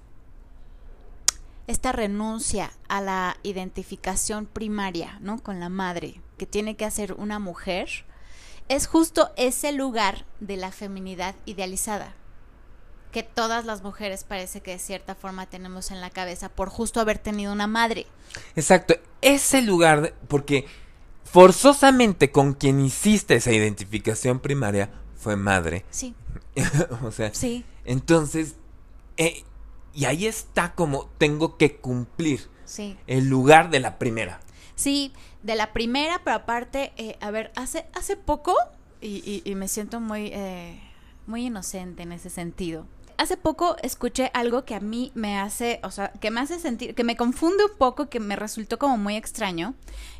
esta 1.66 1.90
renuncia 1.90 2.70
a 2.86 3.00
la 3.00 3.36
identificación 3.42 4.46
primaria, 4.46 5.18
¿no? 5.20 5.42
Con 5.42 5.58
la 5.58 5.68
madre, 5.68 6.20
que 6.36 6.46
tiene 6.46 6.76
que 6.76 6.84
hacer 6.84 7.14
una 7.14 7.40
mujer, 7.40 7.88
es 8.68 8.86
justo 8.86 9.32
ese 9.36 9.72
lugar 9.72 10.24
de 10.38 10.56
la 10.56 10.70
feminidad 10.70 11.34
idealizada 11.46 12.14
que 13.12 13.22
todas 13.22 13.64
las 13.64 13.82
mujeres 13.82 14.24
parece 14.24 14.60
que 14.60 14.72
de 14.72 14.78
cierta 14.78 15.14
forma 15.14 15.46
tenemos 15.46 15.90
en 15.90 16.00
la 16.00 16.10
cabeza 16.10 16.48
por 16.48 16.68
justo 16.68 17.00
haber 17.00 17.18
tenido 17.18 17.52
una 17.52 17.66
madre. 17.66 18.06
Exacto, 18.56 18.94
ese 19.22 19.62
lugar, 19.62 20.00
de- 20.02 20.14
porque 20.28 20.66
forzosamente 21.24 22.30
con 22.30 22.54
quien 22.54 22.80
hiciste 22.80 23.36
esa 23.36 23.52
identificación 23.52 24.40
primaria 24.40 24.90
fue 25.16 25.36
madre. 25.36 25.84
Sí, 25.90 26.14
o 27.02 27.10
sea, 27.12 27.32
sí, 27.34 27.64
entonces, 27.84 28.56
eh, 29.16 29.44
y 29.94 30.04
ahí 30.04 30.26
está 30.26 30.74
como 30.74 31.06
tengo 31.18 31.56
que 31.56 31.76
cumplir 31.76 32.48
sí. 32.64 32.96
el 33.06 33.28
lugar 33.28 33.70
de 33.70 33.80
la 33.80 33.98
primera. 33.98 34.40
Sí, 34.74 35.12
de 35.42 35.54
la 35.56 35.72
primera, 35.72 36.20
pero 36.24 36.36
aparte, 36.36 36.92
eh, 36.96 37.16
a 37.20 37.30
ver, 37.30 37.52
hace, 37.56 37.86
hace 37.94 38.16
poco, 38.16 38.54
y, 39.00 39.22
y- 39.24 39.42
y 39.44 39.54
me 39.54 39.68
siento 39.68 40.00
muy, 40.00 40.30
eh, 40.32 40.80
muy 41.26 41.46
inocente 41.46 42.02
en 42.02 42.12
ese 42.12 42.30
sentido. 42.30 42.86
Hace 43.18 43.36
poco 43.36 43.76
escuché 43.82 44.30
algo 44.32 44.64
que 44.64 44.76
a 44.76 44.80
mí 44.80 45.10
me 45.16 45.40
hace, 45.40 45.80
o 45.82 45.90
sea, 45.90 46.12
que 46.12 46.30
me 46.30 46.40
hace 46.40 46.60
sentir, 46.60 46.94
que 46.94 47.02
me 47.02 47.16
confunde 47.16 47.64
un 47.64 47.76
poco, 47.76 48.08
que 48.08 48.20
me 48.20 48.36
resultó 48.36 48.78
como 48.78 48.96
muy 48.96 49.16
extraño, 49.16 49.74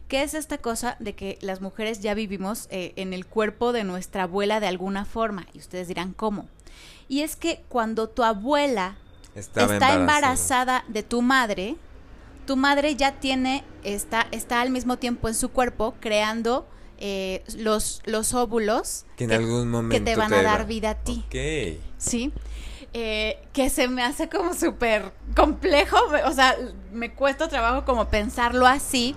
que 0.09 0.25
es 0.25 0.35
esta 0.35 0.59
cosa 0.59 0.97
de 0.99 1.15
que 1.15 1.39
las 1.41 1.61
mujeres 1.61 2.01
ya 2.01 2.15
vivimos 2.15 2.67
eh, 2.71 2.95
en 2.97 3.13
el 3.13 3.25
cuerpo 3.25 3.73
de 3.73 3.85
nuestra 3.85 4.25
abuela 4.25 4.59
de 4.59 4.67
alguna 4.67 5.05
forma. 5.05 5.47
Y 5.53 5.59
ustedes 5.59 5.87
dirán, 5.87 6.13
¿cómo? 6.13 6.49
Y 7.07 7.21
es 7.21 7.37
que 7.37 7.63
cuando 7.69 8.09
tu 8.09 8.25
abuela 8.25 8.99
Estaba 9.37 9.75
está 9.75 9.95
embarazada 9.95 10.85
de 10.89 11.05
tu 11.05 11.23
madre, 11.23 11.77
tu 12.47 12.57
madre 12.57 12.97
ya 12.97 13.21
tiene, 13.21 13.63
está, 13.85 14.27
está 14.33 14.61
al 14.61 14.71
mismo 14.71 14.97
tiempo 14.97 15.29
en 15.29 15.35
su 15.35 15.51
cuerpo 15.51 15.95
creando 16.01 16.67
eh, 16.99 17.45
los, 17.57 18.03
los 18.07 18.35
óvulos 18.35 19.05
Que 19.17 19.25
en 19.25 19.33
algún 19.33 19.71
momento 19.71 20.05
te 20.05 20.17
van 20.17 20.33
a 20.35 20.43
dar 20.43 20.67
vida 20.67 20.91
a 20.91 20.95
ti. 20.95 21.25
¿Sí? 21.97 22.33
Eh, 22.95 23.39
que 23.53 23.69
se 23.69 23.87
me 23.87 24.03
hace 24.03 24.31
como 24.31 24.55
súper 24.55 25.13
complejo, 25.37 25.97
o 26.25 26.33
sea, 26.33 26.57
me 26.91 27.13
cuesta 27.13 27.47
trabajo 27.47 27.85
como 27.85 28.09
pensarlo 28.09 28.67
así, 28.67 29.15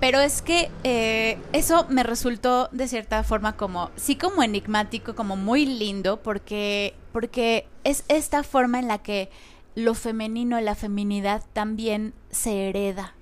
pero 0.00 0.20
es 0.20 0.42
que 0.42 0.70
eh, 0.82 1.38
eso 1.52 1.86
me 1.88 2.02
resultó 2.02 2.68
de 2.72 2.88
cierta 2.88 3.22
forma 3.22 3.56
como, 3.56 3.90
sí 3.96 4.16
como 4.16 4.42
enigmático, 4.42 5.14
como 5.14 5.36
muy 5.36 5.66
lindo, 5.66 6.20
porque, 6.20 6.94
porque 7.12 7.68
es 7.84 8.04
esta 8.08 8.42
forma 8.42 8.80
en 8.80 8.88
la 8.88 8.98
que 8.98 9.30
lo 9.74 9.94
femenino, 9.94 10.60
la 10.60 10.74
feminidad 10.74 11.44
también 11.52 12.14
se 12.30 12.68
hereda. 12.68 13.14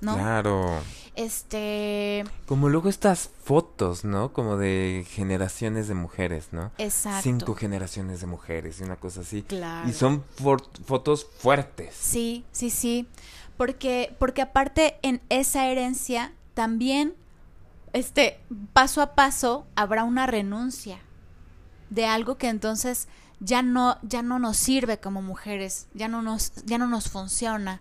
¿No? 0.00 0.14
Claro. 0.14 0.80
Este. 1.14 2.24
Como 2.46 2.68
luego 2.68 2.88
estas 2.88 3.30
fotos, 3.42 4.04
¿no? 4.04 4.32
Como 4.32 4.56
de 4.56 5.04
generaciones 5.08 5.88
de 5.88 5.94
mujeres, 5.94 6.48
¿no? 6.52 6.70
Exacto. 6.78 7.22
Cinco 7.22 7.54
generaciones 7.54 8.20
de 8.20 8.26
mujeres 8.26 8.80
y 8.80 8.84
una 8.84 8.96
cosa 8.96 9.22
así. 9.22 9.42
Claro. 9.42 9.88
Y 9.88 9.92
son 9.92 10.22
fotos 10.86 11.26
fuertes. 11.38 11.94
Sí, 11.98 12.44
sí, 12.52 12.70
sí. 12.70 13.08
Porque, 13.56 14.14
porque 14.20 14.42
aparte 14.42 14.98
en 15.02 15.20
esa 15.28 15.66
herencia 15.66 16.32
también, 16.54 17.14
este, 17.92 18.38
paso 18.72 19.02
a 19.02 19.16
paso 19.16 19.66
habrá 19.74 20.04
una 20.04 20.28
renuncia 20.28 21.00
de 21.90 22.06
algo 22.06 22.38
que 22.38 22.48
entonces 22.48 23.08
ya 23.40 23.62
no, 23.62 23.98
ya 24.02 24.22
no 24.22 24.38
nos 24.38 24.56
sirve 24.56 24.98
como 24.98 25.22
mujeres, 25.22 25.88
ya 25.94 26.06
no 26.06 26.22
nos, 26.22 26.52
ya 26.64 26.78
no 26.78 26.86
nos 26.86 27.08
funciona 27.08 27.80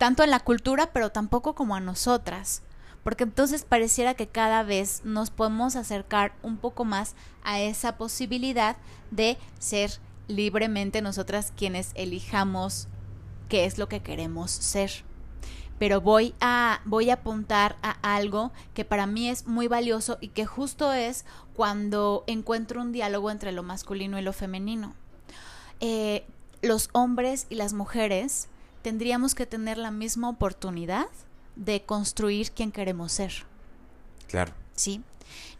tanto 0.00 0.22
en 0.24 0.30
la 0.30 0.40
cultura, 0.40 0.94
pero 0.94 1.12
tampoco 1.12 1.54
como 1.54 1.76
a 1.76 1.80
nosotras. 1.80 2.62
Porque 3.04 3.24
entonces 3.24 3.64
pareciera 3.64 4.14
que 4.14 4.28
cada 4.28 4.62
vez 4.62 5.02
nos 5.04 5.28
podemos 5.28 5.76
acercar 5.76 6.32
un 6.42 6.56
poco 6.56 6.86
más 6.86 7.14
a 7.42 7.60
esa 7.60 7.98
posibilidad 7.98 8.78
de 9.10 9.36
ser 9.58 9.90
libremente 10.26 11.02
nosotras 11.02 11.52
quienes 11.54 11.90
elijamos 11.96 12.88
qué 13.50 13.66
es 13.66 13.76
lo 13.76 13.90
que 13.90 14.00
queremos 14.00 14.50
ser. 14.50 14.90
Pero 15.78 16.00
voy 16.00 16.34
a, 16.40 16.80
voy 16.86 17.10
a 17.10 17.14
apuntar 17.14 17.76
a 17.82 17.90
algo 18.14 18.52
que 18.72 18.86
para 18.86 19.06
mí 19.06 19.28
es 19.28 19.46
muy 19.46 19.68
valioso 19.68 20.16
y 20.22 20.28
que 20.28 20.46
justo 20.46 20.94
es 20.94 21.26
cuando 21.52 22.24
encuentro 22.26 22.80
un 22.80 22.92
diálogo 22.92 23.30
entre 23.30 23.52
lo 23.52 23.62
masculino 23.62 24.18
y 24.18 24.22
lo 24.22 24.32
femenino. 24.32 24.94
Eh, 25.80 26.24
los 26.62 26.88
hombres 26.94 27.46
y 27.50 27.56
las 27.56 27.74
mujeres 27.74 28.48
tendríamos 28.82 29.34
que 29.34 29.46
tener 29.46 29.78
la 29.78 29.90
misma 29.90 30.28
oportunidad 30.28 31.06
de 31.56 31.82
construir 31.82 32.52
quien 32.52 32.72
queremos 32.72 33.12
ser. 33.12 33.32
Claro. 34.28 34.52
Sí. 34.74 35.02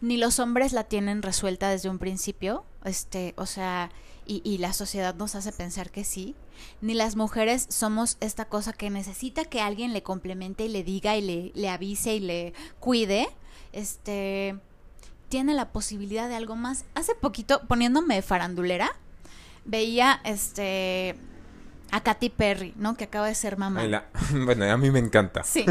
Ni 0.01 0.17
los 0.17 0.39
hombres 0.39 0.73
la 0.73 0.85
tienen 0.85 1.21
resuelta 1.21 1.69
desde 1.69 1.89
un 1.89 1.99
principio, 1.99 2.65
este, 2.83 3.33
o 3.37 3.45
sea, 3.45 3.91
y, 4.25 4.41
y, 4.43 4.57
la 4.57 4.73
sociedad 4.73 5.15
nos 5.15 5.35
hace 5.35 5.51
pensar 5.51 5.91
que 5.91 6.03
sí. 6.03 6.35
Ni 6.79 6.93
las 6.93 7.15
mujeres 7.15 7.65
somos 7.69 8.17
esta 8.19 8.45
cosa 8.45 8.73
que 8.73 8.89
necesita 8.89 9.45
que 9.45 9.61
alguien 9.61 9.93
le 9.93 10.03
complemente 10.03 10.65
y 10.65 10.69
le 10.69 10.83
diga 10.83 11.17
y 11.17 11.21
le, 11.21 11.51
le 11.55 11.69
avise 11.69 12.15
y 12.15 12.19
le 12.19 12.53
cuide. 12.79 13.27
Este 13.71 14.59
tiene 15.29 15.53
la 15.53 15.71
posibilidad 15.71 16.27
de 16.27 16.35
algo 16.35 16.55
más. 16.55 16.85
Hace 16.93 17.15
poquito, 17.15 17.65
poniéndome 17.67 18.21
farandulera, 18.21 18.91
veía 19.65 20.21
este 20.25 21.15
a 21.91 22.01
Katy 22.01 22.29
Perry, 22.29 22.73
¿no? 22.77 22.95
Que 22.95 23.05
acaba 23.05 23.27
de 23.27 23.35
ser 23.35 23.57
mamá. 23.57 23.81
Bueno, 24.45 24.65
a 24.65 24.77
mí 24.77 24.89
me 24.91 24.99
encanta. 24.99 25.43
Sí, 25.43 25.65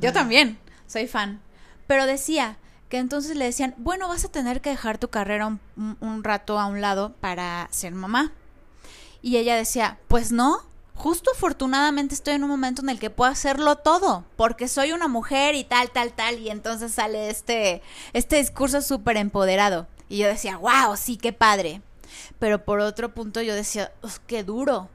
yo 0.00 0.12
también, 0.12 0.58
soy 0.86 1.06
fan. 1.06 1.40
Pero 1.86 2.06
decía 2.06 2.58
que 2.88 2.98
entonces 2.98 3.36
le 3.36 3.44
decían, 3.44 3.74
bueno, 3.76 4.08
vas 4.08 4.24
a 4.24 4.30
tener 4.30 4.60
que 4.60 4.70
dejar 4.70 4.98
tu 4.98 5.08
carrera 5.08 5.46
un, 5.46 5.60
un, 6.00 6.24
rato 6.24 6.58
a 6.58 6.66
un 6.66 6.80
lado 6.80 7.14
para 7.20 7.68
ser 7.70 7.92
mamá. 7.92 8.32
Y 9.20 9.36
ella 9.36 9.56
decía, 9.56 9.98
pues 10.08 10.32
no, 10.32 10.60
justo 10.94 11.30
afortunadamente 11.32 12.14
estoy 12.14 12.34
en 12.34 12.44
un 12.44 12.50
momento 12.50 12.82
en 12.82 12.88
el 12.88 12.98
que 12.98 13.10
puedo 13.10 13.30
hacerlo 13.30 13.76
todo, 13.76 14.24
porque 14.36 14.68
soy 14.68 14.92
una 14.92 15.08
mujer 15.08 15.54
y 15.54 15.64
tal, 15.64 15.90
tal, 15.90 16.12
tal, 16.12 16.38
y 16.38 16.50
entonces 16.50 16.92
sale 16.92 17.30
este, 17.30 17.82
este 18.12 18.36
discurso 18.36 18.80
súper 18.80 19.16
empoderado. 19.16 19.86
Y 20.08 20.18
yo 20.18 20.28
decía, 20.28 20.58
wow, 20.58 20.96
sí, 20.96 21.16
qué 21.16 21.32
padre. 21.32 21.82
Pero 22.38 22.64
por 22.64 22.80
otro 22.80 23.14
punto 23.14 23.42
yo 23.42 23.54
decía, 23.54 23.92
qué 24.26 24.44
duro, 24.44 24.88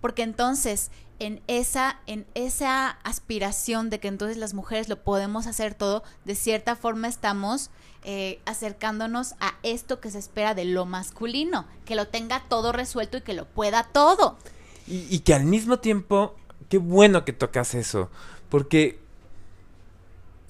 porque 0.00 0.22
entonces 0.22 0.90
en 1.18 1.42
esa, 1.46 2.00
en 2.06 2.26
esa 2.34 2.88
aspiración 2.88 3.90
de 3.90 4.00
que 4.00 4.08
entonces 4.08 4.38
las 4.38 4.54
mujeres 4.54 4.88
lo 4.88 5.02
podemos 5.02 5.46
hacer 5.46 5.74
todo, 5.74 6.02
de 6.24 6.34
cierta 6.34 6.76
forma 6.76 7.08
estamos 7.08 7.70
eh, 8.04 8.40
acercándonos 8.46 9.34
a 9.40 9.54
esto 9.62 10.00
que 10.00 10.10
se 10.10 10.18
espera 10.18 10.54
de 10.54 10.64
lo 10.64 10.86
masculino, 10.86 11.66
que 11.84 11.94
lo 11.94 12.08
tenga 12.08 12.42
todo 12.48 12.72
resuelto 12.72 13.18
y 13.18 13.20
que 13.20 13.34
lo 13.34 13.44
pueda 13.44 13.84
todo. 13.84 14.38
Y, 14.86 15.06
y 15.14 15.20
que 15.20 15.34
al 15.34 15.44
mismo 15.44 15.78
tiempo, 15.78 16.34
qué 16.70 16.78
bueno 16.78 17.24
que 17.26 17.34
tocas 17.34 17.74
eso, 17.74 18.10
porque 18.48 18.98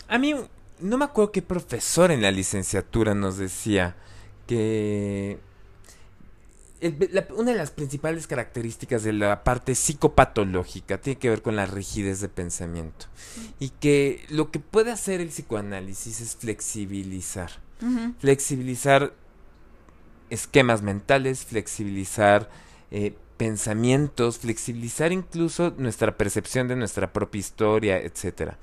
a 0.07 0.19
mí 0.19 0.35
no 0.79 0.99
me 0.99 1.05
acuerdo 1.05 1.33
qué 1.33 1.43
profesor 1.43 2.11
en 2.11 2.23
la 2.23 2.31
licenciatura 2.31 3.15
nos 3.15 3.37
decía 3.37 3.97
que 4.47 5.39
una 7.37 7.53
de 7.53 7.59
las 7.59 7.71
principales 7.71 8.27
características 8.27 9.03
de 9.03 9.13
la 9.13 9.45
parte 9.45 9.75
psicopatológica 9.75 10.99
tiene 10.99 11.19
que 11.19 11.29
ver 11.29 11.43
con 11.43 11.57
la 11.57 11.67
rigidez 11.67 12.21
de 12.21 12.29
pensamiento. 12.29 13.07
Y 13.59 13.71
que 13.71 14.25
lo 14.31 14.51
que 14.51 14.61
puede 14.61 14.91
hacer 14.91 15.21
el 15.21 15.29
psicoanálisis 15.29 16.21
es 16.21 16.37
flexibilizar. 16.37 17.51
Uh 17.83 17.87
-huh. 17.87 18.15
Flexibilizar 18.19 19.13
esquemas 20.31 20.83
mentales, 20.83 21.45
flexibilizar 21.45 22.49
eh, 22.91 23.15
pensamientos, 23.37 24.39
flexibilizar 24.39 25.13
incluso 25.13 25.75
nuestra 25.77 26.17
percepción 26.17 26.69
de 26.69 26.77
nuestra 26.77 27.13
propia 27.13 27.41
historia, 27.41 27.99
etc. 27.99 28.55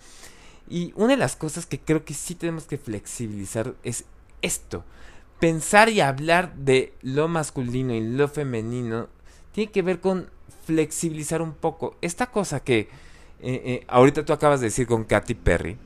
Y 0.70 0.93
una 0.95 1.13
de 1.13 1.18
las 1.18 1.36
cosas 1.36 1.65
que 1.65 1.80
creo 1.80 2.03
que 2.03 2.13
sí 2.13 2.36
tenemos 2.36 2.65
que 2.65 2.78
flexibilizar 2.78 3.76
es 3.84 4.05
esto 4.41 4.84
pensar 5.40 5.90
y 5.90 6.02
hablar 6.02 6.56
de 6.56 6.94
lo 7.02 7.28
masculino 7.28 7.94
y 7.94 8.02
lo 8.02 8.28
femenino 8.28 9.08
tiene 9.52 9.72
que 9.72 9.82
ver 9.82 10.00
con 10.00 10.30
flexibilizar 10.66 11.42
un 11.42 11.54
poco. 11.54 11.96
Esta 12.02 12.28
cosa 12.28 12.60
que 12.60 12.80
eh, 12.80 12.88
eh, 13.42 13.86
ahorita 13.88 14.26
tú 14.26 14.34
acabas 14.34 14.60
de 14.60 14.68
decir 14.68 14.88
con 14.88 15.04
Katy 15.04 15.36
Perry, 15.36 15.78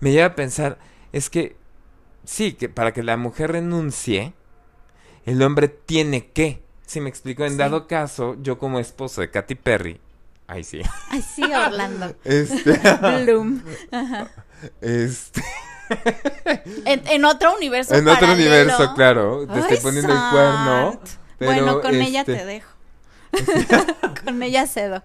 me 0.00 0.12
lleva 0.12 0.26
a 0.26 0.34
pensar, 0.34 0.78
es 1.12 1.30
que 1.30 1.56
sí, 2.24 2.52
que 2.52 2.68
para 2.68 2.92
que 2.92 3.02
la 3.02 3.16
mujer 3.16 3.52
renuncie, 3.52 4.34
el 5.24 5.42
hombre 5.42 5.68
tiene 5.68 6.28
que. 6.28 6.62
Si 6.86 7.00
me 7.00 7.08
explico, 7.08 7.44
en 7.44 7.52
sí. 7.52 7.56
dado 7.56 7.88
caso, 7.88 8.36
yo 8.42 8.58
como 8.58 8.78
esposo 8.78 9.20
de 9.20 9.30
Katy 9.30 9.56
Perry, 9.56 10.00
ay 10.46 10.62
sí. 10.62 10.82
Ay 11.10 11.22
sí, 11.22 11.42
Orlando. 11.42 12.14
este. 12.24 12.80
Bloom. 13.24 13.62
Ajá. 13.90 14.30
Este. 14.80 15.42
En, 16.84 17.06
en, 17.06 17.24
otro 17.24 17.54
universo. 17.54 17.94
En 17.94 18.04
paralelo. 18.04 18.26
otro 18.26 18.34
universo, 18.34 18.94
claro. 18.94 19.46
Te 19.46 19.52
Ay, 19.52 19.60
estoy 19.60 19.76
poniendo 19.78 20.12
el 20.12 20.18
cuerno. 20.30 21.00
Pero, 21.38 21.52
bueno, 21.52 21.80
con 21.80 21.94
ella 21.94 22.20
este, 22.20 22.36
te 22.36 22.44
dejo. 22.44 22.68
con 24.24 24.42
ella 24.42 24.66
cedo. 24.66 25.02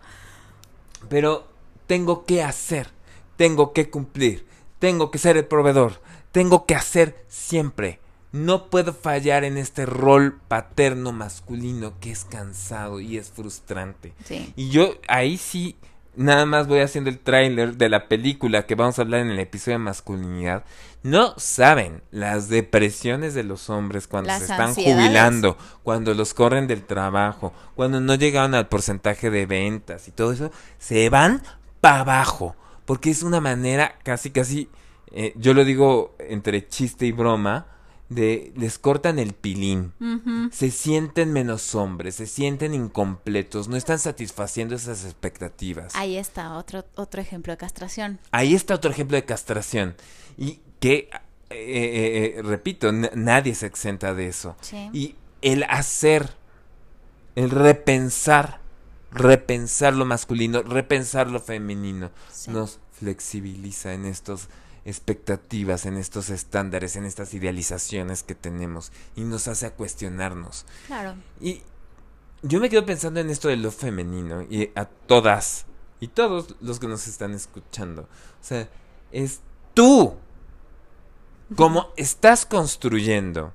Pero 1.09 1.47
tengo 1.87 2.25
que 2.25 2.43
hacer. 2.43 2.89
Tengo 3.37 3.73
que 3.73 3.89
cumplir. 3.89 4.45
Tengo 4.79 5.11
que 5.11 5.17
ser 5.17 5.37
el 5.37 5.45
proveedor. 5.45 6.01
Tengo 6.31 6.65
que 6.65 6.75
hacer 6.75 7.23
siempre. 7.27 7.99
No 8.31 8.69
puedo 8.69 8.93
fallar 8.93 9.43
en 9.43 9.57
este 9.57 9.85
rol 9.85 10.39
paterno 10.47 11.11
masculino 11.11 11.99
que 11.99 12.11
es 12.11 12.23
cansado 12.23 13.01
y 13.01 13.17
es 13.17 13.29
frustrante. 13.29 14.13
Sí. 14.23 14.53
Y 14.55 14.69
yo 14.69 14.95
ahí 15.07 15.37
sí 15.37 15.75
nada 16.15 16.45
más 16.45 16.67
voy 16.67 16.79
haciendo 16.79 17.09
el 17.09 17.19
tráiler 17.19 17.77
de 17.77 17.89
la 17.89 18.07
película 18.07 18.65
que 18.65 18.75
vamos 18.75 18.99
a 18.99 19.03
hablar 19.03 19.21
en 19.21 19.29
el 19.31 19.39
episodio 19.39 19.77
de 19.77 19.83
masculinidad. 19.83 20.63
No 21.03 21.33
saben 21.37 22.03
las 22.11 22.49
depresiones 22.49 23.33
de 23.33 23.43
los 23.43 23.69
hombres 23.69 24.07
cuando 24.07 24.27
Las 24.27 24.39
se 24.39 24.45
están 24.45 24.69
ansiedades. 24.69 25.05
jubilando, 25.05 25.57
cuando 25.83 26.13
los 26.13 26.33
corren 26.33 26.67
del 26.67 26.83
trabajo, 26.83 27.53
cuando 27.75 27.99
no 27.99 28.15
llegaron 28.15 28.53
al 28.53 28.67
porcentaje 28.67 29.29
de 29.29 29.45
ventas 29.45 30.07
y 30.07 30.11
todo 30.11 30.31
eso, 30.31 30.51
se 30.77 31.09
van 31.09 31.41
para 31.79 32.01
abajo, 32.01 32.55
porque 32.85 33.09
es 33.09 33.23
una 33.23 33.41
manera 33.41 33.95
casi 34.03 34.29
casi, 34.29 34.69
eh, 35.11 35.33
yo 35.37 35.53
lo 35.55 35.65
digo 35.65 36.15
entre 36.19 36.67
chiste 36.67 37.07
y 37.07 37.11
broma, 37.11 37.65
de 38.11 38.51
les 38.57 38.77
cortan 38.77 39.19
el 39.19 39.31
pilín 39.33 39.93
se 40.51 40.69
sienten 40.69 41.31
menos 41.31 41.75
hombres, 41.75 42.15
se 42.15 42.27
sienten 42.27 42.73
incompletos, 42.73 43.69
no 43.69 43.77
están 43.77 43.99
satisfaciendo 43.99 44.75
esas 44.75 45.05
expectativas. 45.05 45.95
Ahí 45.95 46.17
está 46.17 46.57
otro, 46.57 46.83
otro 46.95 47.21
ejemplo 47.21 47.53
de 47.53 47.57
castración. 47.57 48.19
Ahí 48.31 48.53
está 48.53 48.75
otro 48.75 48.91
ejemplo 48.91 49.15
de 49.15 49.23
castración. 49.23 49.95
Y 50.37 50.59
que, 50.81 51.09
eh, 51.49 51.51
eh, 51.51 52.35
eh, 52.37 52.41
repito, 52.43 52.91
nadie 52.91 53.55
se 53.55 53.65
exenta 53.65 54.13
de 54.13 54.27
eso. 54.27 54.57
Sí. 54.59 54.89
Y 54.91 55.15
el 55.41 55.63
hacer, 55.63 56.31
el 57.35 57.49
repensar, 57.49 58.59
repensar 59.11 59.93
lo 59.93 60.03
masculino, 60.03 60.63
repensar 60.63 61.29
lo 61.29 61.39
femenino, 61.39 62.11
Sí. 62.29 62.51
nos 62.51 62.79
flexibiliza 62.91 63.93
en 63.93 64.05
estos 64.05 64.49
expectativas, 64.85 65.85
en 65.85 65.97
estos 65.97 66.29
estándares, 66.29 66.95
en 66.95 67.05
estas 67.05 67.33
idealizaciones 67.33 68.23
que 68.23 68.35
tenemos 68.35 68.91
y 69.15 69.21
nos 69.21 69.47
hace 69.47 69.67
a 69.67 69.73
cuestionarnos. 69.73 70.65
Claro. 70.87 71.15
Y 71.39 71.61
yo 72.41 72.59
me 72.59 72.69
quedo 72.69 72.85
pensando 72.85 73.19
en 73.19 73.29
esto 73.29 73.47
de 73.47 73.57
lo 73.57 73.71
femenino 73.71 74.41
y 74.41 74.71
a 74.75 74.85
todas 74.85 75.65
y 75.99 76.07
todos 76.07 76.55
los 76.61 76.79
que 76.79 76.87
nos 76.87 77.07
están 77.07 77.33
escuchando. 77.33 78.03
O 78.03 78.43
sea, 78.43 78.67
es 79.11 79.41
tú 79.73 80.15
como 81.55 81.89
estás 81.97 82.45
construyendo 82.45 83.53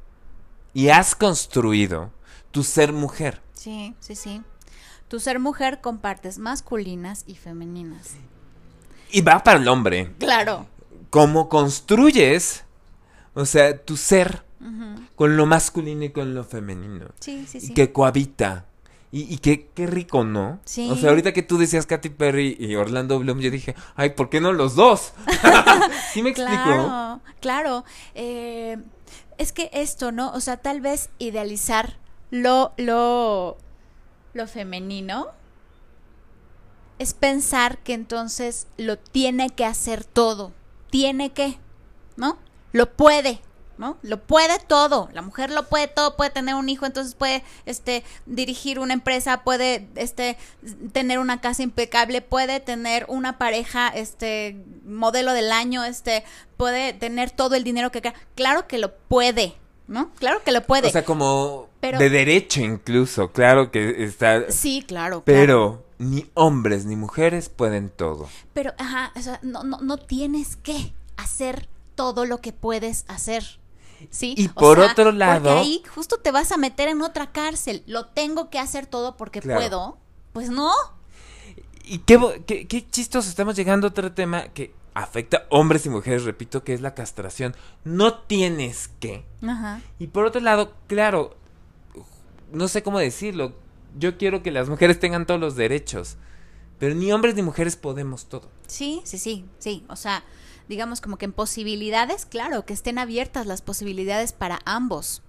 y 0.73 0.89
has 0.89 1.15
construido 1.15 2.13
tu 2.51 2.63
ser 2.63 2.93
mujer. 2.93 3.43
Sí, 3.53 3.95
sí, 4.01 4.15
sí. 4.15 4.43
Tu 5.09 5.19
ser 5.19 5.41
mujer 5.41 5.81
compartes 5.81 6.39
masculinas 6.39 7.25
y 7.27 7.37
femeninas. 7.37 8.13
Y 9.11 9.23
va 9.23 9.43
para 9.43 9.59
el 9.59 9.69
hombre. 9.69 10.13
Claro. 10.19 10.67
¿Cómo 11.11 11.49
construyes, 11.49 12.65
o 13.35 13.47
sea, 13.47 13.79
tu 13.79 13.97
ser 13.97 14.45
con 15.15 15.37
lo 15.37 15.47
masculino 15.47 16.05
y 16.05 16.11
con 16.11 16.35
lo 16.35 16.45
femenino? 16.45 17.07
Sí, 17.21 17.47
sí, 17.47 17.61
sí. 17.61 17.75
Que 17.75 17.93
cohabita. 17.93 18.67
Y, 19.13 19.33
y 19.33 19.39
qué, 19.39 19.71
qué 19.75 19.87
rico, 19.87 20.25
¿no? 20.25 20.59
Sí. 20.65 20.91
O 20.91 20.97
sea, 20.97 21.11
ahorita 21.11 21.33
que 21.33 21.43
tú 21.43 21.59
decías 21.59 21.87
Katy 21.87 22.11
Perry 22.11 22.57
y 22.59 22.75
Orlando 22.75 23.19
Bloom, 23.19 23.39
yo 23.39 23.51
dije, 23.51 23.75
ay, 23.95 24.11
¿por 24.11 24.29
qué 24.29 24.41
no 24.41 24.53
los 24.53 24.75
dos? 24.75 25.13
¿Sí 26.13 26.23
me 26.23 26.31
explico? 26.31 26.63
Claro, 26.63 27.21
claro. 27.41 27.85
Eh, 28.15 28.79
es 29.39 29.53
que 29.53 29.71
esto, 29.73 30.13
¿no? 30.13 30.33
O 30.33 30.41
sea, 30.41 30.57
tal 30.57 30.81
vez 30.81 31.11
idealizar 31.19 31.99
lo, 32.31 32.73
lo, 32.77 33.57
lo 34.35 34.47
femenino 34.47 35.29
es 36.99 37.15
pensar 37.15 37.79
que 37.79 37.95
entonces 37.95 38.67
lo 38.77 38.99
tiene 38.99 39.51
que 39.51 39.65
hacer 39.65 40.05
todo. 40.05 40.53
Tiene 40.91 41.33
que, 41.33 41.59
¿no? 42.17 42.39
Lo 42.73 42.93
puede, 42.93 43.41
¿no? 43.79 43.97
Lo 44.03 44.21
puede 44.23 44.59
todo. 44.67 45.09
La 45.13 45.23
mujer 45.23 45.51
lo 45.51 45.69
puede 45.69 45.89
todo, 45.89 46.17
puede 46.17 46.31
tener 46.31 46.55
un 46.55 46.69
hijo, 46.69 46.87
entonces 46.87 47.15
puede 47.15 47.43
este 47.65 48.05
dirigir 48.27 48.79
una 48.79 48.95
empresa, 48.95 49.43
puede 49.45 49.89
este 49.97 50.37
tener 50.93 51.19
una 51.19 51.41
casa 51.41 51.63
impecable, 51.63 52.23
puede 52.23 52.61
tener 52.61 53.05
una 53.09 53.39
pareja 53.39 53.89
este 53.89 54.57
modelo 54.85 55.33
del 55.33 55.53
año, 55.53 55.85
este 55.85 56.25
puede 56.57 56.93
tener 56.93 57.31
todo 57.31 57.55
el 57.55 57.65
dinero 57.65 57.91
que 57.91 58.01
quiera. 58.01 58.19
Claro 58.35 58.67
que 58.67 58.79
lo 58.79 58.95
puede, 58.95 59.55
¿no? 59.89 60.11
Claro 60.19 60.43
que 60.43 60.53
lo 60.53 60.63
puede. 60.63 60.89
O 60.89 60.93
sea, 60.93 61.05
como 61.05 61.69
Pero- 61.81 61.99
de 61.99 62.11
derecho 62.11 62.61
incluso, 62.61 63.33
claro 63.33 63.71
que 63.71 64.05
está... 64.05 64.51
sí, 64.51 64.85
claro. 64.87 65.23
claro. 65.25 65.86
Ni 65.99 66.31
hombres 66.35 66.85
ni 66.85 66.95
mujeres 66.97 67.49
pueden 67.49 67.89
todo. 67.89 68.29
Pero, 68.53 68.73
ajá, 68.79 69.13
o 69.17 69.21
sea, 69.23 69.41
no, 69.43 69.63
no, 69.65 69.81
no 69.81 69.97
tienes 69.97 70.57
que 70.57 70.93
hacer 71.17 71.69
todo 71.95 72.27
lo 72.27 72.41
que 72.41 72.53
puedes 72.53 73.05
hacer. 73.09 73.59
¿Sí? 74.11 74.35
Y 74.37 74.49
O 74.49 74.53
por 74.55 74.79
sea, 74.79 74.93
otro 74.93 75.11
lado- 75.13 75.45
Porque 75.45 75.59
ahí 75.59 75.83
justo 75.95 76.19
te 76.19 76.31
vas 76.31 76.53
a 76.53 76.59
meter 76.59 76.89
en 76.89 77.01
otra 77.01 77.33
cárcel. 77.33 77.83
Lo 77.87 78.07
tengo 78.09 78.51
que 78.51 78.59
hacer 78.59 78.87
todo 78.87 79.17
porque 79.17 79.41
Claro. 79.41 79.59
puedo. 79.61 79.99
Pues 80.35 80.51
no. 80.51 80.71
Y 81.85 81.99
qué, 82.01 82.43
qué, 82.47 82.67
qué 82.67 82.87
chistoso, 82.91 83.29
estamos 83.31 83.57
llegando 83.57 83.87
a 83.87 83.91
otro 83.91 84.13
tema 84.13 84.49
que 84.49 84.75
afecta 84.93 85.39
a 85.39 85.43
hombres 85.49 85.87
y 85.87 85.89
mujeres, 85.89 86.25
repito, 86.25 86.63
que 86.63 86.75
es 86.75 86.83
la 86.83 86.95
castración. 86.95 87.57
No 87.85 88.13
tienes 88.19 88.91
que. 89.01 89.25
Ajá. 89.47 89.81
Y 89.99 90.09
por 90.09 90.27
otro 90.27 90.43
lado, 90.43 90.75
claro, 90.89 91.35
no 92.53 92.69
sé 92.69 92.83
cómo 92.83 92.99
decirlo. 92.99 93.55
Yo 93.99 94.19
quiero 94.19 94.43
que 94.43 94.51
las 94.51 94.69
mujeres 94.69 95.01
tengan 95.01 95.27
todos 95.27 95.41
los 95.41 95.57
derechos. 95.57 96.17
Pero 96.79 96.95
ni 96.95 97.13
hombres 97.13 97.35
ni 97.35 97.43
mujeres 97.43 97.77
podemos 97.77 98.27
todo. 98.27 98.51
Sí, 98.67 99.01
sí, 99.05 99.19
sí, 99.19 99.47
sí. 99.59 99.85
O 99.89 99.97
sea, 99.97 100.25
digamos 100.69 101.01
como 101.01 101.17
que 101.17 101.25
en 101.25 101.33
posibilidades, 101.33 102.27
claro, 102.27 102.67
que 102.67 102.75
estén 102.75 102.99
abiertas 102.99 103.47
las 103.47 103.63
posibilidades 103.63 104.33
para 104.33 104.61
ambos. 104.65 105.23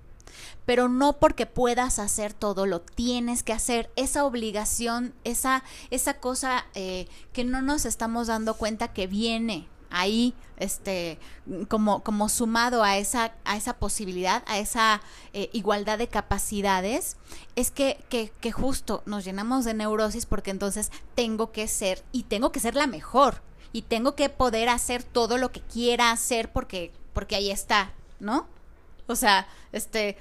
Pero 0.65 0.89
no 0.89 1.13
porque 1.13 1.45
puedas 1.45 1.99
hacer 1.99 2.34
todo, 2.34 2.65
lo 2.65 2.82
tienes 2.82 3.43
que 3.43 3.53
hacer. 3.53 3.89
Esa 3.95 4.26
obligación, 4.26 5.13
esa, 5.24 5.63
esa 5.89 6.15
cosa 6.15 6.65
eh, 6.76 7.07
que 7.32 7.45
no 7.45 7.61
nos 7.61 7.86
estamos 7.86 8.28
dando 8.28 8.55
cuenta 8.55 8.89
que 8.89 9.07
viene 9.07 9.68
ahí, 9.90 10.34
este, 10.58 11.20
como, 11.68 12.04
como 12.04 12.30
sumado 12.30 12.84
a 12.84 12.98
esa, 12.98 13.34
a 13.46 13.58
esa 13.58 13.74
posibilidad, 13.78 14.44
a 14.48 14.60
esa 14.60 15.02
eh, 15.34 15.50
igualdad 15.54 15.98
de 15.98 16.08
capacidades, 16.08 17.18
es 17.56 17.72
que, 17.72 18.04
que, 18.10 18.32
que 18.42 18.52
justo 18.52 19.04
nos 19.06 19.26
llenamos 19.26 19.66
de 19.66 19.74
neurosis 19.74 20.26
porque 20.26 20.52
entonces 20.52 20.92
tengo 21.16 21.52
que 21.52 21.68
ser, 21.68 22.04
y 22.12 22.24
tengo 22.24 22.52
que 22.52 22.60
ser 22.60 22.76
la 22.76 22.88
mejor, 22.88 23.42
y 23.74 23.84
tengo 23.84 24.16
que 24.16 24.30
poder 24.30 24.70
hacer 24.70 25.04
todo 25.04 25.38
lo 25.38 25.52
que 25.52 25.62
quiera 25.62 26.12
hacer 26.12 26.52
porque, 26.52 26.92
porque 27.14 27.36
ahí 27.36 27.52
está, 27.52 27.94
¿no? 28.20 28.48
O 29.08 29.16
sea, 29.16 29.48
este, 29.72 30.18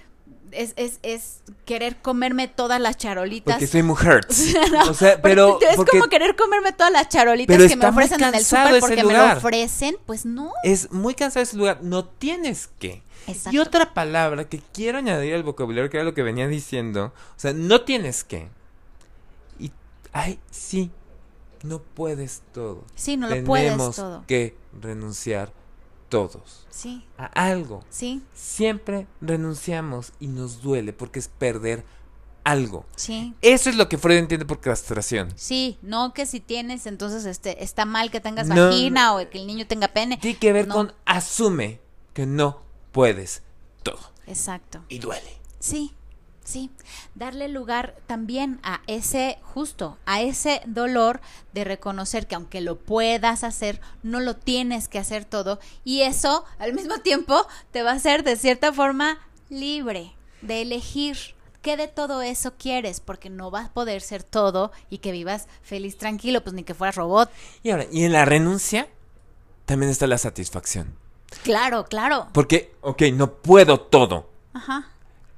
es, 0.56 0.72
es, 0.76 0.98
es 1.02 1.42
querer 1.64 1.96
comerme 1.96 2.48
todas 2.48 2.80
las 2.80 2.96
charolitas. 2.96 3.54
Porque 3.54 3.66
soy 3.66 3.82
mujer. 3.82 4.26
No, 4.72 4.90
o 4.90 4.94
sea, 4.94 5.20
pero. 5.20 5.58
es 5.60 5.76
porque 5.76 5.98
como 5.98 6.08
querer 6.08 6.34
comerme 6.36 6.72
todas 6.72 6.92
las 6.92 7.08
charolitas 7.08 7.56
que 7.56 7.76
me 7.76 7.86
ofrecen 7.86 8.22
en 8.22 8.34
el 8.34 8.44
súper 8.44 8.80
porque 8.80 9.04
me 9.04 9.12
lo 9.12 9.32
ofrecen, 9.32 9.96
pues 10.06 10.24
no. 10.24 10.52
es 10.62 10.90
muy 10.92 11.14
cansado 11.14 11.42
ese 11.42 11.56
lugar. 11.56 11.78
No 11.82 12.04
tienes 12.04 12.68
que. 12.78 13.02
Exacto. 13.26 13.50
Y 13.52 13.58
otra 13.58 13.92
palabra 13.92 14.48
que 14.48 14.60
quiero 14.72 14.98
añadir 14.98 15.34
al 15.34 15.42
vocabulario, 15.42 15.90
que 15.90 15.96
era 15.96 16.04
lo 16.04 16.14
que 16.14 16.22
venía 16.22 16.46
diciendo. 16.46 17.12
O 17.36 17.40
sea, 17.40 17.52
no 17.52 17.82
tienes 17.82 18.24
que. 18.24 18.48
Y. 19.58 19.72
Ay, 20.12 20.38
sí. 20.50 20.90
No 21.62 21.80
puedes 21.82 22.42
todo. 22.52 22.84
Sí, 22.94 23.16
no 23.16 23.28
lo 23.28 23.44
puedes 23.44 23.76
todo. 23.76 24.24
que 24.26 24.56
renunciar 24.80 25.52
todos 26.08 26.66
Sí, 26.70 27.04
a 27.18 27.26
algo. 27.26 27.82
sí, 27.90 28.22
Siempre 28.34 29.06
renunciamos 29.20 30.12
y 30.20 30.28
nos 30.28 30.62
duele 30.62 30.92
porque 30.92 31.18
es 31.18 31.28
perder 31.28 31.84
algo. 32.44 32.84
sí. 32.96 33.34
Eso 33.42 33.70
es 33.70 33.76
lo 33.76 33.88
que 33.88 33.98
Freud 33.98 34.18
entiende 34.18 34.46
por 34.46 34.60
castración. 34.60 35.32
Sí, 35.36 35.78
no 35.82 36.12
que 36.14 36.26
si 36.26 36.38
tienes, 36.40 36.86
entonces 36.86 37.24
este 37.26 37.64
está 37.64 37.84
mal 37.86 38.10
que 38.10 38.20
tengas 38.20 38.46
No, 38.46 38.66
vagina 38.66 39.14
o 39.16 39.28
que 39.30 39.38
el 39.38 39.46
niño 39.46 39.66
tenga 39.66 39.88
pene. 39.88 40.16
Tiene 40.18 40.38
que 40.38 40.52
ver 40.52 40.68
No. 40.68 40.74
con 40.74 40.94
asume 41.06 41.80
que 42.14 42.24
no 42.26 42.62
puedes 42.92 43.42
todo. 43.82 43.98
Exacto. 44.26 44.84
Y 44.88 44.98
duele. 45.00 45.36
Sí, 45.58 45.92
sí. 46.46 46.70
Darle 47.14 47.48
lugar 47.48 47.94
también 48.06 48.58
a 48.62 48.80
ese, 48.86 49.38
justo, 49.42 49.98
a 50.06 50.22
ese 50.22 50.62
dolor 50.66 51.20
de 51.52 51.64
reconocer 51.64 52.26
que 52.26 52.34
aunque 52.34 52.60
lo 52.60 52.78
puedas 52.78 53.44
hacer, 53.44 53.80
no 54.02 54.20
lo 54.20 54.36
tienes 54.36 54.88
que 54.88 54.98
hacer 54.98 55.24
todo. 55.24 55.60
Y 55.84 56.02
eso, 56.02 56.44
al 56.58 56.72
mismo 56.72 56.98
tiempo, 57.00 57.46
te 57.70 57.82
va 57.82 57.92
a 57.92 57.96
hacer 57.96 58.24
de 58.24 58.36
cierta 58.36 58.72
forma 58.72 59.18
libre 59.48 60.14
de 60.42 60.62
elegir 60.62 61.16
qué 61.62 61.76
de 61.76 61.88
todo 61.88 62.22
eso 62.22 62.54
quieres, 62.56 63.00
porque 63.00 63.28
no 63.28 63.50
vas 63.50 63.66
a 63.66 63.72
poder 63.72 64.00
ser 64.00 64.22
todo 64.22 64.70
y 64.88 64.98
que 64.98 65.10
vivas 65.10 65.48
feliz, 65.62 65.98
tranquilo, 65.98 66.44
pues 66.44 66.54
ni 66.54 66.62
que 66.62 66.74
fueras 66.74 66.94
robot. 66.94 67.28
Y 67.64 67.70
ahora, 67.70 67.86
y 67.90 68.04
en 68.04 68.12
la 68.12 68.24
renuncia 68.24 68.88
también 69.64 69.90
está 69.90 70.06
la 70.06 70.16
satisfacción. 70.16 70.96
Claro, 71.42 71.86
claro. 71.86 72.28
Porque, 72.32 72.72
ok, 72.82 73.02
no 73.12 73.32
puedo 73.34 73.80
todo. 73.80 74.30
Ajá, 74.52 74.90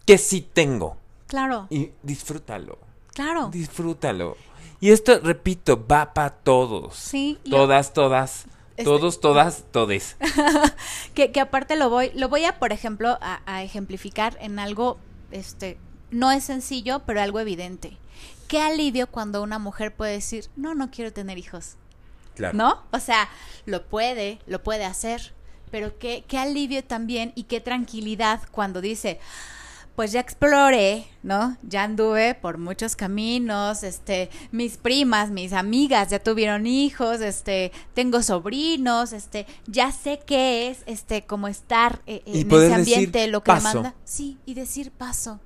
Que 0.05 0.19
sí 0.19 0.43
tengo. 0.43 0.98
Claro, 1.29 1.69
Y 1.71 1.93
disfrútalo. 2.03 2.79
claro. 3.15 3.49
Disfrútalo. 3.53 4.37
Y 4.81 4.91
esto, 4.91 5.21
repito, 5.21 5.87
va 5.87 6.13
para 6.15 6.31
todos. 6.31 6.97
Sí, 6.97 7.39
Todas, 7.49 7.93
todas. 7.93 8.47
Este- 8.77 8.85
Todos, 8.85 9.21
todas, 9.21 9.65
todes. 9.73 10.17
que, 11.15 11.33
que 11.33 11.41
aparte 11.41 11.75
lo 11.77 11.91
voy, 11.91 12.11
lo 12.15 12.29
voy 12.29 12.45
a, 12.45 12.59
por 12.61 12.73
ejemplo, 12.73 13.19
a, 13.21 13.41
a 13.47 13.63
ejemplificar 13.65 14.37
en 14.41 14.59
algo, 14.61 14.99
este, 15.33 15.79
no 16.13 16.31
es 16.31 16.45
sencillo, 16.45 17.01
pero 17.05 17.21
algo 17.21 17.41
evidente. 17.41 17.97
Qué 18.47 18.61
alivio 18.63 19.09
cuando 19.09 19.43
una 19.43 19.59
mujer 19.59 19.95
puede 19.95 20.13
decir, 20.13 20.47
no, 20.57 20.75
no 20.77 20.91
quiero 20.93 21.13
tener 21.13 21.39
hijos, 21.39 21.75
Claro. 22.37 22.57
¿no? 22.57 22.83
O 22.93 23.01
sea, 23.01 23.29
lo 23.67 23.85
puede, 23.85 24.39
lo 24.47 24.63
puede 24.63 24.85
hacer, 24.85 25.35
pero 25.73 25.99
qué, 25.99 26.25
qué 26.29 26.39
alivio 26.39 26.85
también 26.85 27.33
y 27.35 27.43
qué 27.45 27.61
tranquilidad 27.61 28.43
cuando 28.53 28.81
dice, 28.81 29.19
pues 29.99 30.13
ya 30.13 30.21
exploré, 30.21 31.09
¿no? 31.25 31.57
Ya 31.65 31.83
anduve 31.83 32.37
por 32.37 32.57
muchos 32.57 32.95
caminos, 32.95 33.83
este, 33.83 34.31
mis 34.53 34.77
primas, 34.77 35.33
mis 35.33 35.53
amigas 35.53 36.11
ya 36.11 36.21
tuvieron 36.23 36.69
hijos, 36.69 37.21
este, 37.21 37.73
tengo 37.95 38.23
sobrinos, 38.23 39.13
este, 39.13 39.45
ya 39.67 39.91
sé 39.91 40.21
qué 40.25 40.69
es, 40.71 40.85
este, 40.87 41.23
como 41.27 41.49
estar 41.49 42.01
eh, 42.07 42.23
Y 42.27 42.43
en 42.43 42.47
ese 42.47 42.59
decir, 42.61 42.75
ambiente, 42.75 43.27
lo 43.27 43.43
que 43.43 43.49
"Paso". 43.51 43.69
demanda. 43.71 43.95
Sí, 44.05 44.39
y 44.47 44.55
decir 44.55 44.93
paso, 44.93 45.41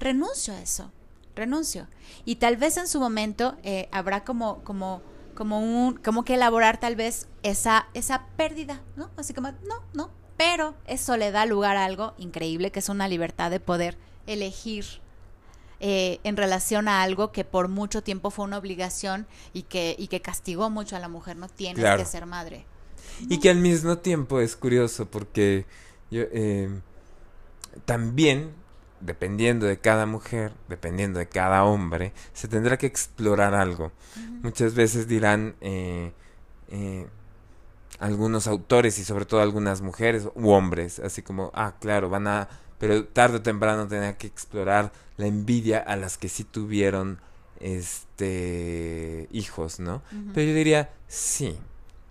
renuncio 0.00 0.54
a 0.54 0.62
eso, 0.62 0.90
renuncio. 1.36 1.86
Y 2.24 2.36
tal 2.36 2.56
vez 2.56 2.78
en 2.78 2.88
su 2.88 3.00
momento 3.00 3.58
eh, 3.62 3.90
habrá 3.92 4.24
como, 4.24 4.64
como, 4.64 5.02
como 5.34 5.60
un, 5.60 5.98
como 5.98 6.24
que 6.24 6.36
elaborar 6.36 6.80
tal 6.80 6.96
vez 6.96 7.28
esa, 7.42 7.88
esa 7.92 8.24
pérdida, 8.38 8.80
¿no? 8.96 9.10
Así 9.18 9.34
como, 9.34 9.48
no, 9.50 9.82
no, 9.92 10.08
pero 10.38 10.74
eso 10.86 11.18
le 11.18 11.30
da 11.32 11.44
lugar 11.44 11.76
a 11.76 11.84
algo 11.84 12.14
increíble, 12.16 12.70
que 12.70 12.78
es 12.78 12.88
una 12.88 13.08
libertad 13.08 13.50
de 13.50 13.60
poder 13.60 13.98
elegir 14.26 14.86
eh, 15.80 16.20
en 16.24 16.36
relación 16.36 16.88
a 16.88 17.02
algo 17.02 17.30
que 17.32 17.44
por 17.44 17.68
mucho 17.68 18.02
tiempo 18.02 18.30
fue 18.30 18.44
una 18.46 18.56
obligación 18.58 19.26
y 19.52 19.62
que, 19.64 19.94
y 19.98 20.08
que 20.08 20.20
castigó 20.22 20.70
mucho 20.70 20.96
a 20.96 21.00
la 21.00 21.08
mujer, 21.08 21.36
no 21.36 21.48
tienes 21.48 21.80
Claro. 21.80 21.98
que 21.98 22.06
ser 22.08 22.24
madre. 22.24 22.64
Y 23.28 23.38
que 23.40 23.50
al 23.50 23.58
mismo 23.58 23.98
tiempo 23.98 24.40
es 24.40 24.56
curioso 24.56 25.06
porque 25.06 25.66
yo, 26.10 26.22
eh, 26.32 26.70
también, 27.84 28.52
dependiendo 29.00 29.66
de 29.66 29.78
cada 29.78 30.06
mujer, 30.06 30.52
dependiendo 30.68 31.18
de 31.18 31.28
cada 31.28 31.64
hombre, 31.64 32.12
se 32.32 32.48
tendrá 32.48 32.76
que 32.76 32.86
explorar 32.86 33.54
algo. 33.54 33.92
Muchas 34.42 34.74
veces 34.74 35.08
dirán 35.08 35.56
eh, 35.60 36.12
eh, 36.68 37.06
algunos 37.98 38.46
autores 38.46 38.98
y 38.98 39.04
sobre 39.04 39.24
todo 39.24 39.40
algunas 39.40 39.82
mujeres 39.82 40.28
u 40.34 40.50
hombres, 40.50 40.98
así 40.98 41.22
como, 41.22 41.50
ah, 41.54 41.76
claro, 41.80 42.08
van 42.08 42.26
a, 42.26 42.48
pero 42.78 43.04
tarde 43.06 43.38
o 43.38 43.42
temprano 43.42 43.88
tener 43.88 44.16
que 44.16 44.26
explorar 44.26 44.92
la 45.16 45.26
envidia 45.26 45.78
a 45.78 45.96
las 45.96 46.16
que 46.16 46.28
sí 46.28 46.44
tuvieron 46.44 47.20
este 47.60 49.28
hijos, 49.32 49.80
¿no? 49.80 50.02
Pero 50.32 50.48
yo 50.48 50.54
diría, 50.54 50.90
sí. 51.08 51.58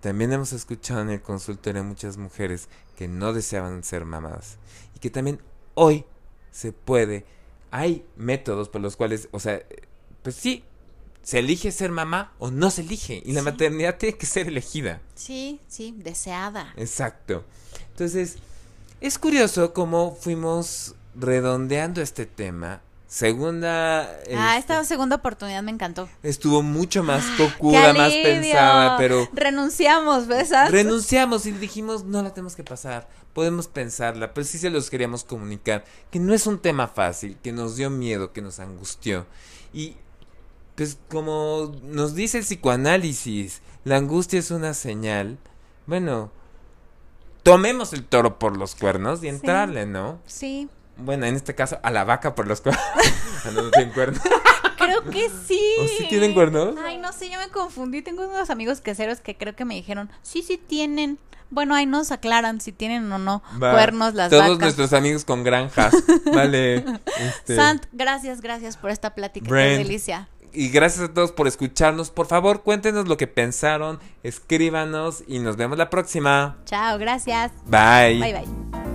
También 0.00 0.32
hemos 0.32 0.52
escuchado 0.52 1.00
en 1.00 1.10
el 1.10 1.22
consultorio 1.22 1.82
muchas 1.82 2.18
mujeres 2.18 2.68
que 2.96 3.08
no 3.08 3.32
deseaban 3.32 3.82
ser 3.82 4.04
mamás 4.04 4.58
y 4.94 5.00
que 5.00 5.10
también 5.10 5.40
hoy 5.74 6.04
se 6.52 6.70
puede 6.72 7.24
hay 7.70 8.04
métodos 8.16 8.68
por 8.68 8.80
los 8.80 8.96
cuales, 8.96 9.28
o 9.32 9.40
sea, 9.40 9.62
pues 10.22 10.36
sí, 10.36 10.64
se 11.22 11.40
elige 11.40 11.72
ser 11.72 11.90
mamá 11.90 12.32
o 12.38 12.50
no 12.50 12.70
se 12.70 12.82
elige. 12.82 13.22
Y 13.24 13.32
la 13.32 13.42
maternidad 13.42 13.96
tiene 13.98 14.16
que 14.16 14.26
ser 14.26 14.48
elegida. 14.48 15.00
Sí, 15.14 15.60
sí, 15.68 15.94
deseada. 15.96 16.72
Exacto. 16.76 17.44
Entonces, 17.90 18.36
es 19.00 19.18
curioso 19.18 19.72
cómo 19.72 20.14
fuimos 20.14 20.94
redondeando 21.14 22.00
este 22.00 22.26
tema. 22.26 22.80
Segunda. 23.08 24.02
Ah, 24.36 24.58
esta 24.58 24.74
este, 24.80 24.84
segunda 24.84 25.16
oportunidad 25.16 25.62
me 25.62 25.70
encantó. 25.70 26.10
Estuvo 26.22 26.62
mucho 26.62 27.02
más 27.02 27.24
cocuda, 27.38 27.94
más 27.94 28.12
pensada, 28.12 28.98
pero. 28.98 29.26
Renunciamos, 29.32 30.26
¿ves? 30.26 30.50
Renunciamos 30.70 31.46
y 31.46 31.52
dijimos, 31.52 32.04
no 32.04 32.22
la 32.22 32.34
tenemos 32.34 32.54
que 32.54 32.64
pasar. 32.64 33.08
Podemos 33.32 33.66
pensarla, 33.66 34.34
pero 34.34 34.44
sí 34.44 34.58
se 34.58 34.68
los 34.68 34.90
queríamos 34.90 35.24
comunicar. 35.24 35.84
Que 36.10 36.18
no 36.18 36.34
es 36.34 36.46
un 36.46 36.58
tema 36.58 36.86
fácil, 36.86 37.38
que 37.42 37.50
nos 37.50 37.76
dio 37.76 37.88
miedo, 37.88 38.32
que 38.34 38.42
nos 38.42 38.60
angustió. 38.60 39.26
Y 39.72 39.96
pues 40.78 40.96
como 41.08 41.74
nos 41.82 42.14
dice 42.14 42.38
el 42.38 42.44
psicoanálisis, 42.44 43.62
la 43.82 43.96
angustia 43.96 44.38
es 44.38 44.52
una 44.52 44.74
señal. 44.74 45.36
Bueno, 45.86 46.30
tomemos 47.42 47.92
el 47.92 48.04
toro 48.04 48.38
por 48.38 48.56
los 48.56 48.76
cuernos 48.76 49.24
y 49.24 49.28
entrarle, 49.28 49.86
¿no? 49.86 50.20
Sí. 50.24 50.68
Bueno, 50.96 51.26
en 51.26 51.34
este 51.34 51.56
caso, 51.56 51.80
a 51.82 51.90
la 51.90 52.04
vaca 52.04 52.36
por 52.36 52.46
los 52.46 52.60
cuernos. 52.60 52.84
Ah, 53.44 53.52
no, 53.52 53.70
tienen 53.70 53.92
cuernos. 53.92 54.20
creo 54.78 55.04
que 55.04 55.30
sí. 55.46 55.60
¿O 55.80 55.86
sí 55.86 56.06
tienen 56.08 56.34
cuernos? 56.34 56.74
Ay, 56.84 56.98
no 56.98 57.12
sé, 57.12 57.30
yo 57.30 57.38
me 57.38 57.48
confundí. 57.50 58.02
Tengo 58.02 58.26
unos 58.26 58.50
amigos 58.50 58.80
queseros 58.80 59.20
que 59.20 59.36
creo 59.36 59.54
que 59.54 59.64
me 59.64 59.76
dijeron, 59.76 60.10
sí, 60.22 60.42
sí 60.42 60.58
tienen. 60.58 61.20
Bueno, 61.50 61.76
ahí 61.76 61.86
nos 61.86 62.10
aclaran 62.10 62.60
si 62.60 62.72
tienen 62.72 63.10
o 63.12 63.18
no 63.18 63.42
cuernos 63.60 64.14
las 64.14 64.32
vacas. 64.32 64.46
Todos 64.46 64.58
nuestros 64.58 64.92
amigos 64.92 65.24
con 65.24 65.44
granjas. 65.44 65.94
vale. 66.34 66.84
Este... 67.16 67.54
Sant, 67.54 67.86
gracias, 67.92 68.40
gracias 68.40 68.76
por 68.76 68.90
esta 68.90 69.14
plática. 69.14 69.48
Qué 69.48 69.78
delicia 69.78 70.28
y 70.52 70.68
gracias 70.70 71.10
a 71.10 71.14
todos 71.14 71.32
por 71.32 71.46
escucharnos. 71.46 72.10
Por 72.10 72.26
favor, 72.26 72.62
cuéntenos 72.62 73.08
lo 73.08 73.16
que 73.16 73.26
pensaron, 73.26 73.98
escríbanos 74.22 75.24
y 75.26 75.38
nos 75.38 75.56
vemos 75.56 75.78
la 75.78 75.90
próxima. 75.90 76.58
Chao, 76.64 76.98
gracias. 76.98 77.52
Bye. 77.66 78.20
Bye, 78.20 78.32
bye. 78.32 78.87